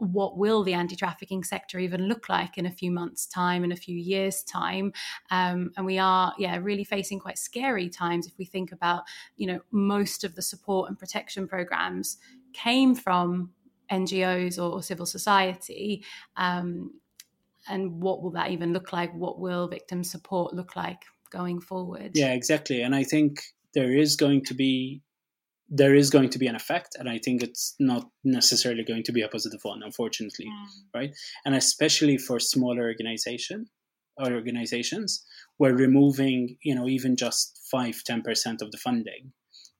what 0.00 0.38
will 0.38 0.64
the 0.64 0.72
anti-trafficking 0.72 1.44
sector 1.44 1.78
even 1.78 2.08
look 2.08 2.28
like 2.28 2.56
in 2.56 2.66
a 2.66 2.70
few 2.70 2.90
months 2.90 3.26
time 3.26 3.62
in 3.62 3.70
a 3.70 3.76
few 3.76 3.96
years 3.96 4.42
time 4.42 4.92
um, 5.30 5.70
and 5.76 5.84
we 5.84 5.98
are 5.98 6.32
yeah 6.38 6.58
really 6.62 6.84
facing 6.84 7.18
quite 7.18 7.36
scary 7.36 7.90
times 7.90 8.26
if 8.26 8.32
we 8.38 8.46
think 8.46 8.72
about 8.72 9.02
you 9.36 9.46
know 9.46 9.60
most 9.70 10.24
of 10.24 10.34
the 10.36 10.42
support 10.42 10.88
and 10.88 10.98
protection 10.98 11.46
programs 11.46 12.16
came 12.54 12.94
from 12.94 13.50
ngos 13.92 14.56
or, 14.56 14.76
or 14.76 14.82
civil 14.82 15.04
society 15.04 16.02
um, 16.36 16.90
and 17.68 18.00
what 18.00 18.22
will 18.22 18.32
that 18.32 18.50
even 18.50 18.72
look 18.72 18.92
like? 18.92 19.12
What 19.14 19.38
will 19.38 19.68
victim 19.68 20.02
support 20.04 20.54
look 20.54 20.76
like 20.76 21.02
going 21.30 21.60
forward? 21.60 22.12
Yeah 22.14 22.32
exactly. 22.32 22.82
And 22.82 22.94
i 22.94 23.04
think 23.04 23.40
there 23.74 23.96
is 23.96 24.16
going 24.16 24.44
to 24.44 24.54
be 24.54 25.02
there 25.68 25.94
is 25.94 26.10
going 26.10 26.28
to 26.28 26.38
be 26.38 26.48
an 26.48 26.56
effect 26.56 26.96
and 26.98 27.08
i 27.08 27.16
think 27.16 27.44
it's 27.44 27.76
not 27.78 28.08
necessarily 28.24 28.82
going 28.82 29.04
to 29.04 29.12
be 29.12 29.22
a 29.22 29.28
positive 29.28 29.60
one 29.62 29.82
unfortunately 29.84 30.46
mm. 30.46 30.98
right? 30.98 31.12
And 31.44 31.54
especially 31.54 32.18
for 32.18 32.40
smaller 32.40 32.82
organization 32.82 33.66
or 34.16 34.32
organizations 34.32 35.24
where 35.58 35.74
removing 35.74 36.56
you 36.62 36.74
know 36.74 36.88
even 36.88 37.16
just 37.16 37.60
5 37.70 38.02
10% 38.08 38.62
of 38.62 38.72
the 38.72 38.78
funding 38.78 39.32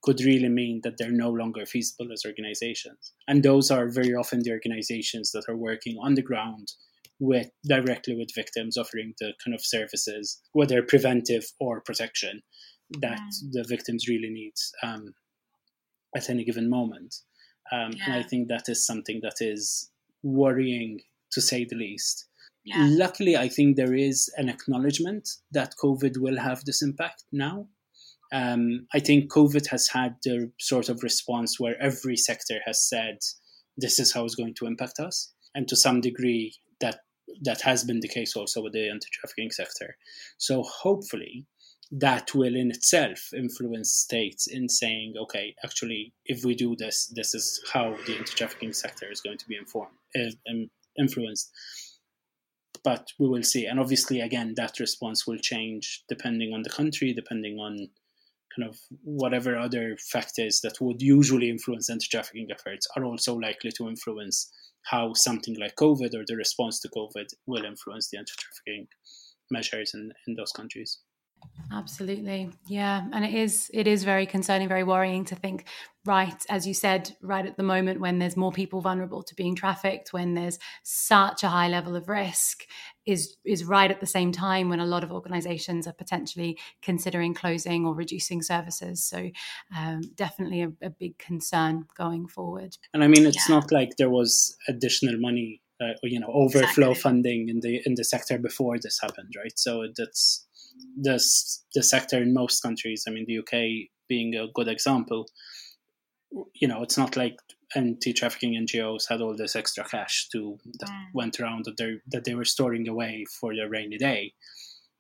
could 0.03 0.21
really 0.21 0.49
mean 0.49 0.81
that 0.83 0.97
they're 0.97 1.11
no 1.11 1.31
longer 1.31 1.67
feasible 1.67 2.11
as 2.13 2.25
organizations. 2.25 3.13
And 3.29 3.43
those 3.43 3.71
are 3.71 3.89
very 3.89 4.15
often 4.15 4.41
the 4.43 4.53
organizations 4.53 5.33
that 5.33 5.45
are 5.49 5.57
working 5.57 5.99
on 6.01 6.15
the 6.15 6.23
ground 6.23 6.73
with 7.21 7.51
directly 7.69 8.17
with 8.17 8.35
victims, 8.35 8.77
offering 8.77 9.15
the 9.21 9.35
kind 9.45 9.55
of 9.55 9.65
services, 9.65 10.41
whether 10.53 10.83
preventive 10.83 11.45
or 11.61 11.83
protection, 11.83 12.43
that 13.01 13.21
mm. 13.21 13.53
the 13.53 13.65
victims 13.69 14.09
really 14.09 14.31
need 14.31 14.55
um, 14.83 15.15
at 16.17 16.31
any 16.31 16.45
given 16.45 16.69
moment. 16.69 17.15
Um, 17.71 17.93
yeah. 17.93 18.05
And 18.07 18.15
I 18.15 18.23
think 18.23 18.49
that 18.49 18.65
is 18.69 18.85
something 18.85 19.21
that 19.23 19.37
is 19.41 19.91
worrying 20.23 21.01
to 21.33 21.41
say 21.41 21.65
the 21.65 21.77
least. 21.77 22.27
Yeah. 22.65 22.87
Luckily, 22.89 23.37
I 23.37 23.49
think 23.49 23.77
there 23.77 23.95
is 23.95 24.31
an 24.37 24.49
acknowledgement 24.49 25.29
that 25.53 25.75
COVID 25.83 26.19
will 26.19 26.39
have 26.39 26.65
this 26.65 26.83
impact 26.83 27.25
now. 27.33 27.69
Um, 28.33 28.87
I 28.95 29.01
think 29.01 29.31
COVID 29.31 29.67
has 29.69 29.89
had 29.89 30.17
the 30.25 30.53
sort 30.59 30.89
of 30.89 31.03
response 31.03 31.59
where 31.59 31.81
every 31.81 32.17
sector 32.17 32.59
has 32.65 32.89
said, 32.89 33.19
this 33.77 33.99
is 33.99 34.13
how 34.13 34.25
it's 34.25 34.35
going 34.35 34.55
to 34.55 34.67
impact 34.67 35.01
us. 35.01 35.33
And 35.55 35.67
to 35.69 35.77
some 35.77 36.01
degree, 36.01 36.55
that 36.81 37.01
that 37.43 37.63
has 37.63 37.85
been 37.85 38.01
the 38.01 38.09
case 38.09 38.37
also 38.37 38.63
with 38.63 38.73
the 38.73 38.89
anti-trafficking 38.89 39.51
sector. 39.51 39.97
So 40.39 40.63
hopefully 40.63 41.47
that 41.93 42.35
will 42.35 42.55
in 42.55 42.71
itself 42.71 43.33
influence 43.37 43.91
states 43.91 44.47
in 44.47 44.69
saying, 44.69 45.15
okay, 45.21 45.55
actually, 45.65 46.13
if 46.25 46.45
we 46.45 46.55
do 46.55 46.77
this, 46.77 47.13
this 47.15 47.35
is 47.35 47.61
how 47.73 47.97
the 48.07 48.17
anti-trafficking 48.17 48.73
sector 48.73 49.11
is 49.11 49.21
going 49.21 49.39
to 49.39 49.49
be 49.49 49.57
informed, 49.57 49.97
uh, 50.17 50.31
influenced. 50.99 51.51
But 52.85 53.09
we 53.19 53.29
will 53.29 53.43
see. 53.43 53.67
And 53.67 53.81
obviously, 53.81 54.21
again, 54.21 54.55
that 54.57 54.79
response 54.79 55.27
will 55.27 55.39
change 55.39 56.05
depending 56.09 56.55
on 56.55 56.63
the 56.63 56.71
country, 56.71 57.13
depending 57.13 57.59
on 57.59 57.89
kind 58.57 58.69
of 58.69 58.79
whatever 59.03 59.59
other 59.59 59.97
factors 59.97 60.61
that 60.61 60.81
would 60.81 61.03
usually 61.03 61.51
influence 61.51 61.91
anti-trafficking 61.91 62.49
efforts 62.51 62.87
are 62.97 63.05
also 63.05 63.35
likely 63.35 63.71
to 63.73 63.89
influence 63.89 64.51
how 64.87 65.13
something 65.15 65.57
like 65.59 65.77
COVID 65.77 66.15
or 66.15 66.25
the 66.27 66.37
response 66.37 66.81
to 66.81 66.89
COVID 66.89 67.27
will 67.47 67.65
influence 67.65 68.09
the 68.09 68.19
anti 68.19 68.33
trafficking 68.39 68.89
measures 69.51 69.93
in, 69.95 70.13
in 70.27 70.35
those 70.35 70.53
countries. 70.53 71.01
Absolutely. 71.73 72.51
Yeah. 72.67 73.07
And 73.13 73.25
it 73.25 73.33
is 73.33 73.71
it 73.73 73.87
is 73.87 74.03
very 74.03 74.27
concerning, 74.27 74.69
very 74.69 74.83
worrying 74.83 75.25
to 75.27 75.37
think, 75.37 75.67
right, 76.05 76.45
as 76.49 76.67
you 76.67 76.75
said, 76.75 77.15
right 77.23 77.47
at 77.47 77.57
the 77.57 77.63
moment 77.63 78.01
when 78.01 78.19
there's 78.19 78.37
more 78.37 78.51
people 78.51 78.81
vulnerable 78.81 79.23
to 79.23 79.35
being 79.37 79.55
trafficked, 79.55 80.13
when 80.13 80.35
there's 80.35 80.59
such 80.83 81.45
a 81.45 81.49
high 81.49 81.69
level 81.69 81.95
of 81.95 82.09
risk, 82.09 82.65
is 83.07 83.37
is 83.45 83.65
right 83.65 83.91
at 83.91 84.01
the 84.01 84.07
same 84.07 84.33
time 84.33 84.69
when 84.69 84.81
a 84.81 84.87
lot 84.87 85.05
of 85.05 85.13
organizations 85.13 85.87
are 85.87 85.93
potentially 85.93 86.59
considering 86.83 87.35
closing 87.35 87.87
or 87.87 87.95
reducing 87.95 88.43
services. 88.43 89.05
So 89.05 89.31
um, 89.77 90.01
definitely 90.17 90.63
a, 90.63 90.73
a, 90.83 90.91
big 90.91 91.19
concern 91.19 91.87
going 91.97 92.27
forward. 92.27 92.77
And 92.93 93.05
I 93.05 93.07
mean 93.07 93.27
it's 93.27 93.49
yeah. 93.49 93.57
not 93.57 93.71
like 93.71 93.97
there 93.97 94.11
was 94.11 94.57
additional 94.69 95.19
money 95.19 95.61
uh, 95.81 95.95
you 96.03 96.21
know 96.21 96.31
overflow 96.33 96.91
exactly. 96.91 96.95
funding 96.95 97.49
in 97.49 97.61
the 97.61 97.81
in 97.87 97.95
the 97.95 98.05
sector 98.05 98.39
before 98.39 98.79
this 98.79 98.99
happened 99.01 99.33
right 99.35 99.59
so 99.59 99.87
that's 99.97 100.47
the 101.01 101.23
the 101.75 101.83
sector 101.83 102.23
in 102.23 102.35
most 102.35 102.61
countries. 102.61 103.05
I 103.07 103.11
mean, 103.11 103.25
the 103.27 103.39
UK 103.39 103.89
being 104.09 104.35
a 104.35 104.49
good 104.55 104.69
example. 104.69 105.27
You 106.55 106.69
know, 106.69 106.83
it's 106.83 106.99
not 106.99 107.17
like 107.17 107.37
anti-trafficking 107.75 108.67
NGOs 108.67 109.05
had 109.09 109.21
all 109.21 109.37
this 109.37 109.57
extra 109.57 109.85
cash 109.85 110.29
to 110.33 110.59
that 110.79 110.89
mm. 110.89 111.05
went 111.15 111.41
around 111.41 111.65
that 111.65 111.77
they 111.77 111.97
that 112.09 112.25
they 112.25 112.35
were 112.35 112.45
storing 112.45 112.89
away 112.89 113.25
for 113.41 113.55
the 113.55 113.69
rainy 113.69 113.99
day. 113.99 114.35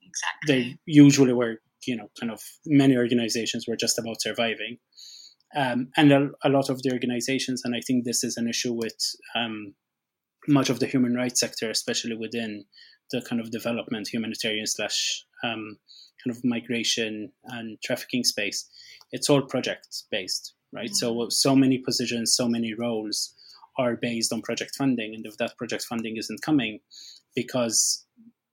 Exactly. 0.02 0.46
They 0.46 0.78
usually 0.86 1.32
were, 1.32 1.60
you 1.86 1.96
know, 1.96 2.10
kind 2.18 2.32
of 2.32 2.40
many 2.66 2.96
organizations 2.96 3.66
were 3.68 3.76
just 3.76 3.98
about 3.98 4.20
surviving. 4.20 4.78
Um, 5.54 5.88
and 5.96 6.12
a, 6.12 6.30
a, 6.44 6.48
lot 6.48 6.70
of 6.70 6.80
the 6.82 6.92
organizations, 6.92 7.62
and 7.64 7.74
I 7.74 7.80
think 7.84 8.04
this 8.04 8.22
is 8.22 8.36
an 8.36 8.48
issue 8.48 8.72
with 8.72 8.96
um, 9.34 9.74
much 10.46 10.70
of 10.70 10.78
the 10.78 10.86
human 10.86 11.14
rights 11.14 11.40
sector, 11.40 11.70
especially 11.70 12.16
within 12.16 12.66
the 13.10 13.22
kind 13.22 13.40
of 13.40 13.50
development 13.50 14.08
humanitarian 14.08 14.66
slash 14.66 15.24
um, 15.42 15.78
kind 16.22 16.36
of 16.36 16.44
migration 16.44 17.32
and 17.44 17.78
trafficking 17.82 18.24
space, 18.24 18.68
it's 19.12 19.28
all 19.28 19.42
project 19.42 20.04
based, 20.10 20.54
right? 20.72 20.90
Mm-hmm. 20.90 20.94
So 20.94 21.28
so 21.30 21.56
many 21.56 21.78
positions, 21.78 22.34
so 22.34 22.48
many 22.48 22.74
roles 22.74 23.34
are 23.78 23.96
based 23.96 24.32
on 24.32 24.42
project 24.42 24.76
funding, 24.76 25.14
and 25.14 25.24
if 25.26 25.36
that 25.38 25.56
project 25.56 25.84
funding 25.84 26.16
isn't 26.16 26.42
coming, 26.42 26.80
because 27.34 28.04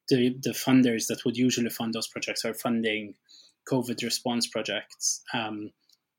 the 0.09 0.35
the 0.41 0.51
funders 0.51 1.07
that 1.07 1.25
would 1.25 1.37
usually 1.37 1.69
fund 1.69 1.93
those 1.93 2.07
projects 2.07 2.45
are 2.45 2.53
funding 2.53 3.15
COVID 3.71 4.03
response 4.03 4.47
projects. 4.47 5.21
Um, 5.33 5.71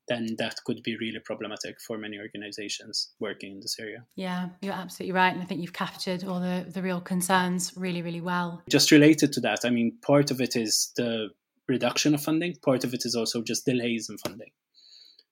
then 0.09 0.37
that 0.39 0.57
could 0.65 0.83
be 0.83 0.97
really 0.97 1.21
problematic 1.25 1.81
for 1.81 1.99
many 1.99 2.19
organizations 2.19 3.11
working 3.21 3.53
in 3.53 3.61
this 3.61 3.77
area. 3.79 4.05
Yeah, 4.17 4.49
you're 4.63 4.73
absolutely 4.73 5.13
right. 5.13 5.33
And 5.33 5.43
I 5.43 5.45
think 5.45 5.61
you've 5.61 5.73
captured 5.73 6.25
all 6.25 6.41
the, 6.41 6.67
the 6.69 6.83
real 6.83 7.01
concerns 7.01 7.73
really, 7.77 8.03
really 8.03 8.21
well. 8.21 8.63
Just 8.69 8.91
related 8.91 9.33
to 9.35 9.41
that, 9.41 9.61
I 9.65 9.71
mean, 9.71 9.99
part 10.03 10.31
of 10.31 10.41
it 10.41 10.57
is 10.57 10.93
the 10.97 11.29
reduction 11.69 12.15
of 12.15 12.23
funding, 12.23 12.55
part 12.65 12.85
of 12.85 12.95
it 12.95 13.05
is 13.05 13.15
also 13.15 13.43
just 13.43 13.67
delays 13.67 14.09
in 14.09 14.19
funding. 14.19 14.51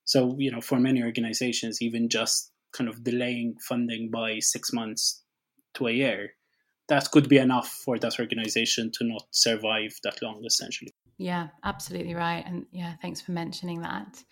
So, 0.05 0.35
you 0.37 0.51
know, 0.51 0.61
for 0.61 0.79
many 0.79 1.03
organizations, 1.03 1.81
even 1.81 2.07
just 2.07 2.51
kind 2.71 2.89
of 2.89 3.03
delaying 3.03 3.55
funding 3.67 4.09
by 4.11 4.39
six 4.39 4.71
months 4.71 5.23
to 5.73 5.87
a 5.87 5.91
year, 5.91 6.31
that 6.87 7.11
could 7.11 7.27
be 7.27 7.37
enough 7.37 7.67
for 7.67 7.99
that 7.99 8.19
organization 8.19 8.91
to 8.93 9.03
not 9.03 9.25
survive 9.31 9.91
that 10.03 10.21
long, 10.21 10.43
essentially. 10.45 10.93
Yeah, 11.17 11.47
absolutely 11.63 12.13
right. 12.13 12.43
And 12.45 12.65
yeah, 12.71 12.93
thanks 13.01 13.21
for 13.21 13.31
mentioning 13.31 13.81
that. 13.81 14.23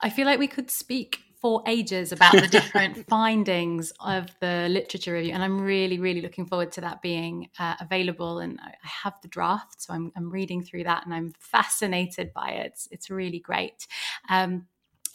I 0.00 0.10
feel 0.10 0.26
like 0.26 0.38
we 0.38 0.46
could 0.46 0.70
speak 0.70 1.20
for 1.40 1.62
ages 1.66 2.12
about 2.12 2.32
the 2.32 2.48
different 2.50 3.06
findings 3.08 3.92
of 4.00 4.26
the 4.40 4.68
literature 4.70 5.12
review. 5.12 5.32
And 5.32 5.42
I'm 5.42 5.60
really, 5.60 5.98
really 5.98 6.20
looking 6.20 6.46
forward 6.46 6.72
to 6.72 6.80
that 6.80 7.02
being 7.02 7.48
uh, 7.58 7.74
available. 7.80 8.40
And 8.40 8.58
I 8.60 8.74
have 8.82 9.20
the 9.22 9.28
draft, 9.28 9.82
so 9.82 9.94
I'm, 9.94 10.12
I'm, 10.16 10.30
reading 10.30 10.62
through 10.62 10.84
that 10.84 11.04
and 11.04 11.14
I'm 11.14 11.32
fascinated 11.38 12.32
by 12.32 12.50
it. 12.50 12.66
It's, 12.66 12.88
it's 12.90 13.10
really 13.10 13.38
great. 13.38 13.86
Um, 14.28 14.66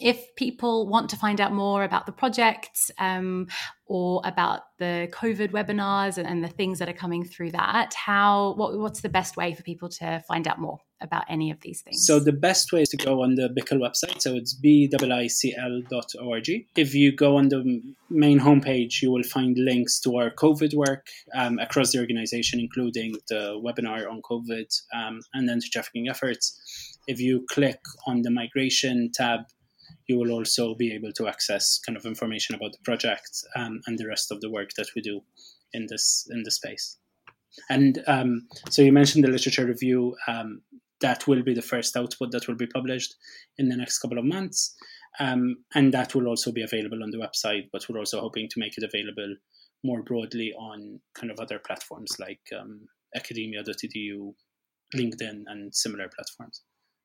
if 0.04 0.36
people 0.36 0.86
want 0.86 1.08
to 1.08 1.16
find 1.16 1.40
out 1.40 1.50
more 1.50 1.82
about 1.82 2.04
the 2.04 2.12
project 2.12 2.90
um, 2.98 3.46
or 3.86 4.20
about 4.24 4.60
the 4.78 5.08
COVID 5.12 5.50
webinars 5.50 6.18
and, 6.18 6.28
and, 6.28 6.44
the 6.44 6.48
things 6.48 6.78
that 6.78 6.90
are 6.90 6.94
coming 7.04 7.24
through 7.24 7.52
that, 7.52 7.94
how 7.94 8.52
what, 8.56 8.78
what's 8.78 9.00
the 9.00 9.08
best 9.08 9.38
way 9.38 9.54
for 9.54 9.62
people 9.62 9.88
to 9.88 10.22
find 10.28 10.46
out 10.46 10.58
more 10.58 10.78
about 11.00 11.24
any 11.30 11.50
of 11.50 11.58
these 11.62 11.80
things? 11.80 12.06
So 12.06 12.20
the 12.20 12.32
best 12.32 12.70
way 12.70 12.82
is 12.82 12.90
to 12.90 12.98
go 12.98 13.22
on 13.22 13.36
the 13.36 13.48
BIICL 13.48 13.78
website. 13.78 14.20
So 14.20 14.34
it's 14.34 14.54
biicl.org. 14.54 16.48
If 16.76 16.94
you 16.94 17.16
go 17.16 17.38
on 17.38 17.48
the 17.48 17.80
main 18.10 18.40
homepage, 18.40 19.00
you 19.00 19.10
will 19.10 19.22
find 19.22 19.56
links 19.56 20.00
to 20.00 20.16
our 20.16 20.30
COVID 20.30 20.74
work 20.74 21.06
um, 21.34 21.58
across 21.58 21.92
the 21.92 21.98
organization, 21.98 22.60
including 22.60 23.14
the 23.30 23.58
webinar 23.64 24.06
on 24.10 24.20
COVID 24.20 24.66
um, 24.94 25.22
and 25.32 25.48
anti-trafficking 25.48 26.08
efforts. 26.10 26.60
If 27.06 27.20
you 27.20 27.46
click 27.50 27.80
on 28.06 28.20
the 28.20 28.30
migration 28.30 29.10
tab, 29.14 29.40
you 30.06 30.18
will 30.18 30.32
also 30.32 30.74
be 30.74 30.92
able 30.92 31.12
to 31.12 31.28
access 31.28 31.78
kind 31.78 31.96
of 31.96 32.04
information 32.04 32.54
about 32.54 32.72
the 32.72 32.84
project 32.84 33.44
um, 33.56 33.80
and 33.86 33.98
the 33.98 34.06
rest 34.06 34.30
of 34.30 34.40
the 34.40 34.50
work 34.50 34.70
that 34.76 34.88
we 34.94 35.02
do 35.02 35.20
in 35.72 35.86
this 35.88 36.26
in 36.30 36.42
the 36.42 36.50
space. 36.50 36.98
And 37.70 38.02
um, 38.06 38.48
so 38.70 38.82
you 38.82 38.92
mentioned 38.92 39.24
the 39.24 39.30
literature 39.30 39.66
review. 39.66 40.16
Um, 40.26 40.62
that 41.00 41.26
will 41.26 41.42
be 41.42 41.52
the 41.52 41.60
first 41.60 41.96
output 41.96 42.30
that 42.30 42.48
will 42.48 42.54
be 42.54 42.66
published 42.66 43.14
in 43.58 43.68
the 43.68 43.76
next 43.76 43.98
couple 43.98 44.18
of 44.18 44.24
months. 44.24 44.74
Um, 45.20 45.56
and 45.74 45.92
that 45.92 46.14
will 46.14 46.28
also 46.28 46.50
be 46.50 46.62
available 46.62 47.02
on 47.02 47.10
the 47.10 47.18
website, 47.18 47.68
but 47.72 47.86
we're 47.88 47.98
also 47.98 48.20
hoping 48.20 48.48
to 48.48 48.60
make 48.60 48.78
it 48.78 48.84
available 48.84 49.36
more 49.84 50.02
broadly 50.02 50.52
on 50.58 51.00
kind 51.14 51.30
of 51.30 51.38
other 51.38 51.58
platforms 51.58 52.16
like 52.18 52.40
um, 52.58 52.86
academia.edu, 53.14 54.34
LinkedIn, 54.96 55.42
and 55.46 55.74
similar 55.74 56.08
platforms 56.14 56.62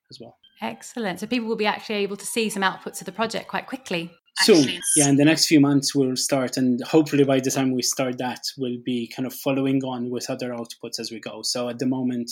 as 0.10 0.20
well. 0.20 0.38
Excellent. 0.62 1.20
So 1.20 1.28
people 1.28 1.47
will 1.47 1.55
be 1.55 1.66
actually 1.66 1.95
able 1.97 2.18
to 2.18 2.26
see 2.26 2.49
some 2.49 2.64
outputs 2.64 3.01
of 3.01 3.05
the 3.05 3.12
project 3.12 3.47
quite 3.47 3.68
quickly. 3.68 4.12
Soon, 4.41 4.80
yeah, 4.95 5.10
in 5.10 5.18
the 5.18 5.26
next 5.26 5.47
few 5.47 5.60
months 5.60 5.93
we'll 5.93 6.16
start, 6.16 6.55
and 6.55 6.82
hopefully 6.86 7.26
by 7.26 7.41
the 7.41 7.51
time 7.51 7.74
we 7.74 7.82
start 7.82 8.18
that, 8.20 8.39
we'll 8.57 8.82
be 8.86 9.12
kind 9.14 9.26
of 9.26 9.34
following 9.34 9.84
on 9.84 10.10
with 10.10 10.30
other 10.30 10.51
outputs 10.51 10.97
as 10.97 11.12
we 11.12 11.20
go. 11.20 11.41
So 11.43 11.68
at 11.68 11.80
the 11.80 11.86
moment, 11.86 12.32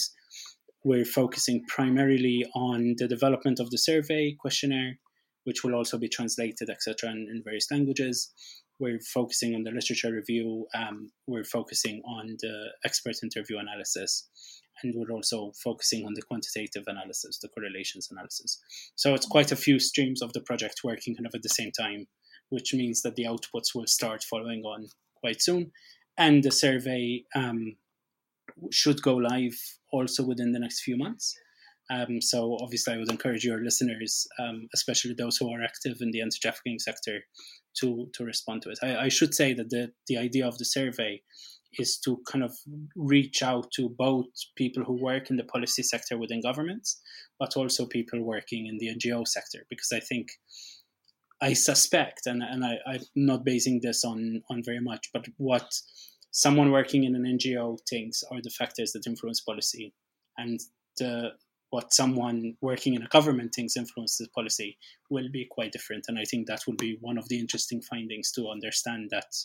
we're 0.86 1.04
focusing 1.04 1.66
primarily 1.68 2.46
on 2.56 2.96
the 2.98 3.10
development 3.10 3.60
of 3.60 3.72
the 3.72 3.78
survey 3.78 4.38
questionnaire, 4.40 5.00
which 5.44 5.64
will 5.64 5.76
also 5.76 5.98
be 5.98 6.08
translated, 6.08 6.70
etc., 6.70 7.12
in, 7.12 7.28
in, 7.30 7.42
various 7.44 7.70
languages. 7.72 8.32
We're 8.80 9.02
focusing 9.02 9.54
on 9.54 9.64
the 9.64 9.72
literature 9.72 10.14
review. 10.14 10.66
Um, 10.74 11.10
we're 11.26 11.44
focusing 11.44 12.02
on 12.06 12.38
the 12.40 12.70
expert 12.86 13.16
interview 13.22 13.58
analysis, 13.58 14.30
and 14.84 14.94
we're 14.96 15.14
also 15.14 15.52
focusing 15.64 16.06
on 16.06 16.14
the 16.14 16.22
quantitative 16.22 16.84
analysis, 16.88 17.40
the 17.40 17.50
correlations 17.50 18.10
analysis. 18.12 18.60
So 18.96 19.14
it's 19.14 19.26
quite 19.26 19.52
a 19.52 19.56
few 19.56 19.80
streams 19.80 20.22
of 20.22 20.34
the 20.34 20.42
project 20.42 20.82
working 20.84 21.16
kind 21.16 21.26
of 21.26 21.36
at 21.36 21.44
the 21.44 21.50
same 21.50 21.72
time, 21.72 22.08
which 22.50 22.74
means 22.74 23.02
that 23.02 23.16
the 23.16 23.26
outputs 23.26 23.76
will 23.76 23.88
start 23.88 24.24
following 24.24 24.64
on 24.64 24.88
quite 25.20 25.42
soon. 25.42 25.72
And 26.18 26.44
the 26.44 26.52
survey 26.52 27.24
um, 27.36 27.76
should 28.72 29.02
go 29.02 29.16
live 29.16 29.58
also 29.92 30.24
within 30.26 30.52
the 30.52 30.60
next 30.60 30.82
few 30.82 30.98
months. 30.98 31.38
Um, 31.90 32.22
so 32.22 32.58
obviously, 32.62 32.94
I 32.94 32.98
would 32.98 33.12
encourage 33.12 33.46
your 33.46 33.64
listeners, 33.64 34.28
um, 34.40 34.68
especially 34.74 35.14
those 35.14 35.38
who 35.38 35.52
are 35.54 35.64
active 35.64 35.98
in 36.02 36.12
the 36.12 36.22
anti-trafficking 36.22 36.80
sector, 36.80 37.22
to 37.80 38.10
to 38.14 38.26
respond 38.26 38.64
to 38.64 38.70
it. 38.70 38.80
I, 38.82 39.06
I, 39.06 39.10
should 39.10 39.34
say 39.34 39.54
that 39.54 39.70
the 39.70 39.92
the 40.08 40.18
idea 40.18 40.48
of 40.48 40.58
the 40.58 40.66
survey 40.66 41.22
is 41.80 41.98
to 42.00 42.22
kind 42.30 42.44
of 42.44 42.56
reach 42.96 43.44
out 43.44 43.72
to 43.76 43.90
both 43.90 44.26
people 44.56 44.84
who 44.84 45.02
work 45.02 45.30
in 45.30 45.38
the 45.38 45.44
policy 45.44 45.84
sector 45.84 46.18
within 46.18 46.42
governments, 46.42 47.00
but 47.40 47.56
also 47.56 47.86
people 47.86 48.22
working 48.24 48.68
in 48.68 48.78
the 48.80 48.94
NGO 48.96 49.28
sector, 49.28 49.66
because 49.70 49.92
I 49.94 50.00
think. 50.00 50.28
I 51.40 51.54
suspect, 51.54 52.22
and, 52.26 52.42
and 52.42 52.66
I, 52.66 52.80
I'm 52.88 53.02
not 53.16 53.46
basing 53.46 53.80
this 53.84 54.04
on, 54.04 54.42
on 54.50 54.64
very 54.66 54.80
much, 54.80 55.12
but 55.14 55.26
what 55.38 55.72
someone 56.32 56.72
working 56.72 57.04
in 57.04 57.14
an 57.14 57.26
NGO 57.26 57.78
thinks 57.88 58.24
are 58.32 58.42
the 58.42 58.50
factors 58.50 58.92
that 58.94 59.06
influence 59.06 59.42
policy, 59.42 59.94
and 60.40 60.60
the 60.98 61.34
what 61.70 61.94
someone 61.94 62.56
working 62.62 62.94
in 62.94 63.04
a 63.04 63.08
government 63.08 63.54
thinks 63.54 63.76
influences 63.76 64.28
policy 64.30 64.78
will 65.10 65.30
be 65.32 65.46
quite 65.50 65.72
different. 65.72 66.06
And 66.08 66.18
I 66.18 66.24
think 66.24 66.48
that 66.48 66.62
will 66.66 66.76
be 66.76 66.98
one 67.02 67.18
of 67.18 67.28
the 67.30 67.40
interesting 67.40 67.82
findings 67.82 68.32
to 68.34 68.50
understand 68.50 69.10
that 69.12 69.36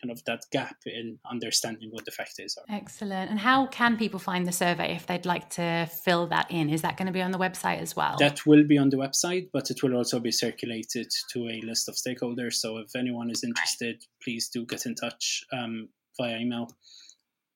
kind 0.00 0.10
of 0.10 0.22
that 0.24 0.42
gap 0.52 0.76
in 0.86 1.18
understanding 1.30 1.88
what 1.90 2.04
the 2.04 2.10
factors 2.10 2.56
are. 2.56 2.74
Excellent. 2.74 3.30
And 3.30 3.38
how 3.38 3.66
can 3.66 3.96
people 3.96 4.20
find 4.20 4.46
the 4.46 4.52
survey 4.52 4.94
if 4.94 5.06
they'd 5.06 5.26
like 5.26 5.50
to 5.50 5.88
fill 6.04 6.26
that 6.28 6.50
in? 6.50 6.70
Is 6.70 6.82
that 6.82 6.96
going 6.96 7.06
to 7.06 7.12
be 7.12 7.22
on 7.22 7.32
the 7.32 7.38
website 7.38 7.80
as 7.80 7.96
well? 7.96 8.16
That 8.18 8.46
will 8.46 8.64
be 8.64 8.78
on 8.78 8.90
the 8.90 8.96
website, 8.96 9.48
but 9.52 9.70
it 9.70 9.82
will 9.82 9.96
also 9.96 10.20
be 10.20 10.30
circulated 10.30 11.10
to 11.32 11.48
a 11.48 11.60
list 11.62 11.88
of 11.88 11.96
stakeholders. 11.96 12.54
So 12.54 12.78
if 12.78 12.94
anyone 12.94 13.30
is 13.30 13.42
interested, 13.42 14.04
please 14.22 14.48
do 14.48 14.64
get 14.64 14.86
in 14.86 14.94
touch. 14.94 15.44
Um, 15.52 15.88
via 16.16 16.38
email. 16.38 16.68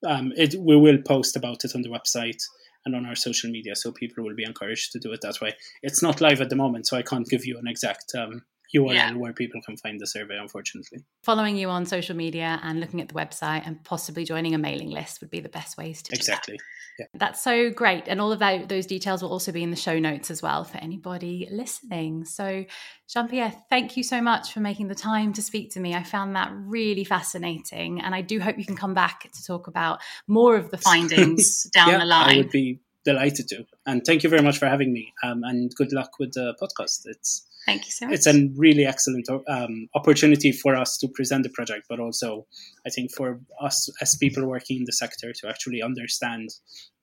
Um, 0.06 0.32
it, 0.36 0.54
we 0.58 0.76
will 0.76 0.98
post 1.02 1.36
about 1.36 1.64
it 1.64 1.74
on 1.74 1.82
the 1.82 1.88
website 1.88 2.42
and 2.88 2.96
on 2.96 3.06
our 3.06 3.14
social 3.14 3.50
media, 3.50 3.76
so 3.76 3.92
people 3.92 4.24
will 4.24 4.34
be 4.34 4.44
encouraged 4.44 4.92
to 4.92 4.98
do 4.98 5.12
it 5.12 5.20
that 5.20 5.40
way. 5.40 5.54
It's 5.82 6.02
not 6.02 6.20
live 6.20 6.40
at 6.40 6.50
the 6.50 6.56
moment, 6.56 6.86
so 6.86 6.96
I 6.96 7.02
can't 7.02 7.28
give 7.28 7.46
you 7.46 7.58
an 7.58 7.68
exact 7.68 8.12
um, 8.16 8.42
URL 8.74 8.94
yeah. 8.94 9.14
where 9.14 9.32
people 9.32 9.60
can 9.64 9.76
find 9.76 9.98
the 9.98 10.06
survey, 10.06 10.36
unfortunately. 10.38 10.98
Following 11.22 11.56
you 11.56 11.68
on 11.70 11.86
social 11.86 12.14
media 12.14 12.60
and 12.62 12.80
looking 12.80 13.00
at 13.00 13.08
the 13.08 13.14
website 13.14 13.66
and 13.66 13.82
possibly 13.84 14.24
joining 14.24 14.54
a 14.54 14.58
mailing 14.58 14.90
list 14.90 15.20
would 15.20 15.30
be 15.30 15.40
the 15.40 15.48
best 15.48 15.78
ways 15.78 16.02
to 16.02 16.14
exactly. 16.14 16.54
That. 16.54 16.62
Yeah. 16.98 17.06
That's 17.14 17.42
so 17.42 17.70
great. 17.70 18.08
And 18.08 18.20
all 18.20 18.32
of 18.32 18.40
that, 18.40 18.68
those 18.68 18.84
details 18.84 19.22
will 19.22 19.30
also 19.30 19.52
be 19.52 19.62
in 19.62 19.70
the 19.70 19.76
show 19.76 19.98
notes 19.98 20.30
as 20.30 20.42
well 20.42 20.64
for 20.64 20.78
anybody 20.78 21.48
listening. 21.50 22.24
So, 22.24 22.64
Jean 23.08 23.28
Pierre, 23.28 23.54
thank 23.70 23.96
you 23.96 24.02
so 24.02 24.20
much 24.20 24.52
for 24.52 24.60
making 24.60 24.88
the 24.88 24.94
time 24.96 25.32
to 25.34 25.42
speak 25.42 25.72
to 25.74 25.80
me. 25.80 25.94
I 25.94 26.02
found 26.02 26.36
that 26.36 26.50
really 26.52 27.04
fascinating. 27.04 28.00
And 28.00 28.14
I 28.14 28.20
do 28.20 28.40
hope 28.40 28.58
you 28.58 28.66
can 28.66 28.76
come 28.76 28.94
back 28.94 29.30
to 29.32 29.44
talk 29.44 29.68
about 29.68 30.00
more 30.26 30.56
of 30.56 30.70
the 30.70 30.78
findings 30.78 31.62
down 31.72 31.90
yeah, 31.90 31.98
the 31.98 32.04
line. 32.04 32.34
I 32.34 32.36
would 32.38 32.50
be 32.50 32.80
delighted 33.04 33.48
to. 33.48 33.64
And 33.86 34.02
thank 34.04 34.22
you 34.22 34.30
very 34.30 34.42
much 34.42 34.58
for 34.58 34.66
having 34.66 34.92
me. 34.92 35.12
Um, 35.22 35.42
and 35.44 35.74
good 35.74 35.92
luck 35.92 36.18
with 36.18 36.32
the 36.32 36.54
podcast. 36.60 37.02
It's 37.04 37.46
Thank 37.66 37.84
you 37.84 37.90
so 37.90 38.06
much. 38.06 38.14
It's 38.14 38.26
a 38.26 38.48
really 38.56 38.86
excellent 38.86 39.28
um, 39.46 39.88
opportunity 39.94 40.52
for 40.52 40.74
us 40.74 40.96
to 40.98 41.08
present 41.08 41.42
the 41.42 41.50
project, 41.50 41.84
but 41.88 42.00
also 42.00 42.46
I 42.86 42.90
think 42.90 43.12
for 43.12 43.40
us 43.60 43.90
as 44.00 44.16
people 44.16 44.46
working 44.46 44.78
in 44.78 44.84
the 44.84 44.92
sector 44.92 45.32
to 45.32 45.48
actually 45.48 45.82
understand 45.82 46.48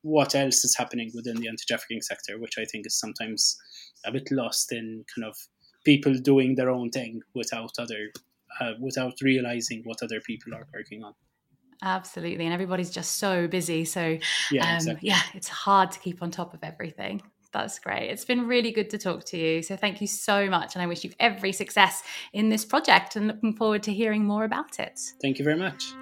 what 0.02 0.34
else 0.34 0.66
is 0.66 0.76
happening 0.76 1.12
within 1.14 1.36
the 1.38 1.48
anti-trafficking 1.48 2.02
sector, 2.02 2.39
which 2.39 2.58
I 2.58 2.66
think 2.66 2.88
is 2.88 3.00
sometimes 3.00 3.58
a 4.06 4.12
bit 4.12 4.28
lost 4.32 4.72
in 4.72 5.06
kind 5.16 5.28
of 5.28 5.36
people 5.84 6.16
doing 6.16 6.56
their 6.56 6.72
own 6.72 6.89
thing 6.89 7.22
without 7.36 7.74
other 7.78 8.12
uh, 8.60 8.74
without 8.80 9.14
realizing 9.22 9.82
what 9.84 10.02
other 10.02 10.22
people 10.22 10.54
are 10.56 10.68
working 10.74 11.04
on. 11.04 11.14
Absolutely, 11.84 12.45
and 12.45 12.53
everybody's 12.53 12.89
just 12.89 13.17
so 13.17 13.47
busy. 13.47 13.86
So 13.86 14.17
yeah, 14.51 14.69
um, 14.69 14.76
exactly. 14.76 15.09
yeah, 15.09 15.21
it's 15.34 15.47
hard 15.47 15.91
to 15.91 15.99
keep 15.99 16.21
on 16.21 16.32
top 16.32 16.53
of 16.53 16.63
everything. 16.63 17.21
That's 17.51 17.80
great. 17.80 18.09
It's 18.09 18.26
been 18.26 18.47
really 18.47 18.71
good 18.71 18.89
to 18.89 18.97
talk 18.97 19.23
to 19.26 19.38
you. 19.38 19.61
So 19.61 19.78
thank 19.78 20.01
you 20.01 20.07
so 20.07 20.49
much. 20.49 20.76
And 20.76 20.82
I 20.82 20.88
wish 20.88 21.05
you 21.05 21.11
every 21.21 21.53
success 21.53 22.03
in 22.34 22.49
this 22.49 22.65
project 22.65 23.15
and 23.15 23.28
looking 23.28 23.55
forward 23.55 23.82
to 23.84 23.93
hearing 23.93 24.26
more 24.26 24.43
about 24.43 24.78
it. 24.78 24.99
Thank 25.21 25.39
you 25.39 25.45
very 25.45 25.57
much. 25.57 25.93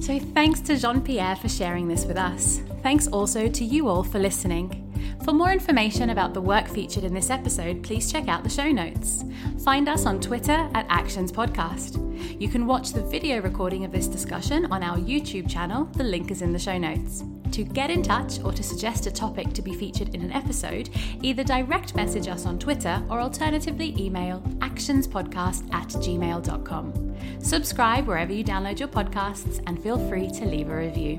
So 0.00 0.18
thanks 0.18 0.60
to 0.62 0.78
Jean 0.78 1.02
Pierre 1.02 1.36
for 1.36 1.48
sharing 1.48 1.86
this 1.86 2.06
with 2.06 2.16
us. 2.16 2.62
Thanks 2.82 3.06
also 3.08 3.48
to 3.48 3.64
you 3.64 3.86
all 3.86 4.02
for 4.02 4.18
listening. 4.18 4.86
For 5.24 5.32
more 5.32 5.52
information 5.52 6.10
about 6.10 6.32
the 6.32 6.40
work 6.40 6.66
featured 6.66 7.04
in 7.04 7.12
this 7.12 7.28
episode, 7.28 7.82
please 7.82 8.10
check 8.10 8.26
out 8.26 8.42
the 8.42 8.48
show 8.48 8.72
notes. 8.72 9.24
Find 9.62 9.90
us 9.90 10.06
on 10.06 10.18
Twitter 10.18 10.70
at 10.74 10.86
Actions 10.88 11.30
Podcast. 11.30 12.00
You 12.40 12.48
can 12.48 12.66
watch 12.66 12.92
the 12.92 13.02
video 13.02 13.42
recording 13.42 13.84
of 13.84 13.92
this 13.92 14.06
discussion 14.06 14.64
on 14.72 14.82
our 14.82 14.96
YouTube 14.96 15.50
channel, 15.50 15.84
the 15.84 16.04
link 16.04 16.30
is 16.30 16.40
in 16.40 16.54
the 16.54 16.58
show 16.58 16.78
notes. 16.78 17.22
To 17.52 17.62
get 17.62 17.90
in 17.90 18.02
touch 18.02 18.40
or 18.42 18.52
to 18.52 18.62
suggest 18.62 19.06
a 19.06 19.10
topic 19.10 19.52
to 19.52 19.60
be 19.60 19.74
featured 19.74 20.14
in 20.14 20.22
an 20.22 20.32
episode, 20.32 20.88
either 21.20 21.44
direct 21.44 21.94
message 21.94 22.26
us 22.26 22.46
on 22.46 22.58
Twitter 22.58 23.02
or 23.10 23.20
alternatively 23.20 23.94
email 23.98 24.40
actionspodcast 24.60 25.74
at 25.74 25.88
gmail.com. 25.88 27.09
Subscribe 27.38 28.06
wherever 28.06 28.32
you 28.32 28.44
download 28.44 28.78
your 28.78 28.88
podcasts 28.88 29.62
and 29.66 29.82
feel 29.82 29.98
free 30.08 30.30
to 30.30 30.44
leave 30.44 30.68
a 30.68 30.76
review. 30.76 31.18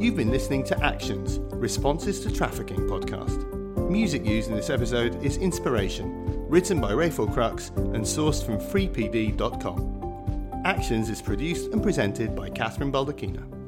You've 0.00 0.16
been 0.16 0.30
listening 0.30 0.64
to 0.64 0.84
Actions 0.84 1.38
Responses 1.54 2.20
to 2.20 2.32
Trafficking 2.32 2.88
podcast. 2.88 3.48
Music 3.88 4.24
used 4.24 4.48
in 4.48 4.56
this 4.56 4.70
episode 4.70 5.22
is 5.24 5.36
Inspiration, 5.36 6.48
written 6.48 6.80
by 6.80 6.92
Rafael 6.92 7.28
Krux 7.28 7.74
and 7.76 8.04
sourced 8.04 8.44
from 8.44 8.58
freepd.com. 8.58 10.62
Actions 10.64 11.08
is 11.08 11.22
produced 11.22 11.72
and 11.72 11.82
presented 11.82 12.34
by 12.34 12.50
Catherine 12.50 12.90
Baldacchino. 12.90 13.61